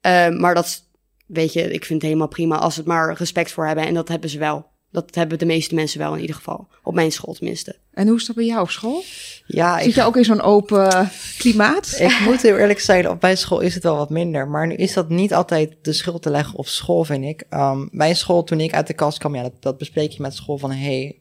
Ehm, 0.00 0.40
maar 0.40 0.54
dat, 0.54 0.64
is- 0.64 0.82
weet 1.26 1.52
je, 1.52 1.60
ik 1.62 1.84
vind 1.84 2.00
het 2.00 2.02
helemaal 2.10 2.28
prima 2.28 2.58
als 2.58 2.74
ze 2.74 2.80
het 2.80 2.88
maar 2.88 3.14
respect 3.18 3.52
voor 3.52 3.66
hebben. 3.66 3.86
En 3.86 3.94
dat 3.94 4.08
hebben 4.08 4.30
ze 4.30 4.38
wel. 4.38 4.66
Dat 4.90 5.14
hebben 5.14 5.38
de 5.38 5.46
meeste 5.46 5.74
mensen 5.74 5.98
wel 5.98 6.14
in 6.14 6.20
ieder 6.20 6.36
geval. 6.36 6.68
Op 6.82 6.94
mijn 6.94 7.12
school 7.12 7.34
tenminste. 7.34 7.76
En 7.92 8.08
hoe 8.08 8.16
is 8.16 8.26
dat 8.26 8.36
bij 8.36 8.44
jou 8.44 8.60
op 8.62 8.70
school? 8.70 9.02
Ja, 9.46 9.78
Zit 9.78 9.88
ik, 9.88 9.94
je 9.94 10.02
ook 10.02 10.16
in 10.16 10.24
zo'n 10.24 10.40
open 10.40 11.10
klimaat? 11.38 11.96
ik 12.00 12.20
moet 12.24 12.42
heel 12.42 12.56
eerlijk 12.56 12.80
zijn, 12.80 13.08
op 13.08 13.20
mijn 13.22 13.36
school 13.36 13.60
is 13.60 13.74
het 13.74 13.82
wel 13.82 13.96
wat 13.96 14.10
minder. 14.10 14.48
Maar 14.48 14.66
nu 14.66 14.74
is 14.74 14.92
dat 14.92 15.08
niet 15.08 15.34
altijd 15.34 15.76
de 15.82 15.92
schuld 15.92 16.22
te 16.22 16.30
leggen 16.30 16.58
op 16.58 16.66
school, 16.66 17.04
vind 17.04 17.24
ik. 17.24 17.44
Ehm, 17.48 17.86
mijn 17.90 18.16
school, 18.16 18.44
toen 18.44 18.60
ik 18.60 18.74
uit 18.74 18.86
de 18.86 18.94
kast 18.94 19.18
kwam, 19.18 19.34
ja, 19.34 19.42
dat, 19.42 19.52
dat 19.60 19.78
bespreek 19.78 20.10
je 20.10 20.22
met 20.22 20.34
school 20.34 20.58
van... 20.58 20.70
hey, 20.70 21.18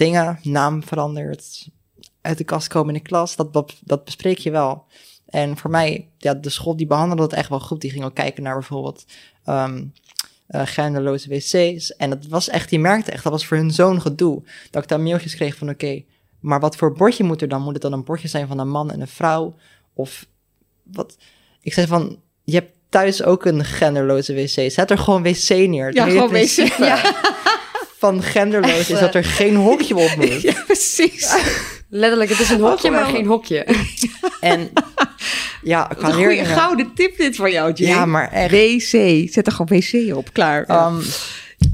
dingen, 0.00 0.38
naam 0.42 0.84
veranderd, 0.84 1.68
uit 2.20 2.38
de 2.38 2.44
kast 2.44 2.68
komen 2.68 2.94
in 2.94 3.02
de 3.02 3.08
klas, 3.08 3.36
dat, 3.36 3.52
dat, 3.52 3.74
dat 3.84 4.04
bespreek 4.04 4.38
je 4.38 4.50
wel. 4.50 4.84
En 5.26 5.56
voor 5.56 5.70
mij, 5.70 6.08
ja, 6.18 6.34
de 6.34 6.50
school 6.50 6.76
die 6.76 6.86
behandelde 6.86 7.22
het 7.22 7.32
echt 7.32 7.48
wel 7.48 7.60
goed. 7.60 7.80
Die 7.80 7.90
ging 7.90 8.04
ook 8.04 8.14
kijken 8.14 8.42
naar 8.42 8.54
bijvoorbeeld 8.54 9.04
ehm 9.44 9.82
eh, 10.46 10.62
genderloze 10.64 11.28
wc's. 11.28 11.96
En 11.96 12.10
dat 12.10 12.26
was 12.26 12.48
echt, 12.48 12.68
die 12.68 12.78
merkte 12.78 13.10
echt, 13.10 13.22
dat 13.22 13.32
was 13.32 13.46
voor 13.46 13.56
hun 13.56 13.70
zo'n 13.70 14.00
gedoe. 14.00 14.42
Dat 14.70 14.82
ik 14.82 14.88
daar 14.88 15.00
mailtjes 15.00 15.34
kreeg 15.34 15.56
van, 15.56 15.68
oké, 15.68 16.02
maar 16.40 16.60
wat 16.60 16.76
voor 16.76 16.92
bordje 16.92 17.24
moet 17.24 17.42
er 17.42 17.48
dan? 17.48 17.62
Moet 17.62 17.72
het 17.72 17.82
dan 17.82 17.92
een 17.92 18.04
bordje 18.04 18.28
zijn 18.28 18.46
van 18.46 18.58
een 18.58 18.68
man 18.68 18.90
en 18.90 19.00
een 19.00 19.08
vrouw? 19.08 19.54
Of 19.94 20.26
wat? 20.82 21.16
Ik 21.62 21.72
zei 21.72 21.86
van, 21.86 22.18
je 22.44 22.54
hebt 22.54 22.72
thuis 22.88 23.22
ook 23.22 23.44
een 23.44 23.64
genderloze 23.64 24.34
wc. 24.34 24.70
Zet 24.70 24.90
er 24.90 24.98
gewoon 24.98 25.22
wc 25.22 25.48
neer. 25.48 25.94
Ja, 25.94 26.04
gewoon 26.04 26.30
wc. 26.30 26.76
Ja. 26.78 27.14
Van 28.00 28.22
genderloos 28.22 28.70
Echt, 28.70 28.88
is 28.88 28.94
eh. 28.94 29.00
dat 29.00 29.14
er 29.14 29.24
geen 29.24 29.56
hokje 29.56 29.96
op 29.96 30.16
moet. 30.18 30.40
Ja, 30.40 30.62
precies. 30.66 31.34
Letterlijk, 31.88 32.30
het 32.30 32.40
is 32.40 32.50
een 32.50 32.60
hokje, 32.60 32.90
maar 32.90 33.04
geen 33.04 33.26
hokje. 33.26 33.66
En 34.40 34.70
ja, 35.62 35.88
Wat 35.88 35.98
qua 35.98 36.30
een 36.30 36.46
gouden 36.46 36.94
tip 36.94 37.16
dit 37.16 37.36
van 37.36 37.50
jou, 37.50 37.72
Jane. 37.72 37.94
Ja, 37.94 38.06
maar 38.06 38.32
echt. 38.32 38.50
WC. 38.50 39.28
Zet 39.32 39.46
er 39.46 39.52
gewoon 39.52 39.78
WC 39.78 40.16
op. 40.16 40.32
Klaar. 40.32 40.64
Ja. 40.66 40.86
Ehm, 40.86 41.00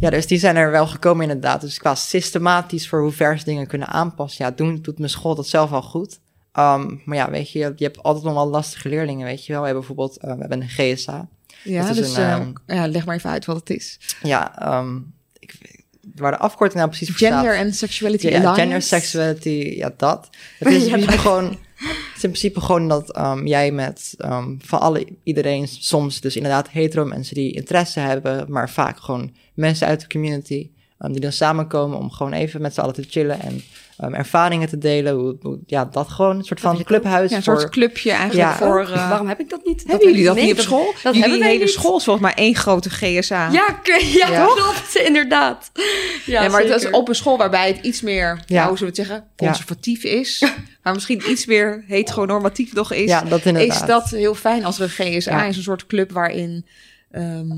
ja, 0.01 0.11
dus 0.11 0.27
die 0.27 0.39
zijn 0.39 0.57
er 0.57 0.71
wel 0.71 0.87
gekomen 0.87 1.23
inderdaad. 1.23 1.61
Dus 1.61 1.79
qua 1.79 1.95
systematisch 1.95 2.89
voor 2.89 3.01
hoe 3.01 3.13
ver 3.13 3.39
ze 3.39 3.45
dingen 3.45 3.67
kunnen 3.67 3.89
aanpassen. 3.89 4.45
Ja, 4.45 4.51
doen, 4.51 4.79
doet 4.83 4.99
mijn 4.99 5.11
school 5.11 5.35
dat 5.35 5.49
zelf 5.49 5.73
al 5.73 5.83
goed. 5.83 6.19
Ehm, 6.53 6.95
maar 7.05 7.17
ja, 7.17 7.31
weet 7.31 7.51
je, 7.51 7.59
je 7.59 7.85
hebt 7.85 8.03
altijd 8.03 8.25
nog 8.25 8.35
wel 8.35 8.49
lastige 8.49 8.89
leerlingen, 8.89 9.27
weet 9.27 9.47
je 9.47 9.53
wel. 9.53 9.61
We 9.61 9.67
hebben 9.67 9.87
bijvoorbeeld, 9.87 10.19
eh, 10.19 10.33
we 10.33 10.41
hebben 10.41 10.61
een 10.61 10.69
GSA. 10.69 11.29
ja, 11.63 11.81
dat 11.81 11.91
is 11.91 11.97
dus 11.97 12.17
een, 12.17 12.23
eh, 12.23 12.33
ehm, 12.33 12.53
ja, 12.67 12.89
leg 12.89 13.07
maar 13.07 13.17
even 13.17 13.31
uit 13.31 13.45
wat 13.45 13.57
het 13.57 13.71
is. 13.71 13.99
Ja, 14.23 14.59
ehm, 14.59 14.97
ik, 14.97 15.03
waar 16.17 16.31
de 16.31 16.39
afkorting 16.39 16.79
nou 16.79 16.89
precies 16.89 17.09
voor 17.09 17.29
Gender 17.29 17.57
en 17.57 17.75
Sexuality 17.75 18.27
Ja, 18.27 18.37
Alliance. 18.37 18.61
gender, 18.61 18.83
sexuality, 18.83 19.75
ja, 19.77 19.95
dat. 19.97 20.29
Het 20.59 20.73
is 20.73 20.85
in 20.85 20.91
principe 20.91 21.19
gewoon, 21.19 21.45
het 21.45 22.17
is 22.17 22.23
in 22.23 22.31
principe 22.31 22.61
gewoon 22.61 22.89
dat 22.89 23.13
ehm, 23.13 23.47
jij 23.47 23.71
met 23.73 24.15
ehm, 24.19 24.55
van 24.59 24.81
alle, 24.81 25.07
iedereen, 25.23 25.69
soms 25.69 26.21
dus 26.21 26.37
inderdaad 26.37 26.71
hetero 26.71 27.05
mensen 27.05 27.35
die 27.35 27.53
interesse 27.53 28.01
hebben, 28.01 28.45
maar 28.49 28.71
vaak 28.71 28.99
gewoon 28.99 29.35
mensen 29.55 29.87
uit 29.87 30.01
de 30.01 30.07
community, 30.07 30.71
ehm, 30.99 31.13
die 31.13 31.21
dan 31.21 31.33
samenkomen 31.33 31.99
om 31.99 32.11
gewoon 32.11 32.33
even 32.33 32.61
met 32.61 32.75
z'n 32.75 32.81
allen 32.81 32.95
te 32.95 33.05
chillen 33.09 33.41
en 33.41 33.63
ehm, 33.99 34.15
ervaringen 34.15 34.69
te 34.69 34.79
delen. 34.79 35.15
Hoe, 35.15 35.37
hoe- 35.43 35.59
ja, 35.67 35.85
dat 35.85 36.09
gewoon, 36.09 36.37
een 36.39 36.45
soort 36.45 36.61
van 36.61 36.83
clubhuis 36.85 37.31
Ja, 37.31 37.37
een 37.37 37.43
voor... 37.43 37.61
soort 37.61 37.73
clubje 37.73 38.11
eigenlijk 38.11 38.51
Ja. 38.51 38.57
voor... 38.57 38.81
Eh, 38.81 39.09
waarom 39.09 39.29
heb 39.29 39.41
ik 39.41 39.51
dat 39.51 39.65
niet? 39.65 39.85
hebben 39.87 40.07
jullie 40.09 40.25
dat 40.25 40.35
nee, 40.35 40.45
niet 40.45 40.53
op 40.55 40.61
school? 40.61 40.85
Dat 40.85 41.03
jullie 41.03 41.21
hebben 41.21 41.39
wij 41.39 41.49
hele 41.49 41.65
niet. 41.65 41.73
school 41.73 41.97
is 41.97 42.05
volgens 42.05 42.27
mij 42.27 42.45
één 42.45 42.55
grote 42.55 42.91
GSA. 42.91 43.51
Ja, 43.51 43.81
ja, 43.85 44.29
Ja. 44.31 44.45
klopt, 44.45 44.97
inderdaad. 45.07 45.71
Ja, 46.27 46.43
Ja, 46.43 46.49
maar 46.49 46.61
het 46.61 46.71
is 46.71 46.83
zeker. 46.83 46.97
op 46.99 47.09
een 47.09 47.15
school 47.15 47.37
waarbij 47.39 47.67
het 47.69 47.85
iets 47.85 48.01
meer, 48.01 48.27
Ja. 48.27 48.43
ja. 48.47 48.69
hoe 48.69 48.79
zullen 48.79 48.95
we 48.95 49.01
het 49.01 49.09
zeggen, 49.09 49.27
conservatief 49.37 50.05
is. 50.05 50.41
Maar 50.83 50.95
misschien 50.95 51.31
iets 51.31 51.47
meer 51.47 51.85
heteronormatief 51.87 52.73
nog 52.75 52.93
is. 52.93 53.09
Ja, 53.11 53.21
dat 53.23 53.45
inderdaad. 53.45 53.81
is 53.81 53.87
dat 53.87 54.11
heel 54.11 54.35
fijn 54.35 54.65
als 54.65 54.79
er 54.79 54.83
een 54.83 54.89
GSA 55.21 55.31
Ja. 55.39 55.45
is, 55.45 55.57
een 55.57 55.63
soort 55.63 55.87
club 55.87 56.13
waarin 56.13 56.67
ehm, 57.11 57.49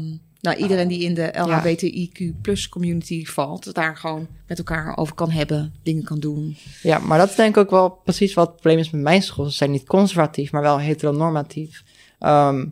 nou, 0.40 0.56
iedereen 0.56 0.88
die 0.88 1.02
in 1.02 1.14
de 1.14 1.32
LHBTIQ 1.32 2.40
plus 2.42 2.68
community 2.68 3.24
valt, 3.24 3.74
daar 3.74 3.96
gewoon 3.96 4.26
met 4.46 4.58
elkaar 4.58 4.96
over 4.96 5.14
kan 5.14 5.30
hebben, 5.30 5.74
dingen 5.82 6.04
kan 6.04 6.20
doen. 6.20 6.56
Ja, 6.82 6.98
maar 6.98 7.18
dat 7.18 7.28
is 7.28 7.36
denk 7.36 7.56
ik 7.56 7.62
ook 7.62 7.70
wel 7.70 7.90
precies 7.90 8.34
wat 8.34 8.46
het 8.46 8.56
probleem 8.56 8.78
is 8.78 8.90
met 8.90 9.00
mijn 9.00 9.22
school. 9.22 9.44
Ze 9.44 9.56
zijn 9.56 9.70
niet 9.70 9.86
conservatief, 9.86 10.52
maar 10.52 10.62
wel 10.62 10.78
heteronormatief. 10.80 11.84
Ehm, 12.18 12.66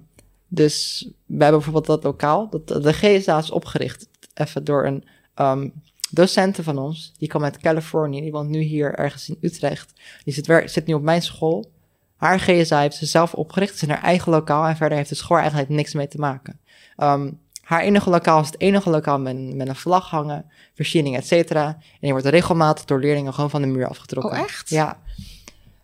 dus 0.48 1.06
we 1.26 1.42
hebben 1.42 1.60
bijvoorbeeld 1.60 1.86
dat 1.86 2.02
lokaal. 2.02 2.48
Dat, 2.50 2.82
de 2.82 2.92
GSA 2.92 3.38
is 3.38 3.50
opgericht 3.50 4.08
even 4.34 4.64
door 4.64 4.86
een 4.86 5.04
ehm 5.34 5.68
docenten 6.10 6.64
van 6.64 6.78
ons. 6.78 7.12
Die 7.18 7.28
kwam 7.28 7.44
uit 7.44 7.58
Californië. 7.58 8.20
Die 8.20 8.32
woont 8.32 8.48
nu 8.48 8.60
hier 8.60 8.94
ergens 8.94 9.28
in 9.28 9.38
Utrecht. 9.40 9.92
Die 10.24 10.34
zit, 10.34 10.70
zit 10.70 10.86
nu 10.86 10.94
op 10.94 11.02
mijn 11.02 11.22
school. 11.22 11.70
Haar 12.16 12.40
GSA 12.40 12.80
heeft 12.80 12.96
ze 12.96 13.06
zelf 13.06 13.34
opgericht. 13.34 13.74
Is 13.74 13.82
in 13.82 13.90
haar 13.90 14.02
eigen 14.02 14.32
lokaal. 14.32 14.66
En 14.66 14.76
verder 14.76 14.98
heeft 14.98 15.08
de 15.08 15.14
school 15.14 15.38
eigenlijk 15.38 15.68
niks 15.68 15.94
mee 15.94 16.08
te 16.08 16.18
maken. 16.18 16.60
Ehm, 16.96 17.30
haar 17.66 17.80
enige 17.80 18.10
lokaal 18.10 18.40
is 18.40 18.46
het 18.46 18.60
enige 18.60 18.90
lokaal 18.90 19.18
met, 19.18 19.54
met 19.54 19.68
een 19.68 19.76
vlag 19.76 20.10
hangen, 20.10 20.50
versiering, 20.74 21.16
et 21.16 21.26
cetera. 21.26 21.66
En 21.66 21.98
die 22.00 22.10
wordt 22.10 22.26
regelmatig 22.26 22.84
door 22.84 23.00
leerlingen 23.00 23.34
gewoon 23.34 23.50
van 23.50 23.60
de 23.60 23.66
muur 23.66 23.88
afgetrokken. 23.88 24.32
Oh, 24.32 24.38
echt? 24.38 24.68
Ja. 24.68 25.00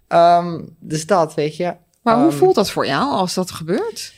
Ehm, 0.09 0.61
dus 0.79 1.07
dat, 1.07 1.35
weet 1.35 1.57
je. 1.57 1.75
Maar 2.03 2.17
hoe 2.17 2.29
Ehm, 2.29 2.37
voelt 2.37 2.55
dat 2.55 2.71
voor 2.71 2.87
jou 2.87 3.11
als 3.11 3.35
dat 3.35 3.51
gebeurt? 3.51 4.15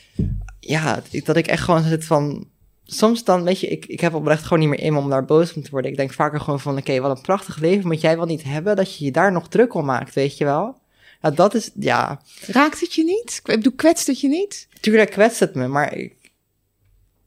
Ja, 0.59 1.01
dat 1.23 1.35
ik 1.35 1.47
echt 1.47 1.63
gewoon 1.63 1.83
zit 1.83 2.05
van... 2.05 2.47
Soms 2.83 3.23
dan, 3.23 3.43
weet 3.43 3.59
je, 3.59 3.67
ik, 3.67 3.85
ik 3.85 3.99
heb 3.99 4.13
oprecht 4.13 4.43
gewoon 4.43 4.59
niet 4.59 4.69
meer 4.69 4.79
in 4.79 4.95
om 4.95 5.09
daar 5.09 5.25
boos 5.25 5.53
om 5.53 5.63
te 5.63 5.71
worden. 5.71 5.91
Ik 5.91 5.97
denk 5.97 6.13
vaker 6.13 6.39
gewoon 6.39 6.59
van, 6.59 6.77
oké, 6.77 6.99
wat 6.99 7.17
een 7.17 7.23
prachtig 7.23 7.57
leven 7.57 7.87
moet 7.87 8.01
jij 8.01 8.15
wel 8.15 8.25
niet 8.25 8.43
hebben... 8.43 8.75
dat 8.75 8.97
je 8.97 9.05
je 9.05 9.11
daar 9.11 9.31
nog 9.31 9.47
druk 9.47 9.73
om 9.73 9.85
maakt, 9.85 10.13
weet 10.13 10.37
je 10.37 10.45
wel? 10.45 10.77
Ja, 11.21 11.31
dat 11.31 11.53
is, 11.53 11.69
ja, 11.79 12.21
Raakt 12.47 12.79
het 12.79 12.93
je 12.93 13.03
niet? 13.03 13.39
Ik 13.43 13.55
bedoel, 13.55 13.73
kwetst 13.75 14.07
het 14.07 14.19
je 14.19 14.27
niet? 14.27 14.67
tuurlijk 14.79 15.11
kwetst 15.11 15.39
het 15.39 15.55
me, 15.55 15.67
maar 15.67 15.93
ik, 15.93 16.24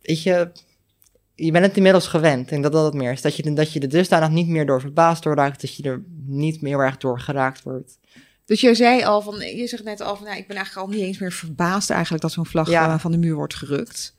weet 0.09 0.23
je... 0.23 0.51
Je 1.35 1.51
bent 1.53 1.65
het 1.65 1.77
inmiddels 1.77 2.07
gewend. 2.07 2.51
En 2.53 2.63
dat 2.63 2.73
dat 2.73 2.85
het 2.85 2.95
meer 2.95 3.13
is. 3.13 3.23
Dat 3.23 3.37
je, 3.37 3.53
dat 3.53 3.73
je 3.73 3.81
er 3.81 3.89
dusdanig 3.89 4.29
niet 4.31 4.49
meer 4.49 4.67
door 4.67 4.81
verbaasd 4.81 5.23
door 5.23 5.35
raakt. 5.35 5.61
Dat 5.61 5.75
je 5.75 5.83
er 5.83 6.03
niet 6.27 6.61
meer 6.61 6.79
erg 6.79 6.97
door 6.97 7.21
geraakt 7.21 7.63
wordt. 7.63 7.99
Dus 8.45 8.61
jij 8.61 8.75
zei 8.75 9.03
al 9.05 9.21
van, 9.23 9.39
je 9.57 9.67
zegt 9.67 9.85
net 9.85 10.01
al 10.01 10.17
van, 10.17 10.25
nou, 10.27 10.39
ik 10.39 10.47
ben 10.47 10.57
eigenlijk 10.57 10.87
al 10.87 10.93
niet 10.95 11.03
eens 11.05 11.19
meer 11.19 11.33
verbaasd 11.33 11.91
eigenlijk 11.91 12.23
dat 12.23 12.33
zo'n 12.33 12.47
vlag 12.47 12.71
Ja. 12.71 12.99
van 12.99 13.11
de 13.13 13.19
muur 13.19 13.35
wordt 13.35 13.55
gerukt. 13.55 14.17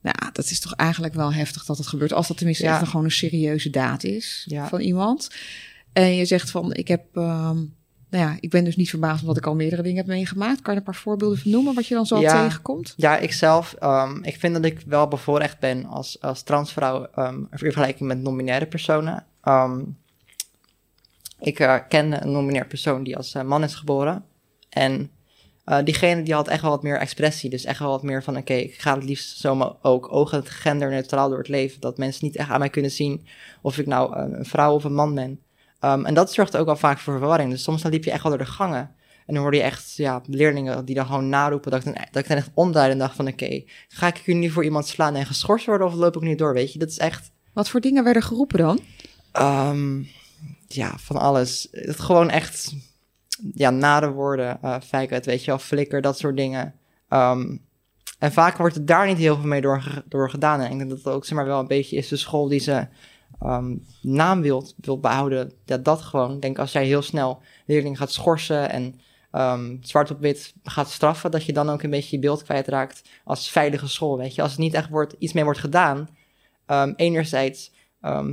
Nou, 0.00 0.16
dat 0.32 0.50
is 0.50 0.60
toch 0.60 0.74
eigenlijk 0.74 1.14
wel 1.14 1.32
heftig 1.32 1.64
dat 1.64 1.78
het 1.78 1.86
gebeurt. 1.86 2.12
Als 2.12 2.28
dat 2.28 2.36
tenminste 2.36 2.64
Ja. 2.64 2.80
echt 2.80 2.88
gewoon 2.88 3.04
een 3.04 3.10
serieuze 3.10 3.70
daad 3.70 4.04
is 4.04 4.44
Ja. 4.48 4.68
van 4.68 4.80
iemand. 4.80 5.28
En 5.92 6.14
je 6.14 6.24
zegt 6.24 6.50
van, 6.50 6.74
ik 6.74 6.88
heb... 6.88 7.04
ehm, 7.16 7.58
nou 8.10 8.24
ja, 8.24 8.36
ik 8.40 8.50
ben 8.50 8.64
dus 8.64 8.76
niet 8.76 8.90
verbaasd 8.90 9.20
omdat 9.20 9.36
ik 9.36 9.46
al 9.46 9.54
meerdere 9.54 9.82
dingen 9.82 9.96
heb 9.96 10.06
meegemaakt. 10.06 10.62
Kan 10.62 10.74
je 10.74 10.80
er 10.80 10.86
een 10.86 10.92
paar 10.92 11.02
voorbeelden 11.02 11.38
van 11.38 11.50
noemen 11.50 11.74
wat 11.74 11.86
je 11.86 11.94
dan 11.94 12.06
zo 12.06 12.20
Ja. 12.20 12.42
tegenkomt? 12.42 12.94
Ja, 12.96 13.16
ik 13.18 13.32
zelf, 13.32 13.74
ehm, 13.78 14.22
ik 14.22 14.36
vind 14.36 14.54
dat 14.54 14.64
ik 14.64 14.80
wel 14.86 15.08
bevoorrecht 15.08 15.58
ben 15.58 15.84
als, 15.84 16.20
als 16.20 16.42
transvrouw 16.42 17.06
ehm, 17.14 17.38
in 17.50 17.58
vergelijking 17.58 18.08
met 18.08 18.18
non-binaire 18.22 18.66
personen. 18.66 19.24
Ehm, 19.42 19.80
ik 21.40 21.58
eh, 21.58 21.76
ken 21.88 22.22
een 22.22 22.32
non-binair 22.32 22.66
persoon 22.66 23.02
die 23.02 23.16
als 23.16 23.34
eh, 23.34 23.42
man 23.42 23.62
is 23.64 23.74
geboren. 23.74 24.24
En 24.68 25.10
eh, 25.64 25.78
diegene 25.84 26.22
die 26.22 26.34
had 26.34 26.48
echt 26.48 26.62
wel 26.62 26.70
wat 26.70 26.82
meer 26.82 26.98
expressie. 26.98 27.50
Dus 27.50 27.64
echt 27.64 27.78
wel 27.78 27.90
wat 27.90 28.02
meer 28.02 28.22
van, 28.22 28.36
oké, 28.36 28.54
ik 28.54 28.74
ga 28.80 28.94
het 28.94 29.04
liefst 29.04 29.38
zomaar 29.38 29.72
ook 29.82 30.12
ogen 30.12 30.46
genderneutraal 30.46 31.28
door 31.28 31.38
het 31.38 31.48
leven. 31.48 31.80
Dat 31.80 31.98
mensen 31.98 32.24
niet 32.24 32.36
echt 32.36 32.50
aan 32.50 32.58
mij 32.58 32.70
kunnen 32.70 32.90
zien 32.90 33.26
of 33.62 33.78
ik 33.78 33.86
nou 33.86 34.16
een 34.16 34.44
vrouw 34.44 34.74
of 34.74 34.84
een 34.84 34.94
man 34.94 35.14
ben. 35.14 35.40
Ehm, 35.80 36.04
en 36.04 36.14
dat 36.14 36.32
zorgt 36.32 36.56
ook 36.56 36.66
wel 36.66 36.76
vaak 36.76 36.98
voor 36.98 37.18
verwarring. 37.18 37.50
Dus 37.50 37.62
soms 37.62 37.82
dan 37.82 37.90
liep 37.90 38.04
je 38.04 38.10
echt 38.10 38.22
wel 38.22 38.32
door 38.32 38.44
de 38.44 38.50
gangen. 38.50 38.94
En 39.26 39.34
dan 39.34 39.42
hoorde 39.42 39.56
je 39.56 39.62
echt 39.62 39.96
ja, 39.96 40.22
leerlingen 40.26 40.84
die 40.84 40.94
dan 40.94 41.06
gewoon 41.06 41.28
naroepen. 41.28 41.70
Dat 41.70 41.84
ik 41.84 41.94
dan, 41.94 42.04
dat 42.10 42.22
ik 42.22 42.28
dan 42.28 42.36
echt 42.36 42.50
omdraaide 42.54 42.92
en 42.92 42.98
dacht 42.98 43.16
van... 43.16 43.28
Oké, 43.28 43.62
ga 43.88 44.06
ik 44.06 44.16
hier 44.16 44.34
nu 44.34 44.50
voor 44.50 44.64
iemand 44.64 44.86
slaan 44.86 45.14
en 45.14 45.26
geschorst 45.26 45.66
worden 45.66 45.86
of 45.86 45.94
loop 45.94 46.16
ik 46.16 46.22
niet 46.22 46.38
door? 46.38 46.52
Weet 46.52 46.72
je, 46.72 46.78
dat 46.78 46.88
is 46.88 46.98
echt... 46.98 47.30
Wat 47.52 47.68
voor 47.68 47.80
dingen 47.80 48.04
werden 48.04 48.22
geroepen 48.22 48.58
dan? 48.58 48.80
ehm, 49.32 50.02
ja, 50.66 50.98
van 50.98 51.16
alles. 51.16 51.68
Het 51.70 52.00
gewoon 52.00 52.30
echt... 52.30 52.74
Ja, 53.54 53.70
nare 53.70 54.10
woorden. 54.10 54.58
feikheid, 54.84 55.26
weet 55.26 55.40
je 55.44 55.50
wel, 55.50 55.58
flikker, 55.58 56.00
dat 56.00 56.18
soort 56.18 56.36
dingen. 56.36 56.74
Ehm, 57.08 57.56
en 58.18 58.32
vaak 58.32 58.56
wordt 58.56 58.74
er 58.74 58.86
daar 58.86 59.06
niet 59.06 59.18
heel 59.18 59.36
veel 59.36 59.48
mee 59.48 59.60
door, 59.60 60.02
door 60.08 60.30
gedaan. 60.30 60.60
En 60.60 60.70
ik 60.70 60.78
denk 60.78 60.90
dat 60.90 60.98
het 60.98 61.08
ook 61.08 61.24
zeg 61.24 61.36
maar, 61.36 61.46
wel 61.46 61.60
een 61.60 61.66
beetje 61.66 61.96
is 61.96 62.08
de 62.08 62.16
school 62.16 62.48
die 62.48 62.60
ze 62.60 62.86
ehm, 63.40 63.76
naam 64.02 64.40
wilt, 64.40 64.74
wilt 64.76 65.00
behouden. 65.00 65.52
Dat 65.64 65.84
dat 65.84 66.02
gewoon, 66.02 66.40
denk 66.40 66.58
als 66.58 66.72
jij 66.72 66.86
heel 66.86 67.02
snel 67.02 67.42
leerlingen 67.66 67.98
gaat 67.98 68.12
schorsen 68.12 68.70
en 68.70 69.00
ehm, 69.30 69.76
zwart 69.80 70.10
op 70.10 70.20
wit 70.20 70.54
gaat 70.62 70.90
straffen, 70.90 71.30
dat 71.30 71.44
je 71.44 71.52
dan 71.52 71.70
ook 71.70 71.82
een 71.82 71.90
beetje 71.90 72.16
je 72.16 72.22
beeld 72.22 72.42
kwijtraakt 72.42 73.02
als 73.24 73.50
veilige 73.50 73.88
school. 73.88 74.18
Weet 74.18 74.34
je, 74.34 74.42
als 74.42 74.54
er 74.54 74.60
niet 74.60 74.74
echt 74.74 74.88
wordt, 74.88 75.14
iets 75.18 75.32
mee 75.32 75.44
wordt 75.44 75.58
gedaan, 75.58 76.08
ehm, 76.66 76.92
enerzijds 76.96 77.76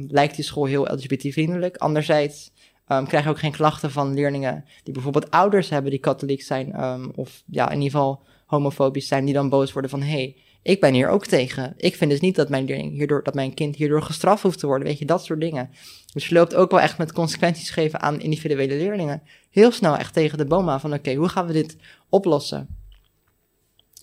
lijkt 0.07 0.35
die 0.35 0.45
school 0.45 0.65
heel 0.65 0.93
LGBT-vriendelijk, 0.93 1.77
anderzijds 1.77 2.51
ehm, 2.87 3.05
krijg 3.05 3.23
je 3.23 3.29
ook 3.29 3.39
geen 3.39 3.51
klachten 3.51 3.91
van 3.91 4.13
leerlingen 4.13 4.65
die 4.83 4.93
bijvoorbeeld 4.93 5.31
ouders 5.31 5.69
hebben 5.69 5.91
die 5.91 5.99
katholiek 5.99 6.41
zijn, 6.41 6.75
of 7.15 7.43
ja, 7.45 7.69
in 7.69 7.81
ieder 7.81 7.91
geval 7.91 8.23
homofobisch 8.45 9.07
zijn, 9.07 9.25
die 9.25 9.33
dan 9.33 9.49
boos 9.49 9.73
worden 9.73 9.91
van, 9.91 10.01
hey, 10.01 10.35
ik 10.65 10.79
ben 10.79 10.93
hier 10.93 11.09
ook 11.09 11.25
tegen. 11.25 11.73
Ik 11.77 11.95
vind 11.95 12.11
dus 12.11 12.19
niet 12.19 12.35
dat 12.35 12.49
mijn 12.49 12.65
leerling 12.65 12.91
hierdoor, 12.91 13.23
dat 13.23 13.33
mijn 13.33 13.53
kind 13.53 13.75
hierdoor 13.75 14.01
gestraft 14.01 14.43
hoeft 14.43 14.59
te 14.59 14.67
worden. 14.67 14.87
Weet 14.87 14.99
je, 14.99 15.05
dat 15.05 15.25
soort 15.25 15.39
dingen. 15.39 15.69
Dus 16.13 16.27
je 16.27 16.35
loopt 16.35 16.55
ook 16.55 16.71
wel 16.71 16.79
echt 16.79 16.97
met 16.97 17.11
consequenties 17.11 17.69
geven 17.69 18.01
aan 18.01 18.19
individuele 18.19 18.75
leerlingen. 18.75 19.21
Heel 19.49 19.71
snel 19.71 19.97
echt 19.97 20.13
tegen 20.13 20.37
de 20.37 20.45
boom 20.45 20.69
aan 20.69 20.79
van, 20.79 20.93
oké, 20.93 21.13
hoe 21.13 21.29
gaan 21.29 21.47
we 21.47 21.53
dit 21.53 21.77
oplossen? 22.09 22.67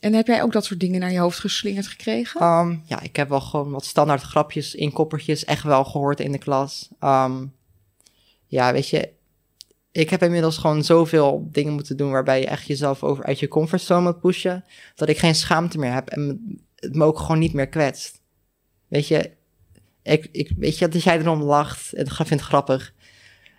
En 0.01 0.13
heb 0.13 0.27
jij 0.27 0.43
ook 0.43 0.53
dat 0.53 0.65
soort 0.65 0.81
dingen 0.81 1.01
naar 1.01 1.13
je 1.13 1.19
hoofd 1.19 1.39
geslingerd 1.39 1.87
gekregen? 1.87 2.41
Ehm, 2.41 2.77
ja, 2.85 3.01
ik 3.01 3.17
heb 3.17 3.29
wel 3.29 3.41
gewoon 3.41 3.71
wat 3.71 3.85
standaard 3.85 4.23
grapjes, 4.23 4.75
inkoppertjes 4.75 5.45
echt 5.45 5.63
wel 5.63 5.85
gehoord 5.85 6.21
in 6.21 6.33
de 6.33 6.39
klas. 6.39 6.89
Ehm, 6.99 7.47
ja, 8.47 8.73
weet 8.73 8.89
je, 8.89 9.13
ik 9.93 10.11
heb 10.11 10.23
inmiddels 10.23 10.59
gewoon 10.59 10.85
zoveel 10.85 11.49
dingen 11.51 11.73
moeten 11.73 11.97
doen 11.97 12.11
waarbij 12.11 12.41
je 12.41 12.47
echt 12.47 12.67
jezelf 12.67 13.03
over 13.03 13.25
uit 13.25 13.41
je 13.41 13.49
comfortzone 13.49 14.01
moet 14.01 14.21
pushen, 14.21 14.65
dat 14.95 15.09
ik 15.09 15.19
geen 15.19 15.35
schaamte 15.35 15.79
meer 15.79 15.93
heb 15.93 16.09
en 16.09 16.41
het 16.77 16.95
me 16.95 17.05
ook 17.05 17.19
gewoon 17.19 17.39
niet 17.39 17.53
meer 17.53 17.69
kwetst. 17.69 18.21
Weet 18.89 19.09
je, 19.09 19.31
ik, 20.03 20.29
ik, 20.33 20.53
weet 20.57 20.79
je, 20.79 20.89
dat 20.89 21.03
jij 21.03 21.19
erom 21.19 21.43
lacht 21.43 21.93
en 21.93 22.07
vindt 22.07 22.31
het 22.31 22.41
grappig. 22.41 22.95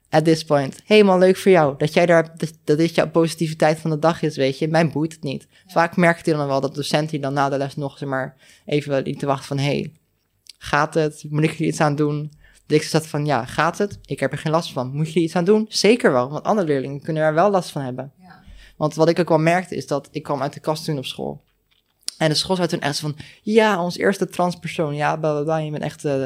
At 0.10 0.26
this 0.26 0.44
point, 0.44 0.82
helemaal 0.86 1.18
leuk 1.18 1.38
voor 1.38 1.52
jou. 1.52 1.78
Dat 1.78 1.94
jij 1.94 2.06
daar, 2.06 2.38
dat, 2.38 2.54
dat 2.64 2.78
dit 2.78 2.96
jouw 2.96 3.10
positiviteit 3.10 3.80
van 3.80 3.90
de 3.90 4.00
dag 4.00 4.22
is, 4.22 4.38
weet 4.38 4.60
je. 4.60 4.68
Mij 4.68 4.90
boeit 4.90 5.14
het 5.14 5.24
niet. 5.24 5.48
Vaak 5.68 5.96
merkte 5.96 6.30
je 6.30 6.36
dan 6.36 6.48
wel 6.48 6.62
dat 6.62 6.76
docenten 6.76 7.12
die 7.12 7.20
dan 7.20 7.34
na 7.34 7.50
de 7.50 7.58
les 7.58 7.76
nog, 7.76 7.98
zeg 7.98 8.10
maar, 8.10 8.36
even 8.66 9.04
lieten 9.04 9.28
wachten 9.28 9.48
van, 9.48 9.58
hey, 9.58 9.92
gaat 10.58 10.94
het? 10.94 11.26
Moet 11.30 11.44
ik 11.44 11.52
er 11.52 11.66
iets 11.66 11.80
aan 11.80 11.96
doen? 11.96 12.32
Ik 12.68 12.84
zat 12.84 13.08
van, 13.08 13.26
ja, 13.26 13.46
gaat 13.46 13.78
het? 13.78 14.00
Ik 14.06 14.20
heb 14.20 14.32
er 14.32 14.38
geen 14.38 14.52
last 14.52 14.72
van. 14.72 14.92
Moet 14.94 15.08
je 15.12 15.20
er 15.20 15.26
iets 15.26 15.36
aan 15.36 15.46
doen? 15.46 15.66
Zeker 15.70 16.12
wel, 16.12 16.30
want 16.30 16.44
andere 16.44 16.68
leerlingen 16.68 17.02
kunnen 17.02 17.24
er 17.24 17.34
wel 17.34 17.50
last 17.50 17.70
van 17.70 17.82
hebben. 17.82 18.12
Want 18.78 18.96
wat 18.96 19.10
ik 19.10 19.20
ook 19.20 19.30
wel 19.30 19.38
merkte 19.38 19.76
is 19.76 19.88
dat 19.88 20.08
ik 20.12 20.24
kwam 20.24 20.42
uit 20.42 20.54
de 20.54 20.60
kast 20.60 20.86
toen 20.86 20.98
op 20.98 21.06
school. 21.06 21.42
En 22.18 22.30
de 22.30 22.36
school 22.36 22.56
zei 22.56 22.68
toen 22.68 22.80
echt 22.82 23.00
van, 23.00 23.16
ja, 23.42 23.84
ons 23.84 23.98
eerste 23.98 24.28
transpersoon, 24.28 24.96
ja, 24.96 25.18
bla 25.18 25.32
bla 25.32 25.44
bla, 25.44 25.58
je 25.58 25.72
bent 25.72 25.84
echt 25.84 26.06
eh, 26.06 26.26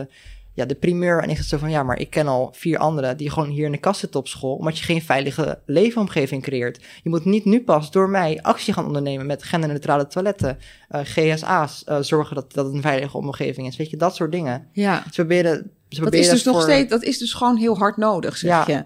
ja, 0.54 0.66
de 0.66 0.76
primeur. 0.76 1.24
En 1.24 1.30
ik 1.30 1.38
zat 1.38 1.46
zo 1.46 1.58
van, 1.58 1.70
ja, 1.70 1.84
maar 1.84 2.00
ik 2.00 2.10
ken 2.10 2.28
al 2.28 2.50
vier 2.54 2.78
anderen 2.78 3.18
die 3.18 3.30
gewoon 3.30 3.50
hier 3.50 3.66
in 3.66 3.72
de 3.72 3.78
kast 3.78 4.00
zitten 4.00 4.20
op 4.20 4.28
school, 4.28 4.56
omdat 4.56 4.78
je 4.78 4.84
geen 4.84 5.02
veilige 5.02 5.60
leefomgeving 5.66 6.44
creëert. 6.44 6.84
Je 7.04 7.10
moet 7.10 7.26
niet 7.26 7.46
nu 7.46 7.64
pas 7.64 7.92
door 7.92 8.10
mij 8.10 8.40
actie 8.42 8.74
gaan 8.74 8.86
ondernemen 8.86 9.26
met 9.26 9.44
genderneutrale 9.44 10.08
toiletten, 10.08 10.58
eh, 10.90 11.02
GSA's, 11.04 11.84
eh, 11.84 11.98
zorgen 12.02 12.36
dat, 12.36 12.54
dat 12.54 12.66
het 12.66 12.74
een 12.74 12.82
veilige 12.82 13.18
omgeving 13.18 13.68
is. 13.68 13.78
Weet 13.78 13.90
je, 13.90 13.98
dat 13.98 14.16
soort 14.16 14.32
dingen. 14.32 14.68
ja, 14.72 15.04
Ze 15.04 15.12
proberen, 15.12 15.72
ze 15.90 16.02
dat 16.04 16.14
is 16.14 16.30
dus 16.30 16.44
nog 16.44 16.62
steeds, 16.62 16.90
dat 16.90 17.04
is 17.04 17.18
dus 17.18 17.34
gewoon 17.34 17.58
heel 17.58 17.78
hard 17.78 17.98
nodig, 17.98 18.38
zeg 18.38 18.68
Ja. 18.68 18.76
je. 18.76 18.86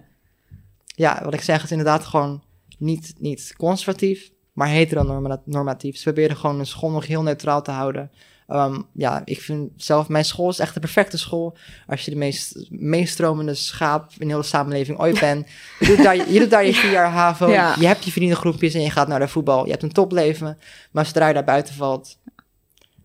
Ja, 0.86 1.22
wat 1.24 1.34
ik 1.34 1.42
zeg 1.42 1.64
is 1.64 1.72
inderdaad 1.72 2.06
gewoon 2.06 2.44
niet, 2.78 3.14
niet 3.20 3.54
conservatief, 3.58 4.30
maar 4.54 4.68
heteronormatief. 4.68 5.98
Ze 5.98 6.04
proberen 6.04 6.38
gewoon 6.38 6.60
een 6.60 6.66
school 6.66 6.90
nog 6.92 7.08
heel 7.08 7.24
neutraal 7.24 7.62
te 7.62 7.72
houden. 7.72 8.12
Ehm, 8.48 8.82
ja, 8.94 9.22
ik 9.26 9.42
vind 9.42 9.72
zelf, 9.76 10.08
mijn 10.10 10.26
school 10.26 10.50
is 10.50 10.60
echt 10.60 10.74
de 10.74 10.80
perfecte 10.80 11.18
school. 11.18 11.58
Als 11.88 12.06
je 12.06 12.12
de 12.12 12.18
meest 12.18 12.68
meestromende 12.70 13.54
schaap 13.54 14.12
in 14.18 14.28
heel 14.28 14.38
de 14.42 14.44
samenleving 14.46 15.00
ooit 15.00 15.20
bent. 15.30 15.48
Je 15.80 15.86
doet 15.86 16.04
daar, 16.04 16.32
je 16.32 16.40
doet 16.40 16.50
daar 16.50 16.66
je 16.66 16.74
vier 16.74 16.92
jaar 16.92 17.12
HAVO, 17.12 17.50
Ja. 17.50 17.76
je 17.80 17.88
hebt 17.88 18.04
je 18.06 18.12
vriendengroepjes 18.12 18.74
en 18.74 18.82
je 18.82 18.90
gaat 18.90 19.08
naar 19.08 19.20
de 19.20 19.28
voetbal. 19.28 19.66
Je 19.66 19.72
hebt 19.72 19.84
een 19.84 19.92
topleven, 19.92 20.58
maar 20.92 21.06
zodra 21.06 21.28
je 21.28 21.34
daar 21.34 21.44
buiten 21.44 21.74
valt, 21.74 22.18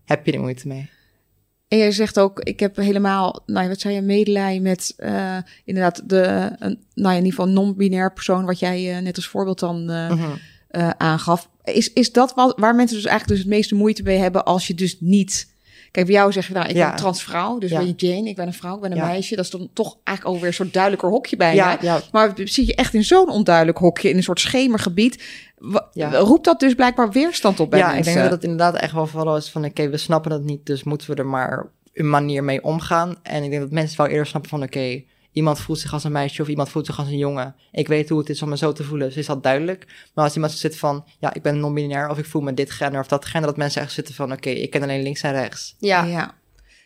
heb 0.05 0.25
je 0.25 0.31
er 0.31 0.39
moeite 0.39 0.67
mee. 0.67 0.89
En 1.67 1.77
jij 1.77 1.91
zegt 1.91 2.19
ook, 2.19 2.39
ik 2.39 2.59
heb 2.59 2.75
helemaal, 2.75 3.43
nou 3.45 3.63
ja, 3.63 3.69
wat 3.69 3.79
zei 3.79 3.93
je, 3.93 4.01
medelijden 4.01 4.61
met 4.61 4.93
eh, 4.97 5.37
inderdaad 5.65 6.09
de, 6.09 6.51
een, 6.59 6.79
nou 6.93 7.09
ja, 7.13 7.19
in 7.19 7.25
ieder 7.25 7.39
geval 7.39 7.47
non-binair 7.47 8.13
persoon, 8.13 8.45
wat 8.45 8.59
jij 8.59 8.95
eh, 8.95 9.01
net 9.01 9.15
als 9.15 9.27
voorbeeld 9.27 9.59
dan 9.59 9.89
eh, 9.89 10.89
aangaf. 10.89 11.49
Is, 11.63 11.93
is 11.93 12.11
dat 12.11 12.33
wat, 12.33 12.53
waar 12.59 12.75
mensen 12.75 12.95
dus 12.95 13.05
eigenlijk 13.05 13.39
dus 13.39 13.49
het 13.49 13.55
meeste 13.57 13.75
moeite 13.75 14.03
mee 14.03 14.17
hebben 14.17 14.45
als 14.45 14.67
je 14.67 14.73
dus 14.73 14.97
niet... 14.99 15.55
Kijk, 15.97 16.09
bij 16.09 16.17
jou 16.17 16.31
zeg 16.31 16.47
je, 16.47 16.53
nou, 16.53 16.67
ik 16.67 16.75
Ja. 16.75 16.83
ben 16.83 16.91
een 16.91 16.97
transvrouw, 16.97 17.57
dus 17.57 17.71
ben 17.71 17.87
je 17.87 17.93
Jane, 17.95 18.29
ik 18.29 18.35
ben 18.35 18.47
een 18.47 18.53
vrouw, 18.53 18.75
ik 18.75 18.81
ben 18.81 18.91
een 18.91 18.97
meisje. 18.97 19.35
Dat 19.35 19.45
is 19.45 19.51
dan 19.51 19.69
toch 19.73 19.97
eigenlijk 20.03 20.35
alweer 20.35 20.47
een 20.49 20.55
soort 20.55 20.73
duidelijker 20.73 21.09
hokje 21.09 21.35
bijna. 21.37 21.77
Maar 22.11 22.31
zit 22.35 22.67
je 22.67 22.75
echt 22.75 22.93
in 22.93 23.03
zo'n 23.03 23.29
onduidelijk 23.29 23.77
hokje, 23.77 24.09
in 24.09 24.17
een 24.17 24.23
soort 24.23 24.39
schemergebied, 24.39 25.23
roept 26.11 26.45
dat 26.45 26.59
dus 26.59 26.73
blijkbaar 26.73 27.11
weerstand 27.11 27.59
op 27.59 27.69
bij 27.69 27.79
ja, 27.79 27.87
ik 27.87 27.93
mensen. 27.93 28.13
denk 28.13 28.23
dat 28.25 28.33
het 28.35 28.43
inderdaad 28.43 28.75
echt 28.75 28.93
wel 28.93 29.07
vooral 29.07 29.37
is 29.37 29.49
van... 29.49 29.65
oké, 29.65 29.89
we 29.89 29.97
snappen 29.97 30.31
het 30.31 30.43
niet, 30.43 30.65
dus 30.65 30.83
moeten 30.83 31.09
we 31.09 31.15
er 31.15 31.25
maar 31.27 31.67
een 31.93 32.09
manier 32.09 32.43
mee 32.43 32.63
omgaan. 32.63 33.15
En 33.23 33.43
ik 33.43 33.49
denk 33.49 33.61
dat 33.61 33.71
mensen 33.71 33.97
wel 33.97 34.07
eerder 34.07 34.25
snappen 34.27 34.49
van... 34.49 34.63
oké, 34.63 35.03
iemand 35.31 35.59
voelt 35.59 35.79
zich 35.79 35.93
als 35.93 36.03
een 36.03 36.11
meisje 36.11 36.41
of 36.41 36.47
iemand 36.47 36.69
voelt 36.69 36.85
zich 36.85 36.99
als 36.99 37.07
een 37.07 37.17
jongen. 37.17 37.55
Ik 37.71 37.87
weet 37.87 38.09
hoe 38.09 38.19
het 38.19 38.29
is 38.29 38.41
om 38.41 38.49
me 38.49 38.57
zo 38.57 38.71
te 38.71 38.83
voelen, 38.83 39.07
dus 39.07 39.17
is 39.17 39.25
dat 39.25 39.43
duidelijk. 39.43 39.85
Maar 40.13 40.23
als 40.23 40.33
iemand 40.33 40.51
zit 40.51 40.77
van... 40.77 41.05
ja, 41.19 41.33
ik 41.33 41.41
ben 41.41 41.59
non-binair 41.59 42.09
of 42.09 42.17
ik 42.17 42.25
voel 42.25 42.41
me 42.41 42.53
dit 42.53 42.71
gender 42.71 42.99
of 42.99 43.07
dat 43.07 43.25
gender... 43.25 43.49
dat 43.49 43.57
mensen 43.57 43.81
echt 43.81 43.91
zitten 43.91 44.15
van... 44.15 44.31
oké, 44.31 44.49
ik 44.49 44.69
ken 44.69 44.83
alleen 44.83 45.03
links 45.03 45.21
en 45.21 45.31
rechts. 45.31 45.75
Ja. 45.79 46.03
Ja. 46.03 46.35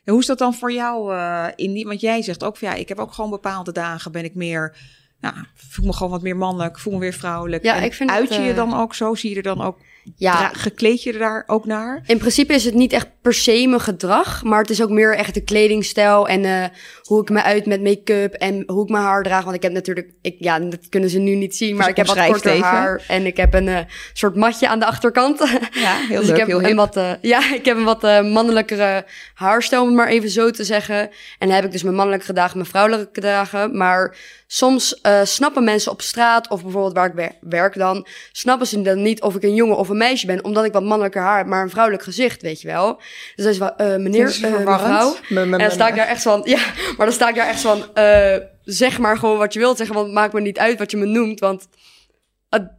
En 0.03 0.11
hoe 0.11 0.21
is 0.21 0.27
dat 0.27 0.37
dan 0.37 0.53
voor 0.53 0.71
jou, 0.71 1.13
eh 1.13 1.47
Indy? 1.55 1.83
Want 1.83 2.01
jij 2.01 2.21
zegt 2.21 2.43
ook 2.43 2.57
van 2.57 2.67
ja, 2.67 2.73
ik 2.73 2.89
heb 2.89 2.99
ook 2.99 3.13
gewoon 3.13 3.29
bepaalde 3.29 3.71
dagen 3.71 4.11
ben 4.11 4.23
ik 4.23 4.35
meer, 4.35 4.77
nou, 5.19 5.35
voel 5.55 5.85
me 5.85 5.93
gewoon 5.93 6.11
wat 6.11 6.21
meer 6.21 6.37
mannelijk, 6.37 6.79
voel 6.79 6.93
me 6.93 6.99
weer 6.99 7.13
vrouwelijk. 7.13 7.63
Ja, 7.63 7.75
En 7.75 7.83
ik 7.83 7.93
vind 7.93 8.09
uit 8.09 8.33
je 8.33 8.41
je 8.41 8.49
eh, 8.49 8.55
dan 8.55 8.73
ook 8.73 8.95
zo? 8.95 9.15
Zie 9.15 9.29
je 9.29 9.35
er 9.35 9.41
dan 9.41 9.61
ook, 9.61 9.79
Ja, 10.15 10.49
gekleed 10.49 11.03
je 11.03 11.13
er 11.13 11.19
daar 11.19 11.43
ook 11.47 11.65
naar? 11.65 12.03
In 12.05 12.17
principe 12.17 12.53
is 12.53 12.65
het 12.65 12.73
niet 12.73 12.93
echt 12.93 13.07
per 13.21 13.33
se 13.33 13.67
mijn 13.67 13.81
gedrag, 13.81 14.43
maar 14.43 14.61
het 14.61 14.69
is 14.69 14.81
ook 14.81 14.89
meer 14.89 15.15
echt 15.15 15.33
de 15.33 15.43
kledingstijl 15.43 16.27
en 16.27 16.45
eh, 16.45 16.69
hoe 17.11 17.21
ik 17.21 17.29
me 17.29 17.43
uit 17.43 17.65
met 17.65 17.81
make-up 17.81 18.33
en 18.33 18.63
hoe 18.67 18.83
ik 18.83 18.89
mijn 18.89 19.03
haar 19.03 19.23
draag. 19.23 19.43
Want 19.43 19.55
ik 19.55 19.61
heb 19.61 19.71
natuurlijk, 19.71 20.09
ik, 20.21 20.35
ja, 20.39 20.59
dat 20.59 20.89
kunnen 20.89 21.09
ze 21.09 21.19
nu 21.19 21.35
niet 21.35 21.55
zien, 21.55 21.75
maar 21.75 21.89
ik 21.89 21.95
heb 21.95 22.07
wat 22.07 22.25
korter 22.25 22.51
even. 22.51 22.65
haar 22.65 23.03
en 23.07 23.25
ik 23.25 23.37
heb 23.37 23.53
een 23.53 23.67
eh, 23.67 23.79
soort 24.13 24.35
matje 24.35 24.67
aan 24.67 24.79
de 24.79 24.85
achterkant. 24.85 25.39
Ja, 25.71 25.95
heel 26.09 26.19
dus 26.19 26.27
leuk, 26.27 26.29
ik 26.29 26.37
heb 26.37 26.47
heel 26.47 26.63
een 26.63 26.75
wat, 26.75 26.97
eh, 26.97 27.11
ja, 27.21 27.53
ik 27.53 27.65
heb 27.65 27.77
een 27.77 27.83
wat 27.83 28.03
eh, 28.03 28.21
mannelijkere 28.21 29.05
haarstijl, 29.33 29.81
om 29.81 29.87
het 29.87 29.97
maar 29.97 30.07
even 30.07 30.29
zo 30.29 30.51
te 30.51 30.63
zeggen. 30.63 30.99
En 31.39 31.47
dan 31.47 31.49
heb 31.49 31.65
ik 31.65 31.71
dus 31.71 31.83
mijn 31.83 31.95
mannelijke 31.95 32.33
dagen, 32.33 32.57
mijn 32.57 32.69
vrouwelijke 32.69 33.21
dagen. 33.21 33.77
Maar 33.77 34.15
soms 34.47 35.01
snappen 35.23 35.63
mensen 35.63 35.91
op 35.91 36.01
straat, 36.01 36.49
of 36.49 36.63
bijvoorbeeld 36.63 36.93
waar 36.93 37.07
ik 37.07 37.13
wer- 37.13 37.35
werk 37.41 37.77
dan, 37.77 38.07
snappen 38.31 38.67
ze 38.67 38.81
dan 38.81 39.01
niet 39.01 39.21
of 39.21 39.35
ik 39.35 39.43
een 39.43 39.53
jongen 39.53 39.77
of 39.77 39.89
een 39.89 39.97
meisje 39.97 40.25
ben, 40.25 40.43
omdat 40.43 40.65
ik 40.65 40.73
wat 40.73 40.83
mannelijker 40.83 41.21
haar 41.21 41.37
heb, 41.37 41.47
maar 41.47 41.63
een 41.63 41.69
vrouwelijk 41.69 42.03
gezicht, 42.03 42.41
weet 42.41 42.61
je 42.61 42.67
wel. 42.67 43.01
Dus 43.35 43.45
dat 43.45 43.53
is 43.53 43.57
wel, 43.57 43.99
meneer, 43.99 44.37
mevrouw. 44.41 45.15
En 45.29 45.49
dan 45.49 45.71
sta 45.71 45.87
ik 45.87 45.95
daar 45.95 46.07
echt 46.07 46.21
van, 46.21 46.41
ja, 46.43 46.59
maar 47.01 47.09
dan 47.09 47.19
sta 47.19 47.29
ik 47.29 47.35
daar 47.35 47.47
echt 47.47 47.61
van, 47.61 47.95
eh, 47.95 48.37
zeg 48.63 48.99
maar 48.99 49.17
gewoon 49.17 49.37
wat 49.37 49.53
je 49.53 49.59
wilt 49.59 49.77
zeggen, 49.77 49.95
want 49.95 50.07
het 50.07 50.15
maakt 50.15 50.33
me 50.33 50.41
niet 50.41 50.59
uit 50.59 50.79
wat 50.79 50.91
je 50.91 50.97
me 50.97 51.05
noemt, 51.05 51.39
want 51.39 51.67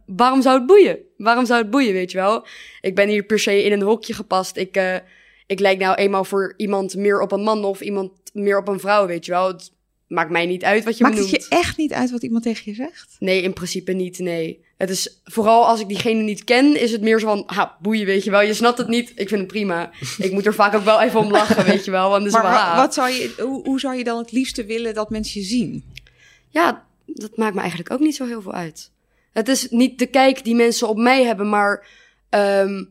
waarom 0.05 0.41
zou 0.41 0.57
het 0.57 0.65
boeien? 0.65 0.99
Waarom 1.17 1.45
zou 1.45 1.61
het 1.61 1.69
boeien, 1.69 1.93
weet 1.93 2.11
je 2.11 2.17
wel? 2.17 2.45
Ik 2.81 2.95
ben 2.95 3.07
hier 3.09 3.23
per 3.23 3.39
se 3.39 3.63
in 3.63 3.71
een 3.71 3.81
hokje 3.81 4.13
gepast. 4.13 4.57
Ik, 4.57 4.75
eh, 4.75 4.95
ik 5.47 5.59
lijk 5.59 5.79
nou 5.79 5.95
eenmaal 5.95 6.23
voor 6.23 6.53
iemand 6.57 6.95
meer 6.95 7.21
op 7.21 7.31
een 7.31 7.41
man 7.41 7.65
of 7.65 7.81
iemand 7.81 8.11
meer 8.33 8.57
op 8.57 8.67
een 8.67 8.79
vrouw, 8.79 9.07
weet 9.07 9.25
je 9.25 9.31
wel. 9.31 9.59
Maakt 10.07 10.29
mij 10.29 10.45
niet 10.45 10.63
uit 10.63 10.83
wat 10.83 10.97
je 10.97 11.03
Maakt 11.03 11.15
me 11.15 11.21
het 11.21 11.29
je 11.29 11.45
echt 11.49 11.77
niet 11.77 11.93
uit 11.93 12.11
wat 12.11 12.23
iemand 12.23 12.43
tegen 12.43 12.61
je 12.65 12.75
zegt? 12.75 13.15
Nee, 13.19 13.41
in 13.41 13.53
principe 13.53 13.91
niet, 13.91 14.19
nee. 14.19 14.63
Het 14.77 14.89
is 14.89 15.21
vooral 15.23 15.67
als 15.67 15.79
ik 15.79 15.87
diegene 15.87 16.21
niet 16.21 16.43
ken, 16.43 16.79
is 16.81 16.91
het 16.91 17.01
meer 17.01 17.19
zo 17.19 17.25
van, 17.27 17.43
ha, 17.45 17.77
boeien, 17.81 18.05
weet 18.05 18.23
je 18.23 18.31
wel. 18.31 18.41
Je 18.41 18.53
snapt 18.53 18.77
het 18.77 18.87
niet, 18.87 19.09
ik 19.15 19.27
vind 19.27 19.39
het 19.41 19.47
prima. 19.47 19.91
ik 20.17 20.31
moet 20.31 20.45
er 20.45 20.53
vaak 20.53 20.73
ook 20.75 20.83
wel 20.83 21.01
even 21.01 21.19
om 21.19 21.31
lachen, 21.31 21.65
weet 21.65 21.85
je 21.85 21.91
wel. 21.91 22.09
Want 22.09 22.31
Maar 22.31 22.41
wa- 22.43 22.75
wat 22.75 22.93
zou 22.93 23.09
je, 23.09 23.33
hoe, 23.37 23.63
hoe 23.63 23.79
zou 23.79 23.95
je 23.95 24.03
dan 24.03 24.17
het 24.17 24.31
liefste 24.31 24.65
willen 24.65 24.93
dat 24.93 25.09
mensen 25.09 25.41
je 25.41 25.47
zien? 25.47 25.83
Ja, 26.49 26.85
dat 27.05 27.37
maakt 27.37 27.53
me 27.53 27.59
eigenlijk 27.59 27.91
ook 27.91 27.99
niet 27.99 28.15
zo 28.15 28.25
heel 28.25 28.41
veel 28.41 28.53
uit. 28.53 28.91
Het 29.33 29.47
is 29.47 29.69
niet 29.69 29.99
de 29.99 30.05
kijk 30.05 30.43
die 30.43 30.55
mensen 30.55 30.87
op 30.89 30.97
mij 30.97 31.23
hebben, 31.23 31.49
maar 31.49 31.87
ehm, 32.29 32.83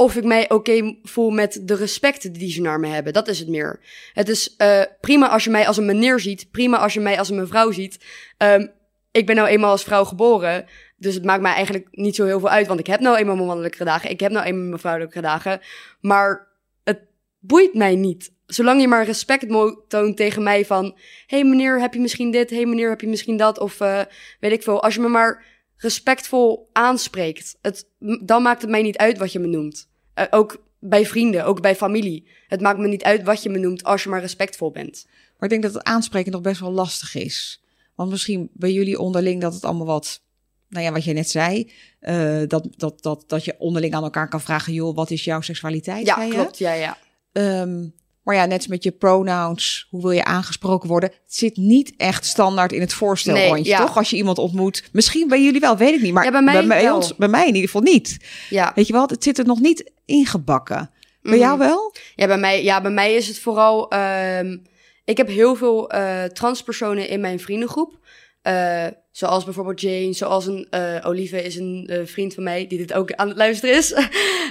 of 0.00 0.16
ik 0.16 0.24
mij 0.24 0.50
oké 0.50 0.96
voel 1.02 1.30
met 1.30 1.60
de 1.62 1.74
respect 1.74 2.34
die 2.34 2.52
ze 2.52 2.60
naar 2.60 2.80
me 2.80 2.88
hebben. 2.88 3.12
Dat 3.12 3.28
is 3.28 3.38
het 3.38 3.48
meer. 3.48 3.80
Het 4.12 4.28
is 4.28 4.56
eh, 4.56 4.82
prima 5.00 5.28
als 5.28 5.44
je 5.44 5.50
mij 5.50 5.66
als 5.66 5.76
een 5.76 5.84
meneer 5.84 6.20
ziet, 6.20 6.50
prima 6.50 6.78
als 6.78 6.94
je 6.94 7.00
mij 7.00 7.18
als 7.18 7.28
een 7.28 7.36
mevrouw 7.36 7.70
ziet. 7.70 8.04
Ehm, 8.36 8.66
ik 9.10 9.26
ben 9.26 9.36
nou 9.36 9.48
eenmaal 9.48 9.70
als 9.70 9.82
vrouw 9.82 10.04
geboren, 10.04 10.66
dus 10.96 11.14
het 11.14 11.24
maakt 11.24 11.42
mij 11.42 11.52
eigenlijk 11.52 11.88
niet 11.90 12.14
zo 12.14 12.24
heel 12.24 12.40
veel 12.40 12.48
uit, 12.48 12.66
want 12.66 12.80
ik 12.80 12.86
heb 12.86 13.00
nou 13.00 13.16
eenmaal 13.16 13.34
mijn 13.34 13.46
mannelijke 13.46 13.84
dagen, 13.84 14.10
ik 14.10 14.20
heb 14.20 14.32
nou 14.32 14.46
eenmaal 14.46 14.66
mijn 14.66 14.80
vrouwelijke 14.80 15.20
dagen, 15.20 15.60
maar 16.00 16.48
het 16.84 17.00
boeit 17.38 17.74
mij 17.74 17.94
niet. 17.94 18.32
Zolang 18.46 18.80
je 18.80 18.88
maar 18.88 19.04
respect 19.04 19.46
toont 19.88 20.16
tegen 20.16 20.42
mij 20.42 20.64
van, 20.64 20.98
hey 21.26 21.44
meneer, 21.44 21.80
heb 21.80 21.94
je 21.94 22.00
misschien 22.00 22.30
dit? 22.30 22.50
hey 22.50 22.66
meneer, 22.66 22.88
heb 22.88 23.00
je 23.00 23.08
misschien 23.08 23.36
dat? 23.36 23.58
Of 23.58 23.80
eh, 23.80 24.00
weet 24.40 24.52
ik 24.52 24.62
veel. 24.62 24.82
Als 24.82 24.94
je 24.94 25.00
me 25.00 25.08
maar 25.08 25.44
respectvol 25.76 26.68
aanspreekt, 26.72 27.58
het, 27.62 27.88
dan 28.22 28.42
maakt 28.42 28.60
het 28.62 28.70
mij 28.70 28.82
niet 28.82 28.96
uit 28.96 29.18
wat 29.18 29.32
je 29.32 29.38
me 29.38 29.46
noemt. 29.46 29.89
Eh, 30.20 30.26
ook 30.30 30.62
bij 30.78 31.06
vrienden, 31.06 31.44
ook 31.44 31.60
bij 31.60 31.76
familie. 31.76 32.28
Het 32.48 32.60
maakt 32.60 32.78
me 32.78 32.88
niet 32.88 33.02
uit 33.02 33.22
wat 33.22 33.42
je 33.42 33.50
me 33.50 33.58
noemt 33.58 33.84
als 33.84 34.02
je 34.02 34.08
maar 34.08 34.20
respectvol 34.20 34.70
bent. 34.70 35.06
Maar 35.06 35.48
ik 35.48 35.48
denk 35.48 35.62
dat 35.62 35.74
het 35.74 35.82
aanspreken 35.82 36.32
nog 36.32 36.40
best 36.40 36.60
wel 36.60 36.72
lastig 36.72 37.14
is. 37.14 37.64
Want 37.94 38.10
misschien 38.10 38.50
bij 38.52 38.72
jullie 38.72 38.98
onderling 38.98 39.40
dat 39.40 39.54
het 39.54 39.64
allemaal 39.64 39.86
wat... 39.86 40.22
Nou 40.68 40.84
ja, 40.84 40.92
wat 40.92 41.04
je 41.04 41.12
net 41.12 41.30
zei, 41.30 41.72
eh, 42.00 42.42
dat, 42.46 42.68
dat, 42.76 43.02
dat, 43.02 43.24
dat 43.26 43.44
je 43.44 43.54
onderling 43.58 43.94
aan 43.94 44.02
elkaar 44.02 44.28
kan 44.28 44.40
vragen... 44.40 44.72
joh, 44.72 44.94
wat 44.94 45.10
is 45.10 45.24
jouw 45.24 45.40
seksualiteit? 45.40 46.06
Ja, 46.06 46.28
klopt. 46.28 46.58
Ja, 46.58 46.72
ja. 46.72 46.98
Ehm, 47.32 47.88
maar 48.22 48.34
ja, 48.34 48.44
net 48.44 48.56
als 48.56 48.66
met 48.66 48.82
je 48.84 48.90
pronouns, 48.90 49.86
hoe 49.90 50.00
wil 50.02 50.10
je 50.10 50.24
aangesproken 50.24 50.88
worden? 50.88 51.08
Het 51.10 51.34
zit 51.34 51.56
niet 51.56 51.92
echt 51.96 52.24
standaard 52.24 52.72
in 52.72 52.80
het 52.80 52.92
voorstelrondje, 52.92 53.54
Nee, 53.54 53.64
ja. 53.64 53.78
toch? 53.86 53.96
Als 53.96 54.10
je 54.10 54.16
iemand 54.16 54.38
ontmoet. 54.38 54.88
Misschien 54.92 55.28
bij 55.28 55.42
jullie 55.42 55.60
wel, 55.60 55.76
weet 55.76 55.94
ik 55.94 56.02
niet. 56.02 56.12
Maar 56.12 56.24
Ja, 56.24 56.30
bij 56.30 56.42
mij 56.42 56.82
wel. 56.82 56.94
ons, 56.96 57.16
bij 57.16 57.28
mij 57.28 57.40
in 57.46 57.54
ieder 57.54 57.70
geval 57.70 57.82
niet. 57.82 58.16
Ja. 58.50 58.72
Weet 58.74 58.86
je 58.86 58.92
wel, 58.92 59.06
het 59.06 59.22
zit 59.24 59.38
er 59.38 59.44
nog 59.46 59.60
niet 59.60 59.90
ingebakken. 60.04 60.90
Bij 61.22 61.32
Mhm. 61.32 61.40
jou 61.40 61.58
wel? 61.58 61.94
Ja, 62.14 62.26
bij 62.26 62.38
mij, 62.38 62.62
ja, 62.64 62.80
bij 62.80 62.90
mij 62.90 63.14
is 63.14 63.28
het 63.28 63.38
vooral. 63.38 63.90
ehm, 63.90 64.56
ik 65.04 65.16
heb 65.16 65.28
heel 65.28 65.54
veel 65.54 65.90
eh, 65.90 66.24
transpersonen 66.24 67.08
in 67.08 67.20
mijn 67.20 67.40
vriendengroep. 67.40 67.98
Eh, 68.42 68.86
zoals 69.10 69.44
bijvoorbeeld 69.44 69.80
Jane, 69.80 70.12
zoals 70.12 70.46
een 70.46 70.66
eh 70.70 70.96
Olive 71.02 71.42
is 71.44 71.56
een 71.56 71.90
vriend 72.04 72.34
van 72.34 72.42
mij 72.42 72.66
die 72.66 72.78
dit 72.78 72.92
ook 72.92 73.12
aan 73.12 73.28
het 73.28 73.36
luisteren 73.36 73.76
is. 73.76 73.92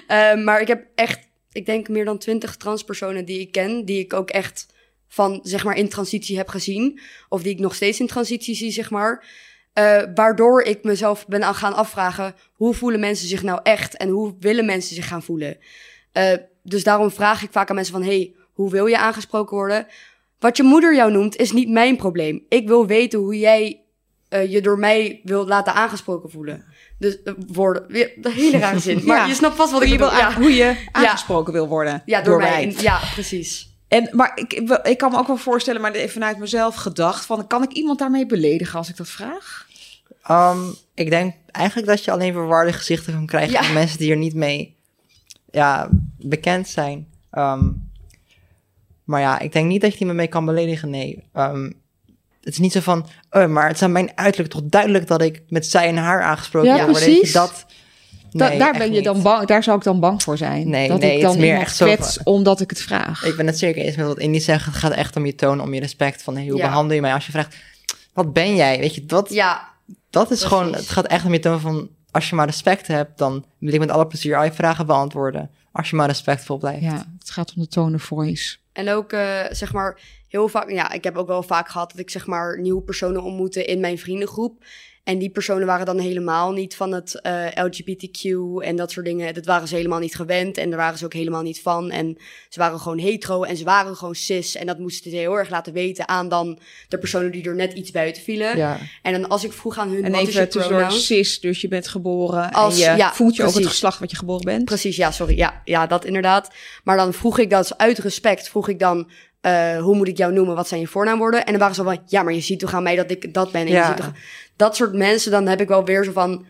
Eh, 0.07 0.35
maar 0.35 0.61
ik 0.61 0.67
heb 0.67 0.85
echt, 0.95 1.19
ik 1.51 1.65
denk 1.65 1.89
meer 1.89 2.05
dan 2.05 2.17
twintig 2.17 2.55
transpersonen 2.55 3.25
die 3.25 3.39
ik 3.39 3.51
ken, 3.51 3.85
die 3.85 3.99
ik 3.99 4.13
ook 4.13 4.29
echt 4.29 4.67
van 5.07 5.39
zeg 5.43 5.63
maar 5.63 5.75
in 5.75 5.89
transitie 5.89 6.37
heb 6.37 6.47
gezien, 6.47 6.99
of 7.29 7.41
die 7.41 7.51
ik 7.51 7.59
nog 7.59 7.75
steeds 7.75 7.99
in 7.99 8.07
transitie 8.07 8.55
zie, 8.55 8.71
zeg 8.71 8.89
maar. 8.89 9.25
Eh, 9.73 10.01
waardoor 10.15 10.61
ik 10.61 10.83
mezelf 10.83 11.27
ben 11.27 11.43
aan 11.43 11.55
gaan 11.55 11.73
afvragen: 11.73 12.35
hoe 12.53 12.73
voelen 12.73 12.99
mensen 12.99 13.27
zich 13.27 13.43
nou 13.43 13.59
echt 13.63 13.97
en 13.97 14.09
hoe 14.09 14.35
willen 14.39 14.65
mensen 14.65 14.95
zich 14.95 15.07
gaan 15.07 15.23
voelen? 15.23 15.57
Eh, 16.11 16.33
dus 16.63 16.83
daarom 16.83 17.11
vraag 17.11 17.43
ik 17.43 17.51
vaak 17.51 17.69
aan 17.69 17.75
mensen 17.75 17.93
van... 17.93 18.03
hey, 18.03 18.35
hoe 18.53 18.69
wil 18.71 18.85
je 18.85 18.97
aangesproken 18.97 19.57
worden? 19.57 19.87
Wat 20.39 20.57
je 20.57 20.63
moeder 20.63 20.95
jou 20.95 21.11
noemt, 21.11 21.35
is 21.35 21.51
niet 21.51 21.69
mijn 21.69 21.97
probleem. 21.97 22.45
Ik 22.49 22.67
wil 22.67 22.87
weten 22.87 23.19
hoe 23.19 23.39
jij 23.39 23.83
eh, 24.29 24.51
je 24.51 24.61
door 24.61 24.79
mij 24.79 25.21
wilt 25.23 25.47
laten 25.47 25.73
aangesproken 25.73 26.29
voelen. 26.29 26.65
Dus 26.99 27.23
eh, 27.23 27.33
worden... 27.47 27.85
Weer, 27.87 28.11
een 28.21 28.31
hele 28.31 28.57
rare 28.57 28.79
zin. 28.79 29.01
Maar 29.05 29.17
Ja. 29.21 29.25
je 29.25 29.33
snapt 29.33 29.55
vast 29.55 29.71
wat 29.71 29.83
Hoe 29.83 29.91
ik 29.91 29.97
bedoel. 29.97 30.17
Ja. 30.17 30.33
hoe 30.33 30.53
je 30.53 30.75
aangesproken 30.91 31.53
wil 31.53 31.67
worden 31.67 32.01
ja, 32.05 32.21
door, 32.21 32.37
mij. 32.37 32.75
Ja, 32.77 32.99
precies. 33.13 33.69
En, 33.87 34.09
maar 34.11 34.31
ik, 34.35 34.53
ik 34.83 34.97
kan 34.97 35.11
me 35.11 35.17
ook 35.17 35.27
wel 35.27 35.37
voorstellen, 35.37 35.81
maar 35.81 35.91
even 35.91 36.09
vanuit 36.09 36.37
mezelf 36.37 36.75
gedacht... 36.75 37.25
Van, 37.25 37.47
kan 37.47 37.63
ik 37.63 37.71
iemand 37.71 37.99
daarmee 37.99 38.25
beledigen 38.25 38.77
als 38.77 38.89
ik 38.89 38.97
dat 38.97 39.09
vraag? 39.09 39.67
Um, 40.31 40.75
ik 40.93 41.09
denk 41.09 41.33
eigenlijk 41.51 41.87
dat 41.87 42.03
je 42.03 42.11
alleen 42.11 42.33
verwarde 42.33 42.73
gezichten 42.73 43.13
kan 43.13 43.25
krijgen 43.25 43.51
Ja. 43.51 43.63
van 43.63 43.73
mensen 43.73 43.97
die 43.97 44.11
er 44.11 44.17
niet 44.17 44.33
mee 44.33 44.75
ja, 45.51 45.89
bekend 46.17 46.67
zijn. 46.67 47.07
Um, 47.31 47.91
maar 49.03 49.21
ja, 49.21 49.39
ik 49.39 49.51
denk 49.51 49.67
niet 49.67 49.81
dat 49.81 49.91
je 49.91 49.97
die 49.97 50.07
me 50.07 50.13
mee 50.13 50.27
kan 50.27 50.45
beledigen, 50.45 50.89
nee. 50.89 51.23
Um, 51.35 51.78
het 52.49 52.57
is 52.57 52.63
niet 52.63 52.71
zo 52.73 52.79
van, 52.79 53.05
oh, 53.31 53.45
maar 53.45 53.67
het 53.67 53.75
is 53.75 53.81
aan 53.81 53.91
mijn 53.91 54.11
uiterlijk 54.15 54.53
toch 54.53 54.61
duidelijk 54.65 55.07
dat 55.07 55.21
ik 55.21 55.41
met 55.49 55.65
zij 55.65 55.87
en 55.87 55.97
haar 55.97 56.21
aangesproken 56.23 56.69
Ja. 56.75 56.85
Weet 56.85 56.95
precies. 56.95 57.27
je, 57.27 57.33
dat, 57.33 57.65
Da- 58.31 58.57
daar 58.57 58.73
ben 58.77 58.87
je 58.87 58.91
niet. 58.91 59.03
dan 59.03 59.21
bang, 59.21 59.47
daar 59.47 59.63
zou 59.63 59.77
ik 59.77 59.83
dan 59.83 59.99
bang 59.99 60.23
voor 60.23 60.37
zijn. 60.37 60.69
Nee, 60.69 60.87
dat 60.87 60.99
nee, 60.99 61.09
ik 61.09 61.15
het 61.15 61.25
dan 61.25 61.35
is 61.35 61.41
meer 61.41 61.59
echt 61.59 61.75
zo 61.75 61.85
kwets 61.85 62.19
omdat 62.23 62.59
ik 62.61 62.69
het 62.69 62.81
vraag. 62.81 63.23
Ik 63.23 63.35
ben 63.35 63.47
het 63.47 63.59
zeker 63.59 63.83
eens 63.83 63.95
met 63.95 64.05
wat 64.05 64.19
Indy 64.19 64.39
zegt. 64.39 64.65
Het 64.65 64.75
gaat 64.75 64.91
echt 64.91 65.15
om 65.15 65.25
je 65.25 65.35
toon, 65.35 65.61
om 65.61 65.73
je 65.73 65.79
respect. 65.79 66.23
Van 66.23 66.35
hey, 66.35 66.47
hoe 66.47 66.57
Ja. 66.57 66.65
behandel 66.67 66.95
je 66.95 67.01
mij 67.01 67.13
als 67.13 67.25
je 67.25 67.31
vraagt, 67.31 67.55
wat 68.13 68.33
ben 68.33 68.55
jij? 68.55 68.79
Weet 68.79 68.95
je, 68.95 69.05
dat, 69.05 69.29
Ja, 69.33 69.69
dat 70.09 70.21
is 70.23 70.27
Precies. 70.27 70.45
gewoon, 70.47 70.73
het 70.73 70.89
gaat 70.89 71.05
echt 71.07 71.25
om 71.25 71.33
je 71.33 71.39
toon 71.39 71.59
van, 71.59 71.89
als 72.11 72.29
je 72.29 72.35
maar 72.35 72.45
respect 72.45 72.87
hebt, 72.87 73.17
dan 73.17 73.45
wil 73.59 73.73
ik 73.73 73.79
met 73.79 73.91
alle 73.91 74.07
plezier 74.07 74.35
al 74.37 74.43
je 74.43 74.51
vragen 74.51 74.85
beantwoorden. 74.85 75.49
Als 75.71 75.89
je 75.89 75.95
maar 75.95 76.07
respectvol 76.07 76.57
blijft. 76.57 76.81
Ja, 76.83 77.05
het 77.19 77.29
gaat 77.29 77.53
om 77.55 77.61
de 77.61 77.67
tone 77.67 77.95
of 77.95 78.01
voice. 78.03 78.57
En 78.73 78.89
ook, 78.91 79.11
eh, 79.11 79.39
zeg 79.51 79.73
maar, 79.73 79.99
heel 80.29 80.47
vaak... 80.47 80.69
Ja, 80.71 80.91
ik 80.91 81.03
heb 81.03 81.17
ook 81.17 81.27
wel 81.27 81.43
vaak 81.43 81.69
gehad 81.69 81.91
dat 81.91 81.99
ik, 81.99 82.09
zeg 82.09 82.25
maar, 82.27 82.59
nieuwe 82.59 82.81
personen 82.81 83.23
ontmoette 83.23 83.65
in 83.65 83.79
mijn 83.79 83.97
vriendengroep. 83.97 84.63
En 85.03 85.17
die 85.17 85.29
personen 85.29 85.67
waren 85.67 85.85
dan 85.85 85.99
helemaal 85.99 86.51
niet 86.51 86.75
van 86.75 86.91
het 86.91 87.21
eh, 87.21 87.45
LGBTQ 87.53 88.23
en 88.63 88.75
dat 88.75 88.91
soort 88.91 89.05
dingen. 89.05 89.33
Dat 89.33 89.45
waren 89.45 89.67
ze 89.67 89.75
helemaal 89.75 89.99
niet 89.99 90.15
gewend 90.15 90.57
en 90.57 90.69
daar 90.69 90.79
waren 90.79 90.97
ze 90.97 91.05
ook 91.05 91.13
helemaal 91.13 91.41
niet 91.41 91.61
van. 91.61 91.91
En 91.91 92.17
ze 92.49 92.59
waren 92.59 92.79
gewoon 92.79 92.99
hetero 92.99 93.43
en 93.43 93.57
ze 93.57 93.63
waren 93.63 93.95
gewoon 93.95 94.15
cis. 94.15 94.55
En 94.55 94.65
dat 94.65 94.79
moesten 94.79 95.11
ze 95.11 95.17
heel 95.17 95.37
erg 95.37 95.49
laten 95.49 95.73
weten 95.73 96.07
aan 96.07 96.29
dan 96.29 96.59
de 96.87 96.97
personen 96.97 97.31
die 97.31 97.43
er 97.45 97.55
net 97.55 97.73
iets 97.73 97.91
buiten 97.91 98.21
vielen. 98.23 98.57
Ja. 98.57 98.77
En 99.01 99.11
dan 99.21 99.29
als 99.29 99.43
ik 99.43 99.53
vroeg 99.53 99.77
aan 99.77 99.89
hun, 99.89 100.03
En 100.03 100.11
wat 100.11 100.21
is 100.21 100.27
je 100.33 100.33
even 100.39 100.49
tussendoor 100.49 100.81
pronoun? 100.81 100.99
cis, 100.99 101.39
dus 101.39 101.61
je 101.61 101.67
bent 101.67 101.87
geboren 101.87 102.51
Als- 102.51 102.81
en 102.81 102.91
je 102.91 102.97
ja, 102.97 103.13
voelt 103.13 103.35
je 103.35 103.41
ook 103.41 103.47
het 103.47 103.55
precies. 103.57 103.71
geslacht 103.73 103.99
wat 103.99 104.11
je 104.11 104.17
geboren 104.17 104.45
bent. 104.45 104.65
Precies, 104.65 104.95
ja, 104.95 105.11
sorry. 105.11 105.37
Ja, 105.37 105.61
ja, 105.65 105.87
dat 105.87 106.05
inderdaad. 106.05 106.49
Maar 106.83 106.97
dan 106.97 107.13
vroeg 107.13 107.39
ik 107.39 107.49
dat 107.49 107.77
uit 107.77 107.97
respect, 107.97 108.49
vroeg 108.49 108.67
ik 108.67 108.79
dan, 108.79 109.09
eh, 109.41 109.77
hoe 109.81 109.95
moet 109.95 110.07
ik 110.07 110.17
jou 110.17 110.33
noemen? 110.33 110.55
Wat 110.55 110.67
zijn 110.67 110.79
je 110.81 110.87
voornaamwoorden? 110.87 111.45
En 111.45 111.51
dan 111.51 111.59
waren 111.59 111.75
ze 111.75 111.83
van, 111.83 111.99
ja, 112.05 112.23
maar 112.23 112.33
je 112.33 112.39
ziet 112.41 112.59
toch 112.59 112.73
aan 112.73 112.83
mij 112.83 112.95
dat 112.95 113.11
ik 113.11 113.33
dat 113.33 113.51
ben. 113.51 113.61
En 113.61 113.67
Ja. 113.67 113.79
je 113.81 113.85
ziet 113.87 113.97
toch... 113.97 114.11
Dat 114.55 114.75
soort 114.75 114.93
mensen, 114.93 115.31
dan 115.31 115.47
heb 115.47 115.61
ik 115.61 115.67
wel 115.67 115.85
weer 115.85 116.03
zo 116.03 116.11
van, 116.11 116.45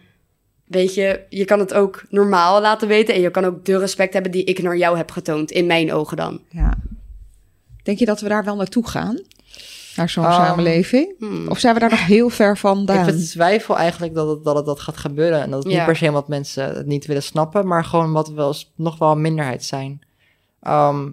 weet 0.65 0.93
je, 0.93 1.21
je 1.29 1.45
kan 1.45 1.59
het 1.59 1.73
ook 1.73 2.03
normaal 2.09 2.61
laten 2.61 2.87
weten. 2.87 3.13
En 3.15 3.21
je 3.21 3.31
kan 3.31 3.45
ook 3.45 3.65
de 3.65 3.77
respect 3.77 4.13
hebben 4.13 4.31
die 4.31 4.43
ik 4.43 4.61
naar 4.61 4.77
jou 4.77 4.97
heb 4.97 5.11
getoond, 5.11 5.51
in 5.51 5.65
mijn 5.65 5.93
ogen 5.93 6.17
dan. 6.17 6.41
Ja. 6.49 6.77
Denk 7.83 7.99
je 7.99 8.05
dat 8.05 8.21
we 8.21 8.29
daar 8.29 8.43
wel 8.43 8.55
naartoe 8.55 8.87
gaan? 8.87 9.19
Naar 9.95 10.09
zo'n 10.09 10.25
Um, 10.25 10.31
samenleving? 10.31 11.15
Hmm. 11.19 11.47
Of 11.47 11.59
zijn 11.59 11.73
we 11.73 11.79
daar 11.79 11.89
nog 11.89 12.05
heel 12.05 12.29
ver 12.29 12.57
vandaan? 12.57 13.07
Ik 13.07 13.15
betwijfel 13.15 13.77
eigenlijk 13.77 14.13
dat 14.13 14.29
het, 14.29 14.43
dat 14.43 14.55
het 14.55 14.65
dat 14.65 14.79
gaat 14.79 14.97
gebeuren. 14.97 15.41
En 15.41 15.49
dat 15.51 15.63
het 15.63 15.71
Ja. 15.71 15.77
niet 15.77 15.85
per 15.87 15.95
se 15.95 16.07
omdat 16.07 16.27
mensen 16.27 16.75
het 16.75 16.85
niet 16.85 17.05
willen 17.05 17.23
snappen, 17.23 17.67
maar 17.67 17.85
gewoon 17.85 18.05
omdat 18.05 18.27
we 18.27 18.33
wel 18.33 18.47
eens 18.47 18.71
nog 18.75 18.97
wel 18.97 19.11
een 19.11 19.21
minderheid 19.21 19.63
zijn. 19.63 20.01
Ehm, 20.61 21.09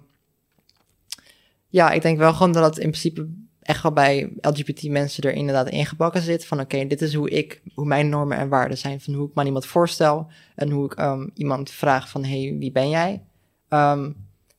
ja, 1.69 1.91
ik 1.91 2.01
denk 2.01 2.17
wel 2.17 2.33
gewoon 2.33 2.51
dat 2.51 2.63
het 2.63 2.77
in 2.77 2.89
principe 2.89 3.29
echt 3.61 3.83
wel 3.83 3.91
bij 3.91 4.33
LGBT 4.41 4.83
mensen 4.83 5.23
er 5.23 5.33
inderdaad 5.33 5.69
ingebakken 5.69 6.21
zit. 6.21 6.45
Van 6.45 6.59
oké, 6.59 6.87
dit 6.87 7.01
is 7.01 7.13
hoe 7.13 7.29
ik, 7.29 7.61
hoe 7.73 7.85
mijn 7.85 8.09
normen 8.09 8.37
en 8.37 8.49
waarden 8.49 8.77
zijn. 8.77 9.01
Van 9.01 9.13
hoe 9.13 9.27
ik 9.27 9.33
me 9.33 9.39
aan 9.41 9.45
iemand 9.47 9.65
voorstel 9.65 10.27
en 10.55 10.69
hoe 10.69 10.85
ik 10.85 10.93
ehm, 10.93 11.27
iemand 11.33 11.71
vraag 11.71 12.09
van 12.09 12.23
hey, 12.23 12.55
wie 12.59 12.71
ben 12.71 12.89
jij? 12.89 13.23
Ehm, 13.69 14.11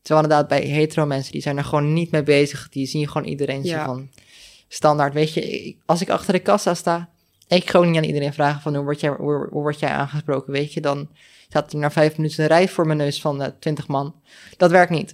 terwijl 0.03 0.23
inderdaad 0.25 0.49
bij 0.49 0.61
hetero 0.63 1.07
mensen, 1.07 1.33
die 1.33 1.43
zijn 1.43 1.57
er 1.57 1.65
gewoon 1.65 1.93
niet 1.93 2.11
mee 2.11 2.23
bezig. 2.23 2.69
Die 2.69 2.87
zien 2.87 3.09
gewoon 3.09 3.27
iedereen 3.29 3.65
zo 3.65 3.71
Ja. 3.75 3.85
van 3.85 4.09
standaard. 4.69 5.13
Weet 5.15 5.33
je, 5.35 5.77
als 5.87 6.01
ik 6.01 6.09
achter 6.09 6.33
de 6.33 6.39
kassa 6.39 6.75
sta, 6.75 7.09
ik 7.49 7.71
gewoon 7.71 7.87
niet 7.89 7.97
aan 7.97 8.05
iedereen 8.05 8.33
vragen 8.33 8.61
van 8.61 8.75
hoe 8.75 8.85
word 8.85 9.01
jij, 9.01 9.11
hoe, 9.11 9.49
hoe 9.51 9.63
word 9.63 9.79
jij 9.79 9.91
aangesproken, 9.91 10.53
weet 10.53 10.73
je. 10.73 10.81
Dan 10.81 11.09
staat 11.49 11.73
er 11.73 11.79
na 11.79 11.91
vijf 11.91 12.17
minuten 12.17 12.43
een 12.43 12.49
rij 12.49 12.69
voor 12.69 12.87
mijn 12.87 12.99
neus 12.99 13.21
van 13.21 13.43
eh, 13.43 13.49
twintig 13.59 13.87
man. 13.89 14.15
Dat 14.57 14.71
werkt 14.71 14.91
niet. 14.91 15.13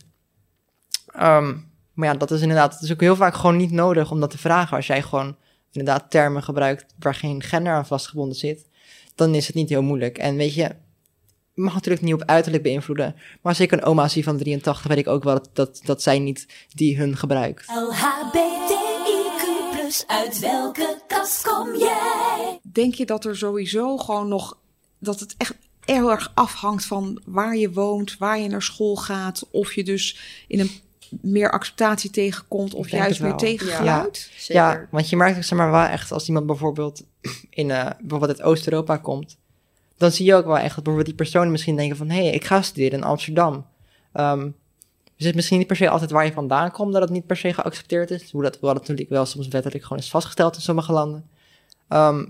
Ehm, 1.06 1.56
maar 1.94 2.08
ja, 2.08 2.14
dat 2.14 2.30
is 2.30 2.40
inderdaad, 2.40 2.72
het 2.72 2.82
is 2.82 2.92
ook 2.92 3.00
heel 3.00 3.16
vaak 3.16 3.34
gewoon 3.34 3.56
niet 3.56 3.70
nodig 3.70 4.10
om 4.10 4.20
dat 4.20 4.30
te 4.30 4.38
vragen. 4.38 4.76
Als 4.76 4.86
jij 4.86 5.02
gewoon 5.02 5.36
inderdaad 5.72 6.10
termen 6.10 6.42
gebruikt 6.42 6.94
waar 6.98 7.14
geen 7.14 7.42
gender 7.42 7.72
aan 7.72 7.86
vastgebonden 7.86 8.36
zit, 8.36 8.68
dan 9.14 9.34
is 9.34 9.46
het 9.46 9.56
niet 9.56 9.68
heel 9.68 9.82
moeilijk. 9.82 10.18
En 10.18 10.36
weet 10.36 10.54
je, 10.54 10.74
je 11.54 11.62
mag 11.62 11.74
natuurlijk 11.74 12.02
niet 12.02 12.14
op 12.14 12.22
uiterlijk 12.22 12.62
beïnvloeden. 12.62 13.14
Maar 13.14 13.52
als 13.52 13.60
ik 13.60 13.72
een 13.72 13.84
oma 13.84 14.08
zie 14.08 14.24
van 14.24 14.36
83, 14.38 14.86
weet 14.86 14.98
ik 14.98 15.06
ook 15.06 15.24
wel 15.24 15.34
dat, 15.34 15.50
dat, 15.52 15.80
dat 15.84 16.02
zij 16.02 16.18
niet 16.18 16.46
die 16.68 16.96
hun 16.96 17.16
gebruikt. 17.16 17.66
LHBTIQ+, 17.66 19.44
uit 20.06 20.38
welke 20.38 21.02
kast 21.06 21.42
kom 21.42 21.76
jij? 21.76 22.58
Denk 22.62 22.94
je 22.94 23.06
dat 23.06 23.24
er 23.24 23.36
sowieso 23.36 23.96
gewoon 23.96 24.28
nog... 24.28 24.58
dat 24.98 25.20
het 25.20 25.34
echt 25.36 25.54
heel 25.80 26.10
erg 26.10 26.32
afhangt 26.34 26.84
van 26.84 27.20
waar 27.24 27.56
je 27.56 27.72
woont, 27.72 28.18
waar 28.18 28.38
je 28.38 28.48
naar 28.48 28.62
school 28.62 28.96
gaat, 28.96 29.46
of 29.50 29.74
je 29.74 29.84
dus 29.84 30.18
in 30.48 30.60
een 30.60 30.70
meer 31.10 31.50
acceptatie 31.50 32.10
tegenkomt 32.10 32.74
of 32.74 32.88
juist 32.88 33.20
meer 33.20 33.34
tegengeluid. 33.34 34.30
Zeker. 34.36 34.54
Ja, 34.54 34.86
want 34.90 35.08
je 35.08 35.16
merkt 35.16 35.46
zeg 35.46 35.58
maar 35.58 35.70
wel 35.70 35.84
echt 35.84 36.12
als 36.12 36.28
iemand 36.28 36.46
bijvoorbeeld 36.46 37.02
in 37.50 37.70
eh, 37.70 37.90
bijvoorbeeld 38.00 38.30
uit 38.30 38.42
Oost-Europa 38.42 38.96
komt, 38.96 39.36
dan 39.96 40.10
zie 40.10 40.26
je 40.26 40.34
ook 40.34 40.44
wel 40.44 40.58
echt 40.58 40.74
dat 40.74 40.84
bijvoorbeeld 40.84 41.06
die 41.06 41.14
personen 41.14 41.50
misschien 41.50 41.76
denken 41.76 41.96
van 41.96 42.10
hé, 42.10 42.24
hey, 42.24 42.32
ik 42.32 42.44
ga 42.44 42.62
studeren 42.62 42.98
in 42.98 43.04
Amsterdam. 43.04 43.66
Ehm, 44.12 44.40
dus 44.44 44.52
het 45.16 45.26
is 45.26 45.34
misschien 45.34 45.58
niet 45.58 45.66
per 45.66 45.76
se 45.76 45.88
altijd 45.88 46.10
waar 46.10 46.24
je 46.24 46.32
vandaan 46.32 46.70
komt 46.70 46.92
dat 46.92 47.02
het 47.02 47.10
niet 47.10 47.26
per 47.26 47.36
se 47.36 47.54
geaccepteerd 47.54 48.10
is. 48.10 48.30
Hoe 48.30 48.42
dat, 48.42 48.56
hoe 48.56 48.68
dat 48.68 48.78
natuurlijk 48.78 49.08
wel 49.08 49.26
soms 49.26 49.48
wettelijk 49.48 49.82
gewoon 49.82 49.98
is 49.98 50.10
vastgesteld 50.10 50.54
in 50.54 50.62
sommige 50.62 50.92
landen. 50.92 51.28
Ehm, 51.88 52.24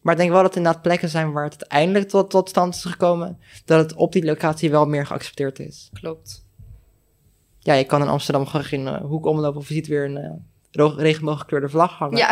maar 0.00 0.12
ik 0.12 0.20
denk 0.20 0.30
wel 0.30 0.42
dat 0.42 0.50
er 0.50 0.56
inderdaad 0.56 0.82
plekken 0.82 1.08
zijn 1.08 1.32
waar 1.32 1.44
het 1.44 1.60
uiteindelijk 1.60 2.08
tot, 2.08 2.30
tot 2.30 2.48
stand 2.48 2.74
is 2.74 2.84
gekomen, 2.84 3.38
dat 3.64 3.78
het 3.78 3.94
op 3.94 4.12
die 4.12 4.24
locatie 4.24 4.70
wel 4.70 4.86
meer 4.86 5.06
geaccepteerd 5.06 5.58
is. 5.58 5.90
Klopt. 5.92 6.44
Ja, 7.64 7.74
je 7.74 7.84
kan 7.84 8.02
in 8.02 8.08
Amsterdam 8.08 8.46
gewoon 8.46 8.66
geen 8.66 8.86
eh, 8.88 9.00
hoek 9.00 9.26
omlopen 9.26 9.60
of 9.60 9.68
je 9.68 9.74
ziet 9.74 9.86
weer 9.86 10.04
een 10.04 10.44
ro- 10.70 10.94
regenbooggekleurde 10.96 11.68
vlag 11.68 11.92
hangen. 11.98 12.16
Ja, 12.16 12.28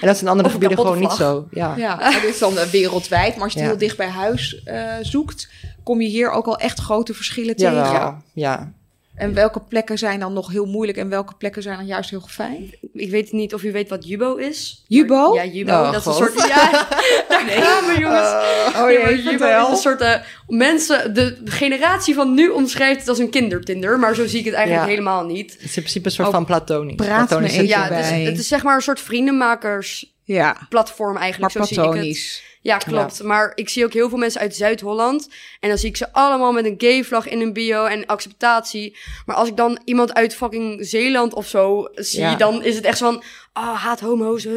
En 0.00 0.06
dat 0.06 0.14
is 0.14 0.22
in 0.22 0.28
andere 0.28 0.48
Of 0.48 0.54
een 0.54 0.60
gebieden 0.60 0.84
gewoon 0.86 0.98
niet 1.00 1.10
zo. 1.12 1.46
Ja. 1.50 1.76
Ja, 1.76 2.10
dit 2.20 2.24
is 2.24 2.38
dan 2.38 2.58
eh, 2.58 2.64
wereldwijd. 2.66 3.34
Maar 3.34 3.44
als 3.44 3.52
je 3.52 3.58
het 3.58 3.68
Ja. 3.68 3.74
heel 3.74 3.86
dicht 3.86 3.96
bij 3.96 4.08
huis 4.08 4.62
eh, 4.62 4.94
zoekt, 5.02 5.48
kom 5.82 6.00
je 6.00 6.08
hier 6.08 6.30
ook 6.30 6.46
al 6.46 6.56
echt 6.58 6.78
grote 6.80 7.14
verschillen 7.14 7.56
tegen. 7.56 7.74
Jawel, 7.74 8.16
ja. 8.32 8.72
En 9.14 9.34
welke 9.34 9.60
plekken 9.60 9.98
zijn 9.98 10.20
dan 10.20 10.32
nog 10.32 10.50
heel 10.50 10.66
moeilijk 10.66 10.98
en 10.98 11.08
welke 11.08 11.34
plekken 11.34 11.62
zijn 11.62 11.76
dan 11.76 11.86
juist 11.86 12.10
heel 12.10 12.22
fijn? 12.28 12.70
ik 12.92 13.10
weet 13.10 13.32
niet 13.32 13.54
of 13.54 13.62
u 13.62 13.72
weet 13.72 13.88
wat 13.88 14.06
Jubo 14.08 14.36
is. 14.36 14.84
Jubo? 14.88 15.34
Ja, 15.34 15.44
Jubo. 15.44 15.72
Oh, 15.72 15.92
dat 15.92 16.00
is 16.00 16.06
een 16.06 16.12
soort... 16.12 16.34
Ja, 16.34 16.70
daar 17.28 17.40
gaan 17.48 17.86
we 17.86 17.96
jongens. 18.00 18.28
oh 18.76 18.90
Ja, 18.90 19.00
maar 19.02 19.14
Jubo 19.14 19.44
is 19.62 19.68
een 19.70 19.76
soort 19.76 20.00
eh, 20.00 20.14
mensen... 20.48 21.14
De 21.14 21.36
generatie 21.44 22.14
van 22.14 22.34
nu 22.34 22.48
omschrijft 22.48 22.98
het 23.00 23.08
als 23.08 23.18
een 23.18 23.30
kindertinder. 23.30 23.98
Maar 23.98 24.14
zo 24.14 24.26
zie 24.26 24.38
ik 24.38 24.44
het 24.44 24.54
eigenlijk 24.54 24.84
Ja. 24.86 24.90
helemaal 24.90 25.24
niet. 25.24 25.52
Het 25.52 25.60
is 25.62 25.76
in 25.76 25.82
principe 25.82 26.06
een 26.06 26.12
soort 26.12 26.28
Oh, 26.28 26.34
van 26.34 26.44
platonisch. 26.44 26.94
praat 26.94 27.20
me 27.20 27.26
Platonisch 27.26 27.52
even 27.52 27.66
Ja, 27.66 27.82
het 27.88 28.04
is, 28.04 28.08
bij. 28.10 28.22
het 28.22 28.38
is 28.38 28.48
zeg 28.48 28.62
maar 28.62 28.74
een 28.76 28.82
soort 28.82 29.00
vriendenmakersplatform 29.00 31.14
Ja, 31.14 31.20
eigenlijk. 31.20 31.54
maar 31.54 31.66
zo 31.66 31.74
zie 31.74 31.82
ik 31.82 31.94
het. 32.08 32.42
Ja, 32.62 32.76
klopt. 32.78 33.22
Maar 33.22 33.52
ik 33.54 33.68
zie 33.68 33.84
ook 33.84 33.92
heel 33.92 34.08
veel 34.08 34.18
mensen 34.18 34.40
uit 34.40 34.56
Zuid-Holland. 34.56 35.28
En 35.60 35.68
dan 35.68 35.78
zie 35.78 35.88
ik 35.88 35.96
ze 35.96 36.12
allemaal 36.12 36.52
met 36.52 36.64
een 36.64 36.74
gay 36.78 37.04
vlag 37.04 37.28
in 37.28 37.38
hun 37.40 37.52
bio 37.52 37.84
en 37.84 38.06
acceptatie. 38.06 38.96
Maar 39.26 39.36
als 39.36 39.48
ik 39.48 39.56
dan 39.56 39.78
iemand 39.84 40.14
uit 40.14 40.34
fucking 40.34 40.86
Zeeland 40.86 41.34
of 41.34 41.46
zo 41.46 41.88
zie, 41.94 42.20
Ja. 42.20 42.36
dan 42.36 42.64
is 42.64 42.74
het 42.76 42.84
echt 42.84 42.98
zo 42.98 43.10
van... 43.12 43.22
Ah, 43.52 43.74
haat 43.82 44.00
homo's. 44.00 44.44
eh. 44.44 44.52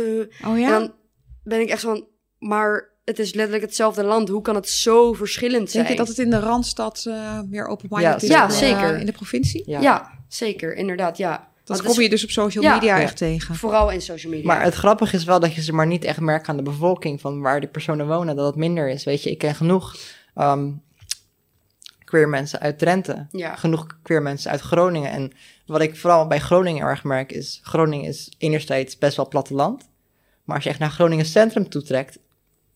Oh 0.48 0.60
ja? 0.60 0.66
En 0.66 0.72
dan 0.72 0.94
ben 1.44 1.60
ik 1.60 1.70
echt 1.70 1.82
zo 1.82 1.88
van... 1.90 2.08
Maar 2.40 2.90
het 3.06 3.20
is 3.20 3.34
letterlijk 3.34 3.64
hetzelfde 3.66 4.04
land. 4.04 4.30
Hoe 4.30 4.42
kan 4.42 4.56
het 4.56 4.70
zo 4.70 5.14
verschillend 5.14 5.72
zijn? 5.72 5.84
Denk 5.86 5.98
je 5.98 6.04
dat 6.06 6.16
het 6.16 6.26
in 6.26 6.30
de 6.30 6.40
Randstad 6.40 7.06
eh, 7.08 7.40
meer 7.50 7.68
open-minded 7.68 8.22
Ja, 8.22 8.26
is 8.26 8.28
Ja, 8.28 8.44
eh, 8.44 8.50
zeker. 8.80 8.98
in 9.00 9.06
de 9.06 9.12
provincie? 9.12 9.64
Ja. 9.66 9.82
Ja. 9.82 10.12
zeker. 10.28 10.76
Inderdaad, 10.76 11.18
ja. 11.18 11.52
Dat 11.66 11.78
Want 11.78 11.80
kom 11.90 11.90
het 11.98 12.04
je 12.04 12.10
dus 12.10 12.24
op 12.24 12.30
social 12.30 12.64
Ja. 12.64 12.74
media 12.74 12.96
Ja. 12.98 13.02
echt 13.04 13.18
tegen. 13.18 13.56
vooral 13.56 13.92
in 13.92 14.02
social 14.02 14.32
media. 14.32 14.48
Maar 14.48 14.64
het 14.64 14.74
grappige 14.74 15.16
is 15.16 15.24
wel 15.24 15.40
dat 15.40 15.54
je 15.56 15.62
ze 15.62 15.74
maar 15.74 15.88
niet 15.88 16.04
echt 16.04 16.20
merkt 16.20 16.48
aan 16.48 16.58
de 16.58 16.64
bevolking 16.64 17.22
van 17.22 17.42
waar 17.42 17.60
die 17.60 17.70
personen 17.70 18.08
wonen, 18.08 18.36
dat 18.36 18.46
het 18.46 18.56
minder 18.56 18.90
is. 18.90 19.04
Weet 19.04 19.24
je, 19.24 19.32
ik 19.32 19.38
ken 19.38 19.56
genoeg 19.56 19.96
ehm, 20.36 20.72
queer 22.04 22.30
mensen 22.30 22.60
uit 22.60 22.80
Drenthe, 22.80 23.28
Ja. 23.32 23.56
genoeg 23.56 23.88
queer 24.02 24.22
mensen 24.22 24.52
uit 24.52 24.62
Groningen. 24.62 25.12
En 25.12 25.32
wat 25.66 25.82
ik 25.82 25.98
vooral 25.98 26.28
bij 26.28 26.40
Groningen 26.40 26.86
erg 26.88 27.04
merk 27.04 27.32
is, 27.32 27.60
Groningen 27.64 28.08
is 28.10 28.32
enerzijds 28.38 28.98
best 28.98 29.16
wel 29.18 29.28
platteland, 29.28 29.90
maar 30.44 30.56
als 30.56 30.64
je 30.64 30.70
echt 30.70 30.80
naar 30.80 30.92
Groningen 30.92 31.26
centrum 31.26 31.70
toetrekt, 31.70 32.18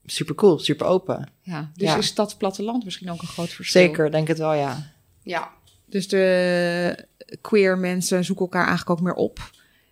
super 0.05 0.35
cool, 0.35 0.59
super 0.59 0.87
open. 0.87 1.29
Ja, 1.41 1.71
dus 1.75 1.87
Ja. 1.89 1.97
is 1.97 2.05
stad-platteland 2.05 2.83
misschien 2.83 3.11
ook 3.11 3.21
een 3.21 3.27
groot 3.27 3.49
verschil. 3.49 3.81
Zeker, 3.81 4.11
denk 4.11 4.27
het 4.27 4.37
wel, 4.37 4.53
ja. 4.53 4.91
Ja, 5.23 5.51
Dus 5.89 6.07
de 6.07 7.05
queer 7.41 7.77
mensen 7.77 8.25
zoeken 8.25 8.45
elkaar 8.45 8.67
eigenlijk 8.67 8.99
ook 8.99 9.05
meer 9.05 9.13
op. 9.15 9.39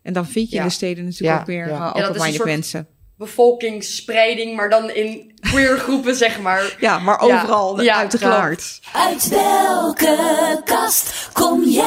En 0.01 0.13
dan 0.13 0.25
vind 0.27 0.49
je 0.49 0.55
Ja. 0.55 0.61
in 0.61 0.67
de 0.67 0.73
steden 0.73 1.03
natuurlijk 1.05 1.33
Ja, 1.33 1.39
ook 1.39 1.47
meer 1.47 1.67
ja. 1.67 1.73
eh, 1.73 1.79
Ja, 1.79 1.85
dat 1.85 1.95
is 1.95 2.01
een 2.01 2.07
open-minded 2.09 2.35
soort- 2.35 2.49
mensen. 2.49 2.87
bevolkingsspreiding, 3.17 4.55
maar 4.55 4.69
dan 4.69 4.89
in 4.89 5.31
queer 5.39 5.77
groepen, 5.85 6.15
zeg 6.15 6.41
maar. 6.41 6.77
Ja, 6.79 6.99
maar 6.99 7.19
overal 7.19 7.81
Ja, 7.81 7.95
uiteraard. 7.95 8.79
Uit 8.93 9.27
welke 9.27 10.61
kast 10.65 11.29
kom 11.33 11.63
jij? 11.63 11.83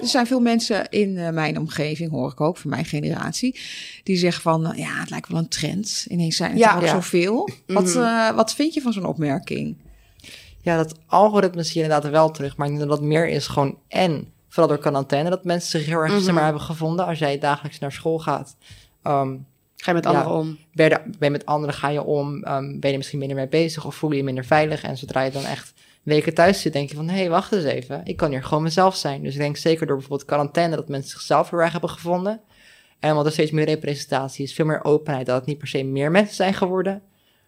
Er 0.00 0.08
zijn 0.10 0.26
veel 0.26 0.40
mensen 0.40 0.88
in 0.88 1.18
eh, 1.18 1.30
mijn 1.30 1.58
omgeving, 1.58 2.10
hoor 2.10 2.30
ik 2.32 2.40
ook, 2.40 2.56
van 2.56 2.70
mijn 2.70 2.84
generatie, 2.84 3.58
die 4.02 4.16
zeggen 4.16 4.42
van, 4.42 4.72
eh, 4.72 4.78
ja, 4.78 4.98
het 5.00 5.10
lijkt 5.10 5.28
wel 5.28 5.38
een 5.38 5.48
trend. 5.48 6.06
Ineens 6.08 6.36
zijn 6.36 6.50
het 6.50 6.58
Ja. 6.58 6.70
er 6.70 6.76
ook 6.76 6.82
Ja. 6.82 6.88
zoveel. 6.90 7.48
Wat, 7.66 7.84
Mhm. 7.84 7.98
eh, 8.02 8.30
wat 8.30 8.54
vind 8.54 8.74
je 8.74 8.80
van 8.80 8.92
zo'n 8.92 9.04
opmerking? 9.06 9.76
Ja, 10.64 10.76
dat 10.76 10.94
algoritme 11.06 11.62
zie 11.62 11.76
je 11.80 11.82
inderdaad 11.86 12.10
wel 12.10 12.30
terug. 12.30 12.56
Maar 12.56 12.66
ik 12.68 12.76
denk 12.76 12.88
dat 12.88 12.98
dat 12.98 13.06
meer 13.08 13.28
is 13.28 13.46
gewoon 13.46 13.78
en 13.88 14.32
vooral 14.48 14.68
door 14.68 14.78
quarantaine 14.82 15.30
dat 15.30 15.44
mensen 15.44 15.78
zich 15.78 15.88
heel 15.88 16.00
erg 16.00 16.26
Mhm. 16.26 16.36
hebben 16.36 16.62
gevonden. 16.62 17.06
Als 17.06 17.18
jij 17.18 17.38
dagelijks 17.38 17.78
naar 17.78 17.92
school 17.92 18.18
gaat, 18.18 18.56
ehm, 19.02 19.36
Ga 19.76 19.90
je 19.90 19.96
met 19.96 20.04
Ja. 20.04 20.10
anderen 20.10 20.38
om. 20.38 20.58
ben, 20.72 20.84
je, 20.84 20.90
daar- 20.90 21.02
ben 21.04 21.14
je 21.18 21.30
met 21.30 21.46
anderen, 21.46 21.74
ga 21.74 21.88
je 21.88 22.02
om, 22.02 22.42
ehm, 22.44 22.78
ben 22.80 22.90
je 22.90 22.96
misschien 22.96 23.18
minder 23.18 23.36
mee 23.36 23.48
bezig 23.48 23.84
of 23.86 23.94
voel 23.94 24.10
je 24.10 24.16
je 24.16 24.24
minder 24.24 24.44
veilig. 24.44 24.82
En 24.82 24.96
zodra 24.96 25.22
je 25.22 25.30
dan 25.30 25.44
echt 25.44 25.72
weken 26.02 26.34
thuis 26.34 26.60
zit, 26.60 26.72
denk 26.72 26.88
je 26.90 26.96
van, 26.96 27.08
hé, 27.08 27.16
hey, 27.18 27.30
wacht 27.30 27.52
eens 27.52 27.64
even, 27.64 28.00
ik 28.04 28.16
kan 28.16 28.30
hier 28.30 28.42
gewoon 28.44 28.62
mezelf 28.62 28.96
zijn. 28.96 29.22
Dus 29.22 29.34
ik 29.34 29.40
denk 29.40 29.56
zeker 29.56 29.86
door 29.86 29.96
bijvoorbeeld 29.96 30.28
quarantaine 30.28 30.76
dat 30.76 30.88
mensen 30.88 31.10
zichzelf 31.10 31.50
heel 31.50 31.58
erg 31.58 31.72
hebben 31.72 31.90
gevonden. 31.90 32.40
En 33.00 33.10
omdat 33.10 33.26
er 33.26 33.32
steeds 33.32 33.50
meer 33.50 33.64
representatie 33.64 34.44
is, 34.44 34.54
veel 34.54 34.64
meer 34.66 34.84
openheid, 34.84 35.26
dat 35.26 35.36
het 35.36 35.46
niet 35.46 35.58
per 35.58 35.68
se 35.68 35.82
meer 35.82 36.10
mensen 36.10 36.34
zijn 36.36 36.54
geworden, 36.54 37.02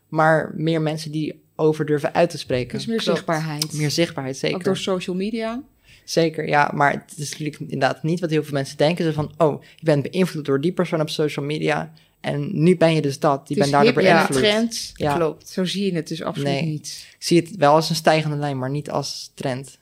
maar 0.09 0.53
meer 0.55 0.81
mensen 0.83 1.13
die 1.13 1.45
over 1.57 1.87
durven 1.87 2.15
uit 2.15 2.31
te 2.31 2.39
spreken. 2.39 2.77
Dus 2.79 2.87
meer 2.87 2.97
klopt. 2.99 3.17
zichtbaarheid. 3.17 3.73
Meer 3.73 3.91
zichtbaarheid, 3.91 4.37
zeker. 4.37 4.57
Ook 4.57 4.65
door 4.65 4.77
social 4.77 5.17
media. 5.17 5.63
Zeker, 6.05 6.49
ja, 6.49 6.71
maar 6.75 6.93
het 6.93 7.19
is 7.19 7.31
natuurlijk 7.31 7.59
inderdaad 7.61 8.03
niet 8.03 8.21
wat 8.21 8.31
heel 8.31 8.43
veel 8.45 8.53
mensen 8.53 8.77
denken. 8.77 9.05
Ze 9.05 9.13
van, 9.13 9.33
oh, 9.39 9.63
je 9.77 9.85
bent 9.85 10.11
beïnvloed 10.11 10.45
door 10.45 10.61
die 10.61 10.73
persoon 10.73 11.01
op 11.01 11.11
social 11.11 11.45
media. 11.47 11.93
En 12.21 12.63
nu 12.63 12.77
ben 12.77 12.95
je 12.95 13.03
dus 13.03 13.19
dat. 13.19 13.49
Bent 13.49 13.61
is 13.61 13.71
daardoor 13.71 13.93
beïnvloed. 13.93 14.37
trend. 14.39 14.93
Ja, 14.95 15.15
Klopt. 15.17 15.49
Zo 15.49 15.65
zie 15.65 15.85
je 15.85 15.95
het 15.95 16.09
dus 16.09 16.23
absoluut 16.23 16.49
Nee. 16.53 16.63
niet. 16.63 17.07
ik 17.19 17.25
zie 17.25 17.41
het 17.41 17.57
wel 17.57 17.75
als 17.75 17.91
een 17.91 17.97
stijgende 17.97 18.37
lijn, 18.37 18.59
maar 18.59 18.71
niet 18.71 18.91
als 18.91 19.31
trend. 19.35 19.79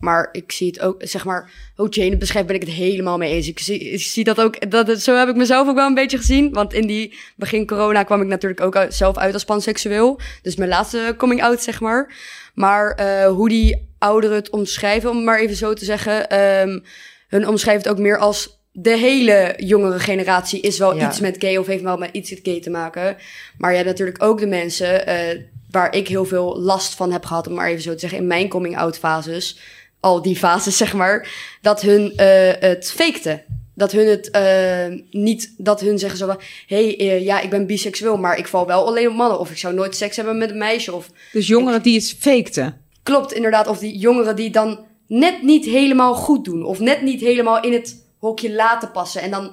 Maar 0.00 0.28
ik 0.32 0.52
zie 0.52 0.66
het 0.66 0.80
ook, 0.80 0.96
zeg 1.04 1.24
maar, 1.24 1.50
hoe 1.76 1.88
Jane 1.88 2.10
het 2.10 2.18
beschrijft, 2.18 2.46
ben 2.46 2.56
ik 2.56 2.62
het 2.62 2.70
helemaal 2.72 3.18
mee 3.18 3.32
eens. 3.32 3.48
Ik 3.48 3.58
zie, 3.58 3.78
ik 3.78 4.00
zie 4.00 4.24
dat 4.24 4.40
ook, 4.40 4.70
dat, 4.70 4.86
het- 4.86 5.02
zo 5.02 5.16
heb 5.16 5.28
ik 5.28 5.36
mezelf 5.36 5.68
ook 5.68 5.74
wel 5.74 5.86
een 5.86 5.94
beetje 5.94 6.16
gezien. 6.16 6.52
Want 6.52 6.72
in 6.72 6.86
die 6.86 7.14
begin 7.36 7.66
corona 7.66 8.02
kwam 8.02 8.20
ik 8.20 8.26
natuurlijk 8.26 8.60
ook 8.60 8.86
zelf 8.88 9.16
uit 9.16 9.34
als 9.34 9.44
panseksueel. 9.44 10.20
Dus 10.42 10.56
mijn 10.56 10.70
laatste 10.70 11.14
coming 11.16 11.42
out, 11.42 11.62
zeg 11.62 11.80
maar. 11.80 12.14
Maar 12.54 12.90
eh, 12.90 13.26
hoe 13.28 13.48
die 13.48 13.94
ouderen 13.98 14.36
het 14.36 14.50
omschrijven, 14.50 15.10
om 15.10 15.24
maar 15.24 15.38
even 15.38 15.56
zo 15.56 15.72
te 15.74 15.84
zeggen. 15.84 16.28
ehm, 16.30 16.78
hun 17.28 17.48
omschrijven 17.48 17.82
het 17.82 17.92
ook 17.92 17.98
meer 18.02 18.18
als 18.18 18.54
de 18.72 18.96
hele 18.98 19.54
jongere 19.56 19.98
generatie 19.98 20.60
is 20.60 20.78
wel 20.78 20.96
Ja. 20.96 21.08
iets 21.08 21.20
met 21.20 21.36
gay 21.38 21.56
of 21.56 21.66
heeft 21.66 21.82
wel 21.82 21.96
met 21.96 22.10
iets 22.12 22.30
met 22.30 22.40
gay 22.42 22.60
te 22.60 22.70
maken. 22.70 23.16
Maar 23.58 23.70
je 23.70 23.76
hebt 23.76 23.88
natuurlijk 23.88 24.22
ook 24.22 24.38
de 24.40 24.46
mensen 24.46 25.06
eh, 25.06 25.40
waar 25.70 25.94
ik 25.94 26.08
heel 26.08 26.24
veel 26.24 26.58
last 26.60 26.94
van 26.94 27.12
heb 27.12 27.24
gehad, 27.24 27.46
om 27.46 27.54
maar 27.54 27.68
even 27.68 27.82
zo 27.82 27.92
te 27.92 27.98
zeggen, 27.98 28.18
in 28.18 28.26
mijn 28.26 28.48
coming-out 28.48 28.98
fases. 28.98 29.58
Al 30.06 30.22
die 30.22 30.36
fases, 30.36 30.76
zeg 30.76 30.92
maar. 30.94 31.28
Dat 31.60 31.80
hun 31.82 32.16
eh, 32.16 32.52
het 32.60 32.92
fakte. 32.92 33.42
Dat 33.74 33.92
hun 33.92 34.06
het 34.06 34.30
eh, 34.30 35.00
niet, 35.10 35.54
dat 35.58 35.80
hun 35.80 35.98
zeggen 35.98 36.18
zo 36.18 36.26
van, 36.26 36.40
hey, 36.66 36.98
eh, 36.98 37.24
ja, 37.24 37.40
ik 37.40 37.50
ben 37.50 37.66
biseksueel, 37.66 38.16
maar 38.16 38.38
ik 38.38 38.46
val 38.46 38.66
wel 38.66 38.86
alleen 38.86 39.08
op 39.08 39.14
mannen. 39.14 39.38
Of 39.38 39.50
ik 39.50 39.58
zou 39.58 39.74
nooit 39.74 39.96
seks 39.96 40.16
hebben 40.16 40.38
met 40.38 40.50
een 40.50 40.58
meisje. 40.58 40.94
Of 40.94 41.10
Dus 41.32 41.46
jongeren 41.46 41.82
die 41.82 41.94
het 41.94 42.16
fakten. 42.18 42.80
Klopt, 43.02 43.32
inderdaad. 43.32 43.66
Of 43.66 43.78
die 43.78 43.98
jongeren 43.98 44.36
die 44.36 44.50
dan 44.50 44.78
net 45.06 45.42
niet 45.42 45.64
helemaal 45.64 46.14
goed 46.14 46.44
doen. 46.44 46.64
Of 46.64 46.78
net 46.78 47.02
niet 47.02 47.20
helemaal 47.20 47.62
in 47.62 47.72
het 47.72 48.04
hokje 48.18 48.52
laten 48.52 48.90
passen. 48.90 49.20
En 49.22 49.30
dan 49.30 49.52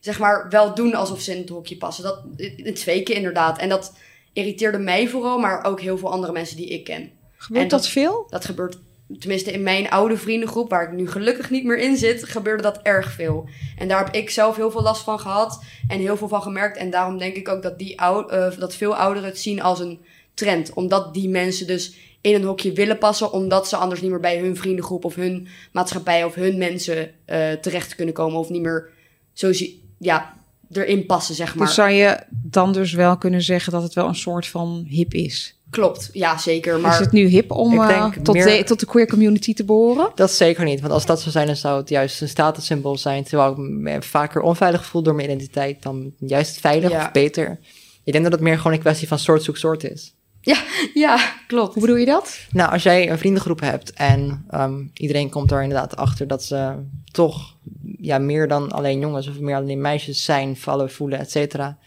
zeg 0.00 0.18
maar 0.18 0.46
wel 0.50 0.74
doen 0.74 0.94
alsof 0.94 1.20
ze 1.20 1.32
in 1.32 1.40
het 1.40 1.48
hokje 1.48 1.76
passen. 1.76 2.04
Dat, 2.04 2.18
het 2.56 2.82
faken 2.82 3.14
inderdaad. 3.14 3.58
En 3.58 3.68
dat 3.68 3.92
irriteerde 4.32 4.78
mij 4.78 5.08
vooral, 5.08 5.38
maar 5.38 5.64
ook 5.64 5.80
heel 5.80 5.98
veel 5.98 6.10
andere 6.12 6.32
mensen 6.32 6.56
die 6.56 6.68
ik 6.68 6.84
ken. 6.84 7.10
Gebeurt 7.36 7.70
dat- 7.70 7.88
veel? 7.88 8.26
Dat 8.30 8.44
gebeurt, 8.44 8.78
tenminste 9.18 9.52
in 9.52 9.62
mijn 9.62 9.90
oude 9.90 10.16
vriendengroep, 10.16 10.70
waar 10.70 10.82
ik 10.82 10.98
nu 10.98 11.08
gelukkig 11.08 11.50
niet 11.50 11.64
meer 11.64 11.78
in 11.78 11.96
zit, 11.96 12.24
gebeurde 12.24 12.62
dat 12.62 12.80
erg 12.82 13.12
veel. 13.12 13.48
En 13.76 13.88
daar 13.88 14.04
heb 14.04 14.14
ik 14.14 14.30
zelf 14.30 14.56
heel 14.56 14.70
veel 14.70 14.82
last 14.82 15.02
van 15.02 15.20
gehad 15.20 15.64
en 15.88 15.98
heel 15.98 16.16
veel 16.16 16.28
van 16.28 16.42
gemerkt. 16.42 16.76
En 16.76 16.90
daarom 16.90 17.18
denk 17.18 17.34
ik 17.34 17.48
ook 17.48 17.62
dat, 17.62 17.78
die 17.78 18.00
ou, 18.00 18.30
eh, 18.30 18.58
dat 18.58 18.74
veel 18.74 18.96
ouderen 18.96 19.28
het 19.28 19.38
zien 19.38 19.62
als 19.62 19.80
een 19.80 20.00
trend. 20.34 20.72
Omdat 20.72 21.14
die 21.14 21.28
mensen 21.28 21.66
dus 21.66 21.94
in 22.20 22.34
een 22.34 22.44
hokje 22.44 22.72
willen 22.72 22.98
passen, 22.98 23.32
omdat 23.32 23.68
ze 23.68 23.76
anders 23.76 24.00
niet 24.00 24.10
meer 24.10 24.20
bij 24.20 24.38
hun 24.38 24.56
vriendengroep 24.56 25.04
of 25.04 25.14
hun 25.14 25.48
maatschappij 25.72 26.24
of 26.24 26.34
hun 26.34 26.58
mensen 26.58 27.10
eh, 27.24 27.52
terecht 27.52 27.94
kunnen 27.94 28.14
komen. 28.14 28.38
Of 28.38 28.48
niet 28.48 28.62
meer 28.62 28.90
zo 29.32 29.52
ja, 29.98 30.34
erin 30.72 31.06
passen, 31.06 31.34
zeg 31.34 31.54
maar. 31.54 31.66
Dus 31.66 31.74
zou 31.74 31.90
je 31.90 32.20
dan 32.30 32.72
dus 32.72 32.92
wel 32.92 33.18
kunnen 33.18 33.42
zeggen 33.42 33.72
dat 33.72 33.82
het 33.82 33.94
wel 33.94 34.08
een 34.08 34.14
soort 34.14 34.46
van 34.46 34.84
hip 34.88 35.14
is? 35.14 35.59
Klopt, 35.70 36.10
ja 36.12 36.38
zeker. 36.38 36.80
Maar 36.80 36.92
Is 36.92 36.98
het 36.98 37.12
nu 37.12 37.26
hip 37.26 37.50
om 37.50 37.86
denk 37.86 38.14
tot, 38.14 38.34
meer- 38.34 38.44
de, 38.58 38.64
tot 38.64 38.80
de 38.80 38.86
queer 38.86 39.06
community 39.06 39.54
te 39.54 39.64
behoren? 39.64 40.10
Dat 40.14 40.30
zeker 40.30 40.64
niet, 40.64 40.80
want 40.80 40.92
als 40.92 41.06
dat 41.06 41.20
zou 41.20 41.30
zijn, 41.30 41.46
dan 41.46 41.56
zou 41.56 41.78
het 41.80 41.88
juist 41.88 42.20
een 42.20 42.28
statussymbool 42.28 42.96
zijn. 42.98 43.24
Terwijl 43.24 43.50
ik 43.50 43.56
me 43.58 44.02
vaker 44.02 44.40
onveilig 44.42 44.84
voel 44.86 45.02
door 45.02 45.14
mijn 45.14 45.28
identiteit 45.30 45.82
dan 45.82 46.12
juist 46.18 46.60
veilig 46.60 46.90
Ja. 46.90 47.04
of 47.04 47.12
beter. 47.12 47.58
Ik 48.04 48.12
denk 48.12 48.24
dat 48.24 48.32
het 48.32 48.42
meer 48.42 48.56
gewoon 48.56 48.72
een 48.72 48.78
kwestie 48.78 49.08
van 49.08 49.18
soort 49.18 49.42
zoek 49.42 49.56
soort 49.56 49.84
is. 49.84 50.14
Ja, 50.94 51.18
klopt. 51.46 51.72
Hoe 51.72 51.82
bedoel 51.82 51.96
je 51.96 52.06
dat? 52.06 52.38
Nou, 52.50 52.72
als 52.72 52.82
jij 52.82 53.10
een 53.10 53.18
vriendengroep 53.18 53.60
hebt 53.60 53.92
en 53.92 54.44
ehm, 54.50 54.82
iedereen 54.94 55.30
komt 55.30 55.50
er 55.52 55.62
inderdaad 55.62 55.96
achter 55.96 56.26
dat 56.26 56.44
ze 56.44 56.74
toch 57.12 57.56
ja, 57.98 58.18
meer 58.18 58.48
dan 58.48 58.70
alleen 58.72 59.00
jongens 59.00 59.28
of 59.28 59.40
meer 59.40 59.56
alleen 59.56 59.80
meisjes 59.80 60.24
zijn, 60.24 60.56
vallen, 60.56 60.90
voelen, 60.90 61.18
et 61.18 61.30
cetera. 61.30 61.78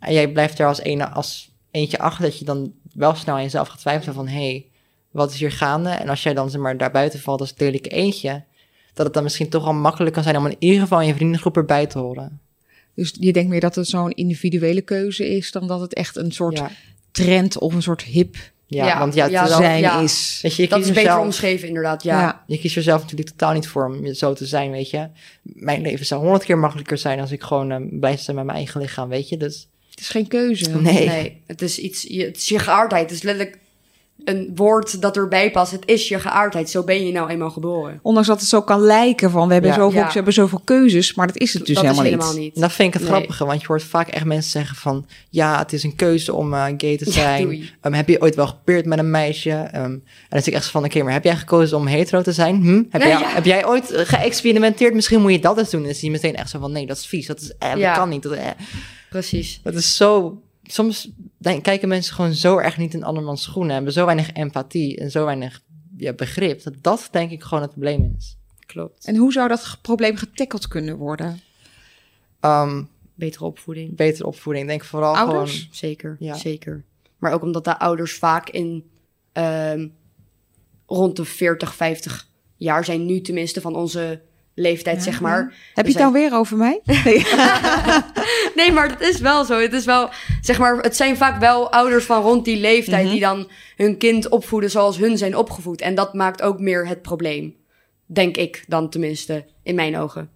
En 0.00 0.12
jij 0.12 0.28
blijft 0.28 0.58
er 0.58 0.66
als, 0.66 0.80
ene, 0.80 1.08
als 1.08 1.50
eentje 1.70 1.98
achter 1.98 2.24
dat 2.24 2.38
je 2.38 2.44
dan 2.44 2.72
wel 2.98 3.14
snel 3.14 3.34
aan 3.34 3.42
jezelf 3.42 3.68
gaat 3.68 3.78
twijfelen 3.80 4.14
van 4.14 4.28
hé, 4.28 4.34
hey, 4.48 4.66
wat 5.10 5.32
is 5.32 5.38
hier 5.38 5.52
gaande? 5.52 5.88
En 5.90 6.08
als 6.08 6.22
jij 6.22 6.34
dan 6.34 6.50
zeg 6.50 6.60
maar 6.60 6.76
daar 6.76 6.90
buiten 6.90 7.20
valt 7.20 7.40
als 7.40 7.54
lelijke 7.56 7.88
eentje, 7.88 8.42
dat 8.94 9.04
het 9.06 9.14
dan 9.14 9.22
misschien 9.22 9.48
toch 9.48 9.64
wel 9.64 9.72
makkelijk 9.72 10.14
kan 10.14 10.22
zijn 10.22 10.36
om 10.36 10.46
in 10.46 10.56
ieder 10.58 10.80
geval 10.80 11.00
in 11.00 11.06
je 11.06 11.14
vriendengroep 11.14 11.56
erbij 11.56 11.86
te 11.86 11.98
horen. 11.98 12.40
Dus 12.94 13.14
je 13.20 13.32
denkt 13.32 13.50
meer 13.50 13.60
dat 13.60 13.74
het 13.74 13.88
zo'n 13.88 14.10
individuele 14.10 14.80
keuze 14.82 15.28
is 15.36 15.50
dan 15.52 15.66
dat 15.66 15.80
het 15.80 15.94
echt 15.94 16.16
een 16.16 16.32
soort 16.32 16.56
Ja, 16.58 16.70
trend 17.10 17.58
of 17.58 17.74
een 17.74 17.82
soort 17.82 18.02
hip 18.02 18.36
ja, 18.66 18.86
Ja, 18.86 18.98
want 18.98 19.14
ja, 19.14 19.26
ja, 19.26 19.46
zijn 19.46 19.80
ja. 19.80 20.00
is. 20.00 20.38
weet 20.42 20.54
je, 20.54 20.62
je 20.62 20.68
Dat 20.68 20.78
is 20.80 20.86
beter 20.86 21.02
jezelf- 21.02 21.24
omschreven, 21.24 21.68
inderdaad. 21.68 22.02
Ja. 22.02 22.44
Je 22.46 22.58
kiest 22.58 22.74
jezelf 22.74 23.02
natuurlijk 23.02 23.28
totaal 23.30 23.52
niet 23.52 23.68
voor 23.68 23.86
om 23.86 24.14
zo 24.14 24.32
te 24.32 24.46
zijn, 24.46 24.70
weet 24.70 24.90
je. 24.90 25.08
Mijn 25.42 25.82
leven 25.82 26.06
zou 26.06 26.20
honderd 26.22 26.44
keer 26.44 26.58
makkelijker 26.58 26.98
zijn 26.98 27.20
als 27.20 27.30
ik 27.32 27.42
gewoon 27.42 27.70
eh, 27.70 27.78
blij 27.90 28.12
zou 28.12 28.22
zijn 28.22 28.36
met 28.36 28.44
mijn 28.44 28.56
eigen 28.58 28.80
lichaam, 28.80 29.08
weet 29.08 29.28
je. 29.28 29.36
Dus 29.36 29.68
Het 29.98 30.06
is 30.06 30.12
geen 30.12 30.28
keuze. 30.28 30.70
nee. 30.80 31.06
Nee, 31.08 31.40
het 31.46 31.62
is 31.62 31.78
iets, 31.78 32.02
je, 32.08 32.24
het 32.24 32.36
is 32.36 32.48
je 32.48 32.58
geaardheid. 32.58 33.02
Het 33.02 33.18
is 33.18 33.22
letterlijk 33.22 33.58
een 34.24 34.52
woord 34.54 35.00
dat 35.02 35.16
erbij 35.16 35.50
past. 35.50 35.72
Het 35.72 35.82
is 35.86 36.08
je 36.08 36.18
geaardheid. 36.20 36.70
Zo 36.70 36.82
ben 36.84 37.06
je 37.06 37.12
nou 37.12 37.30
eenmaal 37.30 37.50
geboren. 37.50 37.98
Ondanks 38.02 38.28
dat 38.28 38.40
het 38.40 38.48
zo 38.48 38.62
kan 38.62 38.80
lijken 38.80 39.30
van 39.30 39.46
we 39.46 39.52
hebben, 39.52 39.70
Ja. 39.70 39.76
zoveel, 39.76 40.00
Ja. 40.00 40.06
ze 40.08 40.12
hebben 40.14 40.32
zoveel 40.32 40.60
keuzes, 40.64 41.14
maar 41.14 41.26
dat 41.26 41.36
is 41.36 41.52
het 41.54 41.66
dus 41.66 41.74
dat 41.74 41.84
helemaal, 41.84 42.04
is 42.04 42.10
helemaal 42.10 42.32
niet. 42.32 42.40
niet. 42.54 42.60
Dat 42.60 42.72
vind 42.72 42.88
ik 42.88 42.94
het 43.00 43.02
Nee. 43.02 43.12
grappige, 43.12 43.44
want 43.44 43.60
je 43.60 43.66
hoort 43.66 43.82
vaak 43.82 44.08
echt 44.08 44.24
mensen 44.24 44.50
zeggen 44.50 44.76
van... 44.76 45.06
ja, 45.30 45.58
het 45.58 45.72
is 45.72 45.82
een 45.82 45.96
keuze 45.96 46.34
om 46.34 46.54
eh, 46.54 46.64
gay 46.76 46.96
te 46.96 47.10
zijn. 47.10 47.68
Ehm, 47.80 47.92
heb 47.92 48.08
je 48.08 48.20
ooit 48.20 48.34
wel 48.34 48.46
gepeerd 48.46 48.86
met 48.86 48.98
een 48.98 49.10
meisje? 49.10 49.50
Ehm, 49.50 49.84
en 49.84 50.02
dan 50.28 50.38
zit 50.38 50.46
ik 50.46 50.54
echt 50.54 50.66
van, 50.70 50.84
oké, 50.84 51.02
maar 51.02 51.12
heb 51.12 51.24
jij 51.24 51.36
gekozen 51.36 51.76
om 51.76 51.86
hetero 51.86 52.22
te 52.22 52.32
zijn? 52.32 52.54
Hm? 52.62 52.82
Heb, 52.90 53.02
Nee, 53.02 53.10
jij, 53.10 53.20
ja. 53.20 53.28
heb 53.34 53.44
jij 53.44 53.66
ooit 53.66 53.90
geëxperimenteerd? 53.94 54.94
Misschien 54.94 55.20
moet 55.20 55.32
je 55.32 55.38
dat 55.40 55.58
eens 55.58 55.70
doen. 55.70 55.80
En 55.80 55.86
dan 55.86 55.94
zie 55.96 56.04
je 56.06 56.10
meteen 56.14 56.36
echt 56.36 56.50
zo 56.50 56.58
van, 56.58 56.72
nee, 56.72 56.86
dat 56.86 56.96
is 56.96 57.06
vies. 57.06 57.26
Dat, 57.26 57.40
is, 57.40 57.52
eh, 57.58 57.70
dat 57.70 57.78
Ja. 57.78 57.94
kan 57.94 58.08
niet. 58.08 58.22
Dat, 58.22 58.32
eh. 58.32 58.46
Precies. 59.10 59.60
dat 59.62 59.74
is 59.74 59.96
zo... 59.96 60.42
Soms 60.62 61.10
denk- 61.38 61.62
kijken 61.62 61.88
mensen 61.88 62.14
gewoon 62.14 62.32
zo 62.34 62.58
erg 62.58 62.76
niet 62.76 62.94
in 62.94 63.04
andermans 63.04 63.42
schoenen... 63.42 63.68
en 63.70 63.74
hebben 63.76 63.92
zo 63.92 64.04
weinig 64.04 64.32
empathie 64.32 64.96
en 64.96 65.10
zo 65.10 65.24
weinig 65.24 65.62
ja, 65.96 66.12
begrip... 66.12 66.62
dat 66.62 66.74
dat 66.80 67.08
denk 67.10 67.30
ik 67.30 67.42
gewoon 67.42 67.62
het 67.62 67.70
probleem 67.72 68.14
is. 68.18 68.36
Klopt. 68.66 69.04
En 69.06 69.16
hoe 69.16 69.32
zou 69.32 69.48
dat 69.48 69.78
probleem 69.82 70.16
getackeld 70.16 70.68
kunnen 70.68 70.96
worden? 70.96 71.40
Ehm, 72.40 72.82
Betere 73.14 73.44
opvoeding. 73.44 73.96
betere 73.96 74.26
opvoeding. 74.26 74.64
Ik 74.64 74.70
denk 74.70 74.84
vooral 74.84 75.16
Ouders? 75.16 75.52
gewoon... 75.58 75.68
Zeker, 75.74 76.16
Ja. 76.18 76.34
zeker. 76.34 76.84
Maar 77.18 77.32
ook 77.32 77.42
omdat 77.42 77.64
de 77.64 77.78
ouders 77.78 78.14
vaak 78.14 78.50
in 78.50 78.90
ehm, 79.32 79.88
rond 80.86 81.16
de 81.16 81.24
40, 81.24 81.74
50 81.74 82.28
jaar 82.56 82.84
zijn. 82.84 83.06
Nu 83.06 83.20
tenminste 83.20 83.60
van 83.60 83.74
onze 83.76 84.20
leeftijd, 84.58 84.96
Ja, 84.96 85.02
zeg 85.02 85.20
maar. 85.20 85.54
Heb 85.74 85.86
je 85.86 85.92
het 85.92 86.00
nou 86.00 86.12
weer 86.12 86.34
over 86.34 86.56
mij? 86.56 86.80
Nee. 87.04 87.26
Nee, 88.54 88.72
maar 88.72 88.88
het 88.90 89.00
is 89.00 89.20
wel 89.20 89.44
zo. 89.44 89.60
Het 89.60 89.72
is 89.72 89.84
wel, 89.84 90.08
zeg 90.40 90.58
maar, 90.58 90.76
het 90.76 90.96
zijn 90.96 91.16
vaak 91.16 91.40
wel 91.40 91.72
ouders 91.72 92.04
van 92.04 92.22
rond 92.22 92.44
die 92.44 92.56
leeftijd 92.60 93.02
Mhm. 93.02 93.12
die 93.12 93.20
dan 93.20 93.50
hun 93.76 93.96
kind 93.96 94.28
opvoeden 94.28 94.70
zoals 94.70 94.96
hun 94.96 95.18
zijn 95.18 95.36
opgevoed. 95.36 95.80
En 95.80 95.94
dat 95.94 96.14
maakt 96.14 96.42
ook 96.42 96.60
meer 96.60 96.86
het 96.86 97.02
probleem. 97.02 97.54
Denk 98.06 98.36
ik 98.36 98.64
dan 98.68 98.90
tenminste, 98.90 99.46
in 99.62 99.74
mijn 99.74 99.96
ogen. 99.96 100.30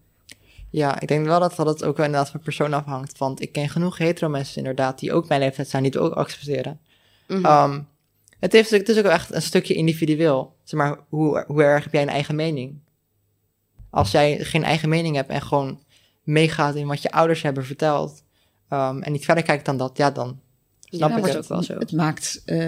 Ja, 0.71 1.01
ik 1.01 1.09
denk 1.09 1.27
wel 1.27 1.41
dat 1.41 1.57
dat 1.57 1.67
het 1.67 1.85
ook 1.85 1.97
wel 1.97 2.07
inderdaad 2.07 2.31
van 2.31 2.41
persoon 2.41 2.73
afhangt. 2.73 3.19
Want 3.19 3.41
ik 3.43 3.53
ken 3.53 3.69
genoeg 3.69 3.99
hetero 3.99 4.29
mensen 4.29 4.57
inderdaad 4.57 4.99
die 4.99 5.13
ook 5.13 5.29
mijn 5.29 5.41
leeftijd 5.41 5.69
zijn, 5.69 5.83
die 5.83 5.93
het 5.93 6.01
ook 6.01 6.13
accepteren. 6.15 6.81
Mhm. 7.29 7.45
Ehm, 7.45 7.81
het, 8.41 8.53
heeft, 8.53 8.71
het 8.71 8.89
is 8.89 8.99
ook 8.99 9.05
echt 9.05 9.35
een 9.35 9.43
stukje 9.43 9.75
individueel. 9.75 10.57
Zeg 10.65 10.79
maar, 10.81 10.99
hoe, 11.09 11.45
hoe 11.47 11.63
erg 11.63 11.85
heb 11.85 11.93
jij 11.93 12.03
een 12.03 12.09
eigen 12.09 12.35
mening? 12.35 12.79
Als 13.93 14.11
jij 14.11 14.39
geen 14.39 14.65
eigen 14.65 14.89
mening 14.89 15.17
hebt 15.17 15.29
en 15.31 15.43
gewoon 15.43 15.81
meegaat 16.23 16.75
in 16.75 16.87
wat 16.87 17.03
je 17.03 17.11
ouders 17.11 17.43
hebben 17.43 17.65
verteld... 17.65 18.23
ehm, 18.69 19.03
en 19.03 19.13
niet 19.13 19.25
verder 19.25 19.45
kijkt 19.45 19.65
dan 19.65 19.77
dat, 19.77 19.97
ja, 19.97 20.11
dan 20.11 20.41
snap 20.81 21.11
Ja, 21.11 21.17
ik 21.17 21.25
het. 21.25 21.37
ook 21.37 21.45
wel 21.49 21.63
zo. 21.63 21.79
Het 21.79 21.93
maakt, 21.93 22.43
eh, 22.45 22.59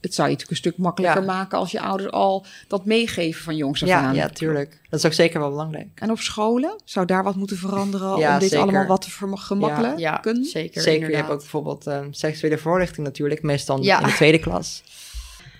het 0.00 0.14
zou 0.14 0.28
je 0.28 0.34
natuurlijk 0.34 0.50
een 0.50 0.56
stuk 0.56 0.76
makkelijker 0.76 1.20
Ja. 1.20 1.26
maken 1.26 1.58
als 1.58 1.70
je 1.70 1.80
ouders 1.80 2.10
al 2.12 2.46
dat 2.68 2.84
meegeven 2.84 3.42
van 3.42 3.56
jongs 3.56 3.82
af 3.82 3.88
Ja, 3.88 4.00
aan. 4.00 4.14
ja, 4.14 4.28
tuurlijk. 4.28 4.80
Dat 4.90 4.98
is 4.98 5.06
ook 5.06 5.12
zeker 5.12 5.40
wel 5.40 5.50
belangrijk. 5.50 5.88
En 5.94 6.10
op 6.10 6.18
scholen 6.18 6.80
zou 6.84 7.06
daar 7.06 7.24
wat 7.24 7.34
moeten 7.36 7.56
veranderen 7.56 8.18
Ja, 8.18 8.32
om 8.34 8.38
dit 8.38 8.48
zeker. 8.48 8.64
allemaal 8.64 8.86
wat 8.86 9.02
te 9.02 9.10
gemakkelijken? 9.34 9.98
Ja, 9.98 10.16
kunnen? 10.16 10.44
zeker. 10.44 10.82
Zeker, 10.82 11.10
je 11.10 11.16
hebt 11.16 11.30
ook 11.30 11.38
bijvoorbeeld 11.38 11.86
ehm, 11.86 12.12
seksuele 12.12 12.58
voorlichting 12.58 13.06
natuurlijk, 13.06 13.42
meestal 13.42 13.82
Ja. 13.82 14.00
in 14.00 14.06
de 14.06 14.12
tweede 14.12 14.38
klas. 14.38 14.82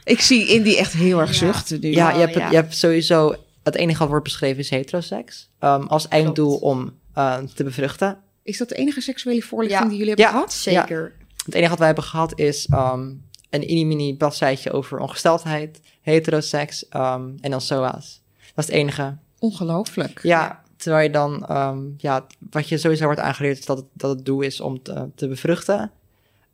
Ik 0.04 0.20
zie 0.20 0.46
Indy 0.46 0.74
echt 0.76 0.92
heel 0.92 1.20
erg 1.20 1.30
Ja. 1.30 1.36
zuchten 1.36 1.80
nu. 1.80 1.90
Ja, 1.92 2.10
je, 2.12 2.18
hebt, 2.18 2.34
ja. 2.34 2.48
je 2.50 2.54
hebt 2.54 2.74
sowieso... 2.76 3.34
Het 3.62 3.74
enige 3.74 3.98
wat 3.98 4.08
wordt 4.08 4.24
beschreven 4.24 4.58
is 4.58 4.70
heteroseks. 4.70 5.50
Ehm, 5.58 5.82
als 5.82 6.08
einddoel 6.08 6.56
om 6.56 6.92
eh, 7.14 7.38
te 7.54 7.64
bevruchten. 7.64 8.18
Is 8.42 8.58
dat 8.58 8.68
de 8.68 8.74
enige 8.74 9.00
seksuele 9.00 9.42
voorlichting 9.42 9.82
Ja. 9.82 9.88
die 9.88 9.98
jullie 9.98 10.14
hebben 10.14 10.26
Ja. 10.26 10.30
gehad? 10.32 10.52
Zeker. 10.52 11.12
Het 11.44 11.54
enige 11.54 11.68
wat 11.68 11.78
wij 11.78 11.86
hebben 11.86 12.04
gehad 12.04 12.38
is 12.38 12.66
ehm, 12.66 13.00
een 13.50 13.60
mini-mini 13.60 14.16
bladzijtje 14.16 14.72
over 14.72 14.98
ongesteldheid, 14.98 15.80
heteroseks 16.00 16.88
ehm, 16.88 17.30
en 17.40 17.50
dan 17.50 17.60
SOA's. 17.60 18.20
Dat 18.54 18.64
is 18.64 18.66
het 18.66 18.74
enige. 18.74 19.16
Ongelooflijk. 19.38 20.20
Ja, 20.22 20.62
terwijl 20.76 21.02
je 21.06 21.10
dan... 21.12 21.46
ehm, 21.46 21.78
ja, 21.96 22.26
wat 22.50 22.68
je 22.68 22.78
sowieso 22.78 23.04
wordt 23.04 23.20
aangeleerd 23.20 23.58
is 23.58 23.64
dat 23.64 23.76
het, 23.76 23.86
dat 23.92 24.10
het 24.16 24.24
doel 24.24 24.40
is 24.40 24.60
om 24.60 24.82
te, 24.82 25.08
te 25.14 25.28
bevruchten. 25.28 25.90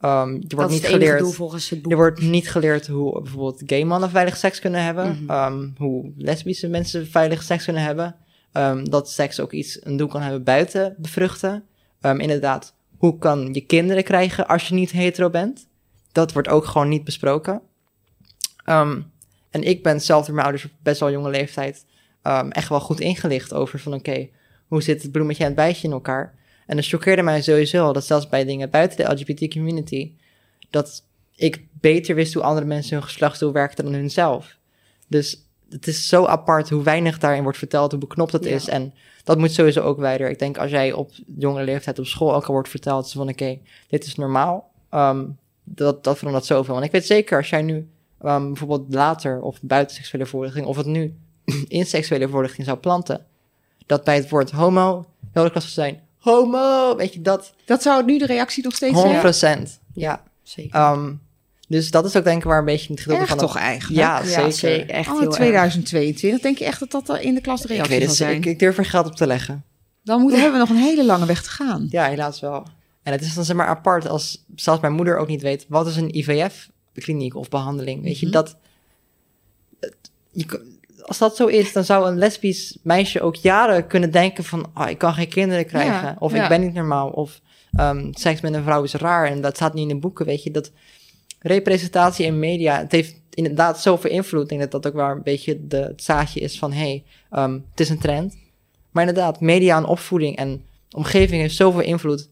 Ehm, 0.00 0.34
er 0.34 0.40
Dat 0.40 0.52
wordt 0.52 0.70
is 0.70 0.76
niet 0.76 0.82
het 0.82 0.92
enige 0.92 1.04
geleerd... 1.04 1.18
doel 1.18 1.30
volgens 1.30 1.70
het 1.70 1.82
boek. 1.82 1.92
Er 1.92 1.98
wordt 1.98 2.20
niet 2.20 2.50
geleerd 2.50 2.86
hoe 2.86 3.22
bijvoorbeeld 3.22 3.62
gay 3.66 3.84
mannen 3.84 4.10
veilig 4.10 4.36
seks 4.36 4.58
kunnen 4.60 4.84
hebben. 4.84 5.22
Mhm. 5.22 5.30
ehm, 5.30 5.68
hoe 5.76 6.12
lesbische 6.16 6.68
mensen 6.68 7.06
veilig 7.06 7.42
seks 7.42 7.64
kunnen 7.64 7.82
hebben. 7.82 8.16
ehm, 8.52 8.84
dat 8.84 9.10
seks 9.10 9.40
ook 9.40 9.52
iets, 9.52 9.84
een 9.84 9.96
doel 9.96 10.08
kan 10.08 10.22
hebben 10.22 10.42
buiten 10.42 10.94
bevruchten. 10.98 11.64
Inderdaad, 12.00 12.74
hoe 12.96 13.18
kan 13.18 13.48
je 13.52 13.60
kinderen 13.60 14.04
krijgen 14.04 14.46
als 14.46 14.68
je 14.68 14.74
niet 14.74 14.90
hetero 14.90 15.30
bent? 15.30 15.66
Dat 16.12 16.32
wordt 16.32 16.48
ook 16.48 16.64
gewoon 16.64 16.88
niet 16.88 17.04
besproken. 17.04 17.60
En 19.50 19.62
ik 19.62 19.82
ben 19.82 20.00
zelf 20.00 20.24
door 20.24 20.34
mijn 20.34 20.46
ouders 20.46 20.66
op 20.66 20.70
best 20.82 21.00
wel 21.00 21.10
jonge 21.10 21.30
leeftijd 21.30 21.84
echt 22.50 22.68
wel 22.68 22.80
goed 22.80 23.00
ingelicht 23.00 23.52
over 23.52 23.78
van 23.78 23.94
oké, 23.94 24.28
hoe 24.68 24.82
zit 24.82 25.02
het 25.02 25.12
bloemetje 25.12 25.42
en 25.42 25.48
het 25.48 25.58
bijtje 25.58 25.86
in 25.86 25.92
elkaar? 25.92 26.34
En 26.68 26.76
het 26.76 26.86
choqueerde 26.86 27.22
mij 27.22 27.42
sowieso 27.42 27.92
dat 27.92 28.04
zelfs 28.04 28.28
bij 28.28 28.44
dingen 28.44 28.70
buiten 28.70 28.96
de 28.96 29.12
LGBT 29.12 29.52
community, 29.52 30.12
dat 30.70 31.02
ik 31.36 31.62
beter 31.80 32.14
wist 32.14 32.34
hoe 32.34 32.42
andere 32.42 32.66
mensen 32.66 32.96
hun 32.96 33.02
geslachtsdeel 33.06 33.52
werkten 33.52 33.84
dan 33.84 33.94
hunzelf. 33.94 34.56
Dus 35.06 35.42
het 35.70 35.86
is 35.86 36.08
zo 36.08 36.24
apart 36.26 36.68
hoe 36.68 36.82
weinig 36.82 37.18
daarin 37.18 37.42
wordt 37.42 37.58
verteld, 37.58 37.90
hoe 37.90 38.00
beknopt 38.00 38.32
het 38.32 38.44
Ja. 38.44 38.50
is. 38.50 38.68
En 38.68 38.94
dat 39.24 39.38
moet 39.38 39.52
sowieso 39.52 39.80
ook 39.80 39.98
wijder. 39.98 40.30
Ik 40.30 40.38
denk 40.38 40.58
als 40.58 40.70
jij 40.70 40.92
op 40.92 41.10
jonge 41.36 41.64
leeftijd 41.64 41.98
op 41.98 42.06
school 42.06 42.34
ook 42.34 42.44
al 42.46 42.52
wordt 42.52 42.68
verteld 42.68 43.12
van 43.12 43.28
oké, 43.28 43.58
dit 43.88 44.04
is 44.04 44.14
normaal. 44.14 44.70
ehm, 44.90 45.24
dat, 45.64 46.04
dat 46.04 46.18
verandert 46.18 46.44
zoveel. 46.46 46.74
Want 46.74 46.86
ik 46.86 46.92
weet 46.92 47.06
zeker 47.06 47.36
als 47.38 47.48
jij 47.50 47.62
nu 47.62 47.88
ehm, 48.22 48.46
bijvoorbeeld 48.46 48.94
later 48.94 49.40
of 49.40 49.58
buiten 49.62 49.96
seksuele 49.96 50.26
voorlichting, 50.26 50.66
of 50.66 50.76
het 50.76 50.86
nu 50.86 51.14
in 51.68 51.86
seksuele 51.86 52.28
voorlichting 52.28 52.66
zou 52.66 52.78
planten, 52.78 53.26
dat 53.86 54.04
bij 54.04 54.14
het 54.14 54.28
woord 54.28 54.50
homo 54.50 55.06
heel 55.32 55.50
klas 55.50 55.62
zou 55.74 55.88
zijn, 55.88 56.02
homo, 56.18 56.96
weet 56.96 57.12
je 57.14 57.20
dat? 57.20 57.52
Dat 57.64 57.82
zou 57.82 58.04
nu 58.04 58.18
de 58.18 58.26
reactie 58.26 58.64
nog 58.64 58.74
steeds 58.74 58.94
100 59.02 59.36
zijn? 59.36 59.68
Ja. 59.94 60.22
Zeker. 60.42 60.74
Ehm, 60.80 61.12
dus 61.68 61.90
dat 61.90 62.04
is 62.04 62.16
ook 62.16 62.24
denk 62.24 62.38
ik 62.38 62.44
waar 62.48 62.58
een 62.58 62.64
beetje 62.64 62.92
het 62.94 63.06
Erg 63.06 63.28
van... 63.28 63.38
toch 63.38 63.56
eigenlijk? 63.56 64.00
Ja, 64.00 64.18
ja, 64.18 64.24
zeker. 64.24 64.52
zeker. 64.52 64.90
Echt 64.90 65.08
Oh, 65.08 65.12
heel 65.14 65.22
in 65.22 65.26
erg. 65.28 65.36
2022. 65.36 66.40
Denk 66.40 66.58
je 66.58 66.64
echt 66.64 66.80
dat 66.90 67.06
dat 67.06 67.20
in 67.20 67.34
de 67.34 67.40
klas 67.40 67.60
de 67.60 67.68
Ik 67.68 67.74
reactie 67.74 67.98
weet 67.98 68.06
het 68.06 68.16
zijn? 68.16 68.32
zeker. 68.34 68.50
Ik 68.50 68.58
durf 68.58 68.78
er 68.78 68.84
geld 68.84 69.06
op 69.06 69.14
te 69.16 69.26
leggen. 69.26 69.64
Dan 70.04 70.20
moeten, 70.20 70.40
hebben 70.40 70.60
we 70.60 70.66
nog 70.66 70.76
een 70.76 70.84
hele 70.84 71.04
lange 71.04 71.26
weg 71.26 71.42
te 71.42 71.50
gaan. 71.50 71.86
Ja, 71.90 72.08
helaas 72.08 72.40
wel. 72.40 72.66
En 73.02 73.12
het 73.12 73.20
is 73.22 73.34
dan 73.34 73.44
zeg 73.44 73.56
maar 73.56 73.66
apart 73.66 74.08
als 74.08 74.44
zelfs 74.54 74.80
mijn 74.80 74.92
moeder 74.92 75.18
ook 75.18 75.28
niet 75.28 75.42
weet... 75.42 75.66
wat 75.68 75.86
is 75.86 75.96
een 75.96 76.16
IVF-kliniek 76.18 77.34
of 77.34 77.48
behandeling. 77.48 78.02
Weet 78.02 78.18
je, 78.18 78.26
Mhm. 78.26 78.34
dat... 78.34 78.56
het- 79.80 79.96
je, 80.32 80.44
kan- 80.46 80.77
als 81.08 81.18
dat 81.18 81.36
zo 81.36 81.46
is, 81.46 81.72
dan 81.72 81.84
zou 81.84 82.08
een 82.08 82.18
lesbisch 82.18 82.78
meisje 82.82 83.20
ook 83.20 83.36
jaren 83.36 83.86
kunnen 83.86 84.10
denken 84.10 84.44
van... 84.44 84.70
Oh, 84.74 84.88
ik 84.88 84.98
kan 84.98 85.14
geen 85.14 85.28
kinderen 85.28 85.66
krijgen. 85.66 86.08
Ja, 86.08 86.16
of 86.18 86.32
ja. 86.32 86.42
ik 86.42 86.48
ben 86.48 86.60
niet 86.60 86.74
normaal. 86.74 87.08
Of 87.08 87.40
ehm, 87.72 88.08
seks 88.12 88.40
met 88.40 88.54
een 88.54 88.62
vrouw 88.62 88.82
is 88.82 88.92
raar. 88.92 89.26
En 89.26 89.40
dat 89.40 89.56
staat 89.56 89.74
niet 89.74 89.88
in 89.88 89.94
de 89.94 90.00
boeken, 90.00 90.26
weet 90.26 90.42
je. 90.42 90.50
Dat 90.50 90.70
representatie 91.40 92.26
in 92.26 92.38
media, 92.38 92.78
het 92.78 92.92
heeft 92.92 93.20
inderdaad 93.30 93.80
zoveel 93.80 94.10
invloed. 94.10 94.42
Ik 94.42 94.48
denk 94.48 94.60
dat 94.60 94.70
dat 94.70 94.86
ook 94.86 94.98
wel 94.98 95.08
een 95.08 95.22
beetje 95.22 95.66
de, 95.66 95.76
het 95.76 96.02
zaadje 96.02 96.40
is 96.40 96.58
van... 96.58 96.72
hey, 96.72 97.04
ehm, 97.30 97.52
het 97.70 97.80
is 97.80 97.88
een 97.88 97.98
trend. 97.98 98.36
Maar 98.90 99.06
inderdaad, 99.06 99.40
media 99.40 99.76
en 99.76 99.84
opvoeding 99.84 100.36
en 100.36 100.64
omgeving 100.90 101.40
heeft 101.40 101.56
zoveel 101.56 101.82
invloed. 101.82 102.28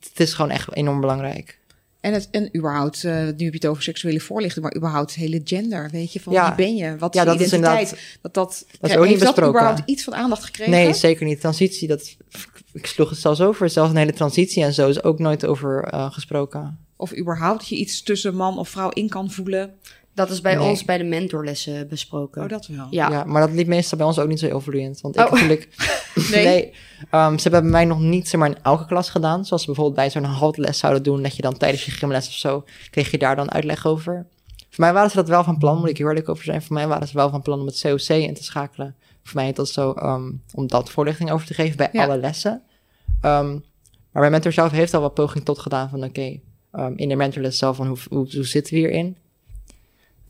Het 0.00 0.20
is 0.20 0.34
gewoon 0.34 0.50
echt 0.50 0.74
enorm 0.74 1.00
belangrijk. 1.00 1.59
En, 2.00 2.12
het, 2.12 2.28
en 2.30 2.56
überhaupt, 2.56 3.04
eh, 3.04 3.12
nu 3.14 3.20
heb 3.22 3.38
je 3.38 3.50
het 3.50 3.66
over 3.66 3.82
seksuele 3.82 4.20
voorlichting, 4.20 4.64
maar 4.64 4.76
überhaupt 4.76 5.10
het 5.10 5.20
hele 5.20 5.40
gender, 5.44 5.88
weet 5.90 6.12
je, 6.12 6.20
van 6.20 6.32
Ja. 6.32 6.46
wie 6.46 6.66
ben 6.66 6.76
je, 6.76 6.96
wat 6.98 7.14
Ja, 7.14 7.20
is 7.22 7.26
je 7.28 7.32
dat 7.36 7.40
is 7.40 7.46
identiteit, 7.46 7.88
inderdaad- 7.90 8.18
dat 8.22 8.34
dat, 8.34 8.64
is 8.90 8.96
ook 8.96 9.00
niet 9.00 9.08
heeft 9.08 9.20
dat 9.24 9.34
besproken. 9.34 9.48
überhaupt 9.60 9.82
iets 9.90 10.04
van 10.04 10.14
aandacht 10.14 10.44
gekregen? 10.44 10.72
Nee, 10.72 10.94
zeker 10.94 11.26
niet. 11.26 11.40
Transitie, 11.40 11.88
dat, 11.88 12.16
ik 12.72 12.86
sloeg 12.86 13.10
het 13.10 13.18
zelfs 13.18 13.40
over. 13.40 13.70
Zelfs 13.70 13.90
een 13.90 13.96
hele 13.96 14.12
transitie 14.12 14.62
en 14.62 14.72
zo 14.74 14.88
is 14.88 15.02
ook 15.02 15.18
nooit 15.18 15.46
over 15.46 15.84
eh, 15.84 16.12
gesproken. 16.12 16.78
Of 16.96 17.16
überhaupt 17.16 17.58
dat 17.58 17.68
je 17.68 17.76
iets 17.76 18.02
tussen 18.02 18.34
man 18.34 18.58
of 18.58 18.68
vrouw 18.68 18.88
in 18.90 19.08
kan 19.08 19.30
voelen? 19.30 19.74
Dat 20.20 20.30
is 20.30 20.40
bij 20.40 20.54
Nee. 20.54 20.68
ons 20.68 20.84
bij 20.84 20.98
de 20.98 21.04
mentorlessen 21.04 21.88
besproken. 21.88 22.42
Oh, 22.42 22.48
dat 22.48 22.66
wel. 22.66 22.86
ja. 22.90 23.10
Ja. 23.10 23.24
maar 23.24 23.40
dat 23.46 23.50
liep 23.56 23.66
meestal 23.66 23.98
bij 23.98 24.06
ons 24.06 24.18
ook 24.18 24.28
niet 24.28 24.38
zo 24.38 24.46
heel 24.46 24.60
vloeiend. 24.60 25.00
Want 25.00 25.16
ik 25.18 25.24
Oh. 25.26 25.32
natuurlijk... 25.32 25.68
Nee? 26.30 26.44
nee, 26.44 26.72
ehm, 27.10 27.36
ze 27.36 27.42
hebben 27.42 27.60
bij 27.60 27.70
mij 27.70 27.84
nog 27.84 27.98
niet 28.00 28.28
zeg 28.28 28.40
maar, 28.40 28.48
in 28.48 28.56
elke 28.62 28.86
klas 28.86 29.10
gedaan. 29.10 29.44
Zoals 29.44 29.62
ze 29.62 29.66
bijvoorbeeld 29.68 29.96
bij 29.96 30.10
zo'n 30.10 30.24
haltles 30.24 30.78
zouden 30.78 31.02
doen. 31.02 31.22
Dat 31.22 31.36
je 31.36 31.42
dan 31.42 31.56
tijdens 31.56 31.84
je 31.84 31.90
gymles 31.90 32.26
of 32.26 32.32
zo, 32.32 32.64
kreeg 32.90 33.10
je 33.10 33.18
daar 33.18 33.36
dan 33.36 33.50
uitleg 33.52 33.86
over. 33.86 34.26
Voor 34.70 34.84
mij 34.84 34.92
waren 34.92 35.10
ze 35.10 35.16
dat 35.16 35.28
wel 35.28 35.44
van 35.44 35.58
plan, 35.58 35.78
moet 35.78 35.88
ik 35.88 35.96
heel 35.98 36.08
eerlijk 36.08 36.28
over 36.28 36.44
zijn. 36.44 36.62
Voor 36.62 36.74
mij 36.74 36.88
waren 36.88 37.08
ze 37.08 37.14
wel 37.14 37.30
van 37.30 37.42
plan 37.42 37.60
om 37.60 37.66
het 37.66 37.80
COC 37.80 38.08
in 38.08 38.34
te 38.34 38.44
schakelen. 38.44 38.94
Voor 39.22 39.40
mij 39.40 39.48
is 39.48 39.54
dat 39.54 39.68
zo, 39.68 39.92
ehm, 39.92 40.30
om 40.54 40.66
dat 40.66 40.90
voorlichting 40.90 41.30
over 41.30 41.46
te 41.46 41.54
geven 41.54 41.76
bij 41.76 41.88
Ja. 41.92 42.04
alle 42.04 42.16
lessen. 42.18 42.62
Ehm, 43.20 43.50
maar 44.12 44.20
mijn 44.20 44.30
mentor 44.30 44.52
zelf 44.52 44.70
heeft 44.70 44.94
al 44.94 45.00
wat 45.00 45.14
poging 45.14 45.44
tot 45.44 45.58
gedaan 45.58 45.88
van, 45.88 46.04
oké, 46.04 46.38
ehm, 46.72 46.92
in 46.96 47.08
de 47.08 47.16
mentorles 47.16 47.58
zelf, 47.58 47.76
van 47.76 47.86
hoe, 47.86 47.96
hoe, 48.08 48.28
hoe 48.34 48.44
zitten 48.46 48.74
we 48.74 48.78
hierin? 48.80 49.16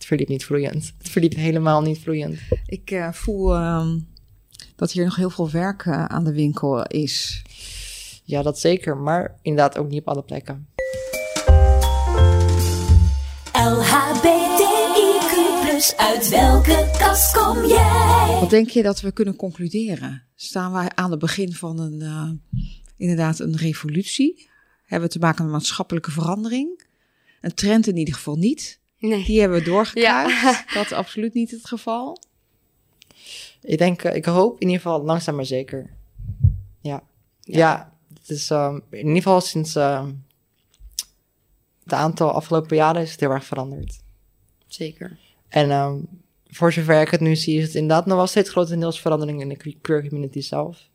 Het 0.01 0.09
verliep 0.09 0.29
niet 0.29 0.45
vloeiend. 0.45 0.93
Het 0.99 1.09
verliep 1.09 1.35
helemaal 1.35 1.83
niet 1.83 1.99
vloeiend. 1.99 2.39
Ik 2.67 2.91
eh, 2.91 3.13
voel 3.13 3.55
ehm, 3.55 3.99
dat 4.77 4.93
hier 4.93 5.05
nog 5.05 5.17
heel 5.17 5.31
veel 5.31 5.51
werk 5.51 5.87
eh, 5.87 6.05
aan 6.05 6.25
de 6.25 6.33
winkel 6.33 6.87
is. 6.87 7.43
Ja, 8.25 8.43
dat 8.43 8.59
zeker, 8.59 8.97
maar 8.97 9.39
inderdaad 9.43 9.79
ook 9.79 9.89
niet 9.89 10.01
op 10.01 10.09
alle 10.09 10.23
plekken. 10.23 10.69
LHBTIQ+, 13.53 14.37
uit 15.97 16.29
welke 16.29 16.91
kast 16.99 17.37
kom 17.37 17.67
jij? 17.67 18.39
Wat 18.41 18.51
denk 18.51 18.69
je 18.69 18.83
dat 18.83 19.01
we 19.01 19.13
kunnen 19.13 19.37
concluderen? 19.37 20.23
Staan 20.35 20.73
wij 20.73 20.91
aan 20.95 21.11
het 21.11 21.21
begin 21.21 21.53
van 21.53 21.79
een, 21.81 22.01
eh, 22.01 22.31
inderdaad 22.97 23.39
een 23.39 23.57
revolutie? 23.57 24.49
Hebben 24.85 25.09
we 25.09 25.15
te 25.15 25.21
maken 25.21 25.45
met 25.45 25.53
maatschappelijke 25.53 26.11
verandering? 26.11 26.89
Een 27.41 27.55
trend 27.55 27.87
in 27.87 27.97
ieder 27.97 28.15
geval 28.15 28.37
niet. 28.37 28.80
Nee. 29.01 29.25
Die 29.25 29.41
hebben 29.41 29.59
we 29.59 29.65
doorgekruist. 29.65 30.41
Ja. 30.43 30.65
Dat 30.75 30.85
is 30.85 30.93
absoluut 30.93 31.35
niet 31.35 31.51
het 31.51 31.67
geval. 31.67 32.19
Ik 33.63 33.79
denk, 33.79 34.03
eh, 34.03 34.15
ik 34.17 34.25
hoop 34.25 34.55
in 34.61 34.67
ieder 34.67 34.83
geval 34.83 35.03
langzaam 35.03 35.35
maar 35.35 35.45
zeker. 35.45 35.91
Ja. 36.81 37.03
Ja, 37.41 37.93
het 38.19 38.31
is 38.31 38.51
ehm, 38.51 38.79
in 38.91 38.99
ieder 38.99 39.15
geval 39.23 39.41
sinds 39.41 39.75
ehm 39.75 40.11
het 41.85 41.93
aantal 41.99 42.31
afgelopen 42.31 42.77
jaren 42.77 43.03
is 43.03 43.11
het 43.11 43.21
heel 43.21 43.31
erg 43.31 43.45
veranderd. 43.45 44.01
Zeker. 44.67 45.19
En 45.49 45.71
ehm, 45.71 45.97
voor 46.47 46.73
zover 46.73 47.01
ik 47.01 47.11
het 47.11 47.21
nu 47.21 47.37
zie, 47.37 47.59
is 47.59 47.65
het 47.65 47.75
inderdaad 47.75 48.07
nog 48.07 48.17
wel 48.17 48.27
steeds 48.27 48.51
grotendeels 48.51 49.01
verandering 49.01 49.41
in 49.41 49.49
de 49.49 49.57
que- 49.57 49.77
queer 49.81 50.09
community 50.09 50.41
zelf. 50.41 50.89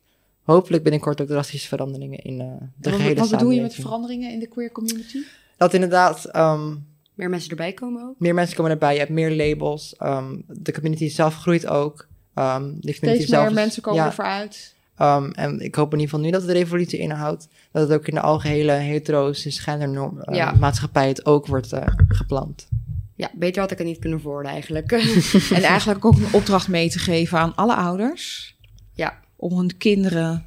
Hopelijk 0.44 0.84
binnenkort 0.84 1.22
ook 1.22 1.28
drastische 1.28 1.68
veranderingen 1.68 2.20
in 2.20 2.42
eh, 2.42 2.48
de 2.78 2.90
wat 2.90 3.00
gehele 3.00 3.20
wat 3.20 3.30
bedoel 3.30 3.50
je 3.52 3.62
met 3.62 3.72
samenleving. 3.72 3.82
veranderingen 3.88 4.32
in 4.32 4.40
de 4.40 4.48
queer 4.48 4.72
community? 4.72 5.18
Dat 5.58 5.74
inderdaad 5.74 6.26
ehm, 6.26 6.76
Meer 7.16 7.30
mensen 7.30 7.50
erbij 7.50 7.74
komen 7.74 8.04
ook. 8.04 8.16
meer 8.20 8.34
mensen 8.34 8.56
komen 8.56 8.72
erbij, 8.72 8.94
je 8.94 9.00
hebt 9.00 9.12
meer 9.12 9.36
labels. 9.36 9.96
ehm, 9.96 10.36
de 10.48 10.74
community 10.74 11.10
zelf 11.10 11.36
groeit 11.36 11.68
ook. 11.68 12.08
Ehm, 12.34 12.64
de 12.64 12.70
community 12.70 12.96
Steeds 13.08 13.26
zelf 13.30 13.42
meer 13.42 13.52
is- 13.52 13.58
mensen 13.58 13.82
komen 13.82 14.00
ja, 14.00 14.06
ervoor 14.06 14.26
uit. 14.26 14.74
Um, 15.02 15.32
en 15.32 15.60
ik 15.60 15.76
hoop 15.76 15.94
in 15.94 16.00
ieder 16.00 16.10
geval 16.10 16.26
nu 16.26 16.32
dat 16.32 16.42
het 16.42 16.50
de 16.52 16.58
revolutie 16.58 17.00
inhoudt. 17.00 17.48
Dat 17.72 17.90
het 17.90 18.00
ook 18.00 18.08
in 18.08 18.14
de 18.14 18.22
algehele 18.22 18.72
hetero 18.72 19.34
cisgender 19.34 19.90
norm, 19.90 20.18
uh, 20.26 20.36
Ja. 20.36 20.52
maatschappij 20.60 21.08
het 21.08 21.26
ook 21.26 21.48
wordt 21.48 21.74
uh, 21.74 21.82
gepland. 22.08 22.68
Ja, 23.16 23.30
beter 23.34 23.62
had 23.62 23.72
ik 23.72 23.78
het 23.78 23.88
niet 23.88 24.00
kunnen 24.00 24.20
worden 24.22 24.52
eigenlijk. 24.52 24.92
En 25.58 25.64
eigenlijk 25.64 26.06
ook 26.06 26.16
een 26.16 26.34
opdracht 26.34 26.68
mee 26.68 26.90
te 26.90 27.00
geven 27.00 27.38
aan 27.40 27.56
alle 27.56 27.76
ouders. 27.76 28.56
ja, 28.94 29.20
Om 29.36 29.58
hun 29.58 29.78
kinderen, 29.78 30.46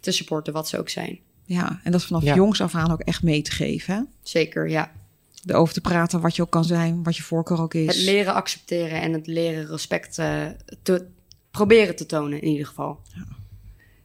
te 0.00 0.10
supporten 0.12 0.52
wat 0.52 0.68
ze 0.68 0.78
ook 0.78 0.88
zijn. 0.88 1.18
ja, 1.44 1.80
en 1.84 1.92
dat 1.92 2.04
vanaf 2.04 2.22
Ja. 2.22 2.34
jongs 2.34 2.60
af 2.60 2.74
aan 2.74 2.92
ook 2.92 3.00
echt 3.00 3.22
mee 3.22 3.42
te 3.42 3.50
geven. 3.50 3.94
Hè? 3.94 4.00
Zeker, 4.22 4.68
ja. 4.68 4.90
Erover 5.46 5.74
te 5.74 5.80
praten 5.80 6.20
wat 6.20 6.36
je 6.36 6.42
ook 6.42 6.50
kan 6.50 6.64
zijn, 6.64 7.02
wat 7.02 7.16
je 7.16 7.22
voorkeur 7.22 7.60
ook 7.60 7.74
is. 7.74 7.86
Het 7.86 7.96
leren 8.04 8.34
accepteren 8.34 9.00
en 9.00 9.12
het 9.12 9.26
leren 9.26 9.66
respect 9.66 10.18
eh, 10.18 10.46
te 10.82 11.06
proberen 11.50 11.96
te 11.96 12.06
tonen 12.06 12.40
in 12.42 12.48
ieder 12.48 12.66
geval. 12.66 13.00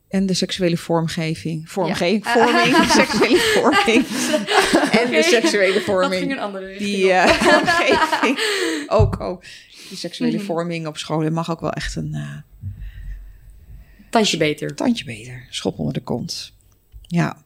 En 0.08 0.26
de 0.26 0.34
seksuele 0.34 0.78
vormgeving. 0.78 1.70
Vormgeving, 1.70 2.26
Ja. 2.26 2.32
vorming, 2.34 2.76
seksuele 3.02 3.40
vorming. 3.40 4.06
en 5.02 5.12
de 5.12 5.24
seksuele 5.24 5.82
vorming. 5.82 6.32
een 6.32 6.40
andere 6.40 6.78
Die 6.78 7.12
eh, 7.12 7.28
vormgeving. 7.44 8.40
ook, 8.88 9.20
ook. 9.20 9.44
Die 9.90 9.98
seksuele 9.98 10.36
Mhm. 10.38 10.46
vorming 10.46 10.88
op 10.88 10.98
school 10.98 11.30
mag 11.32 11.52
ook 11.52 11.60
wel 11.60 11.72
echt 11.72 11.96
een 11.96 12.14
eh, 12.14 12.38
Tandje 14.10 14.38
beter. 14.38 14.76
tandje 14.76 15.06
beter. 15.06 15.46
Schop 15.50 15.80
onder 15.80 15.94
de 15.94 16.02
kont. 16.02 16.54
Ja, 17.02 17.38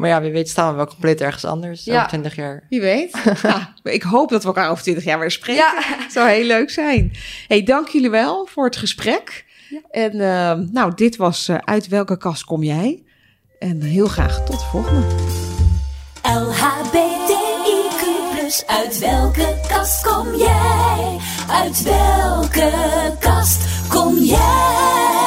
Maar 0.00 0.08
ja, 0.08 0.20
wie 0.20 0.30
weet 0.30 0.48
staan 0.48 0.70
we 0.70 0.76
wel 0.76 0.86
compleet 0.86 1.20
ergens 1.20 1.44
anders. 1.44 1.84
Ja. 1.84 1.96
Over 1.96 2.08
20 2.08 2.36
jaar. 2.36 2.66
wie 2.68 2.80
weet. 2.80 3.16
Ja, 3.42 3.74
ik 3.82 4.02
hoop 4.02 4.28
dat 4.30 4.42
we 4.42 4.48
elkaar 4.48 4.70
over 4.70 4.82
twintig 4.82 5.04
jaar 5.04 5.18
weer 5.18 5.30
spreken. 5.30 5.62
Ja. 5.62 5.74
Het 5.76 6.12
zou 6.12 6.28
heel 6.28 6.44
leuk 6.44 6.70
zijn. 6.70 7.12
Hey, 7.46 7.62
dank 7.62 7.88
jullie 7.88 8.10
wel 8.10 8.46
voor 8.50 8.64
het 8.64 8.76
gesprek. 8.76 9.44
Ja. 9.68 9.80
En 9.90 10.20
ehm, 10.20 10.66
nou, 10.72 10.92
dit 10.94 11.16
was 11.16 11.48
eh, 11.48 11.56
Uit 11.64 11.88
welke 11.88 12.16
kast 12.16 12.44
kom 12.44 12.62
jij? 12.62 13.02
En 13.58 13.80
heel 13.80 14.06
graag 14.06 14.44
tot 14.44 14.58
de 14.58 14.66
volgende. 14.66 15.06
LHBTIQ+, 16.22 18.02
uit 18.66 18.98
welke 18.98 19.56
kast 19.68 20.02
kom 20.06 20.34
jij? 20.34 21.18
Uit 21.48 21.82
welke 21.82 22.72
kast 23.20 23.88
kom 23.88 24.18
jij? 24.18 25.19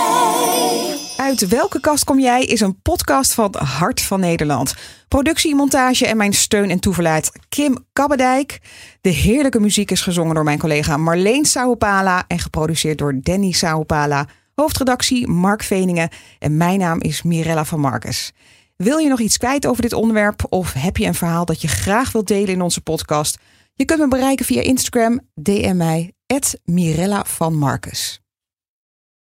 Uit 1.23 1.47
welke 1.47 1.79
kast 1.79 2.03
kom 2.03 2.19
jij 2.19 2.43
is 2.43 2.59
een 2.59 2.81
podcast 2.81 3.33
van 3.33 3.55
Hart 3.57 4.01
van 4.01 4.19
Nederland. 4.19 4.73
Productie, 5.07 5.55
montage 5.55 6.07
en 6.07 6.17
mijn 6.17 6.33
steun 6.33 6.69
en 6.69 6.79
toeverlaat 6.79 7.31
Kim 7.49 7.85
Kabbedijk. 7.93 8.59
De 9.01 9.09
heerlijke 9.09 9.59
muziek 9.59 9.91
is 9.91 10.01
gezongen 10.01 10.35
door 10.35 10.43
mijn 10.43 10.59
collega 10.59 10.97
Marleen 10.97 11.45
Sauwpala 11.45 12.23
en 12.27 12.39
geproduceerd 12.39 12.97
door 12.97 13.19
Danny 13.21 13.51
Sauwpala. 13.51 14.27
Hoofdredactie 14.55 15.27
Mark 15.27 15.63
Veningen 15.63 16.09
en 16.39 16.57
mijn 16.57 16.79
naam 16.79 17.01
is 17.01 17.21
Mirella 17.21 17.65
van 17.65 17.79
Marcus. 17.79 18.31
Wil 18.75 18.97
je 18.97 19.09
nog 19.09 19.19
iets 19.19 19.37
kwijt 19.37 19.65
over 19.65 19.81
dit 19.81 19.93
onderwerp 19.93 20.45
of 20.49 20.73
heb 20.73 20.97
je 20.97 21.05
een 21.05 21.15
verhaal 21.15 21.45
dat 21.45 21.61
je 21.61 21.67
graag 21.67 22.11
wilt 22.11 22.27
delen 22.27 22.53
in 22.53 22.61
onze 22.61 22.81
podcast? 22.81 23.37
Je 23.73 23.85
kunt 23.85 23.99
me 23.99 24.07
bereiken 24.07 24.45
via 24.45 24.61
Instagram, 24.61 25.19
DM 25.33 25.77
mij, 25.77 26.13
Mirella 26.63 27.23
van 27.25 27.57
Marcus. 27.57 28.22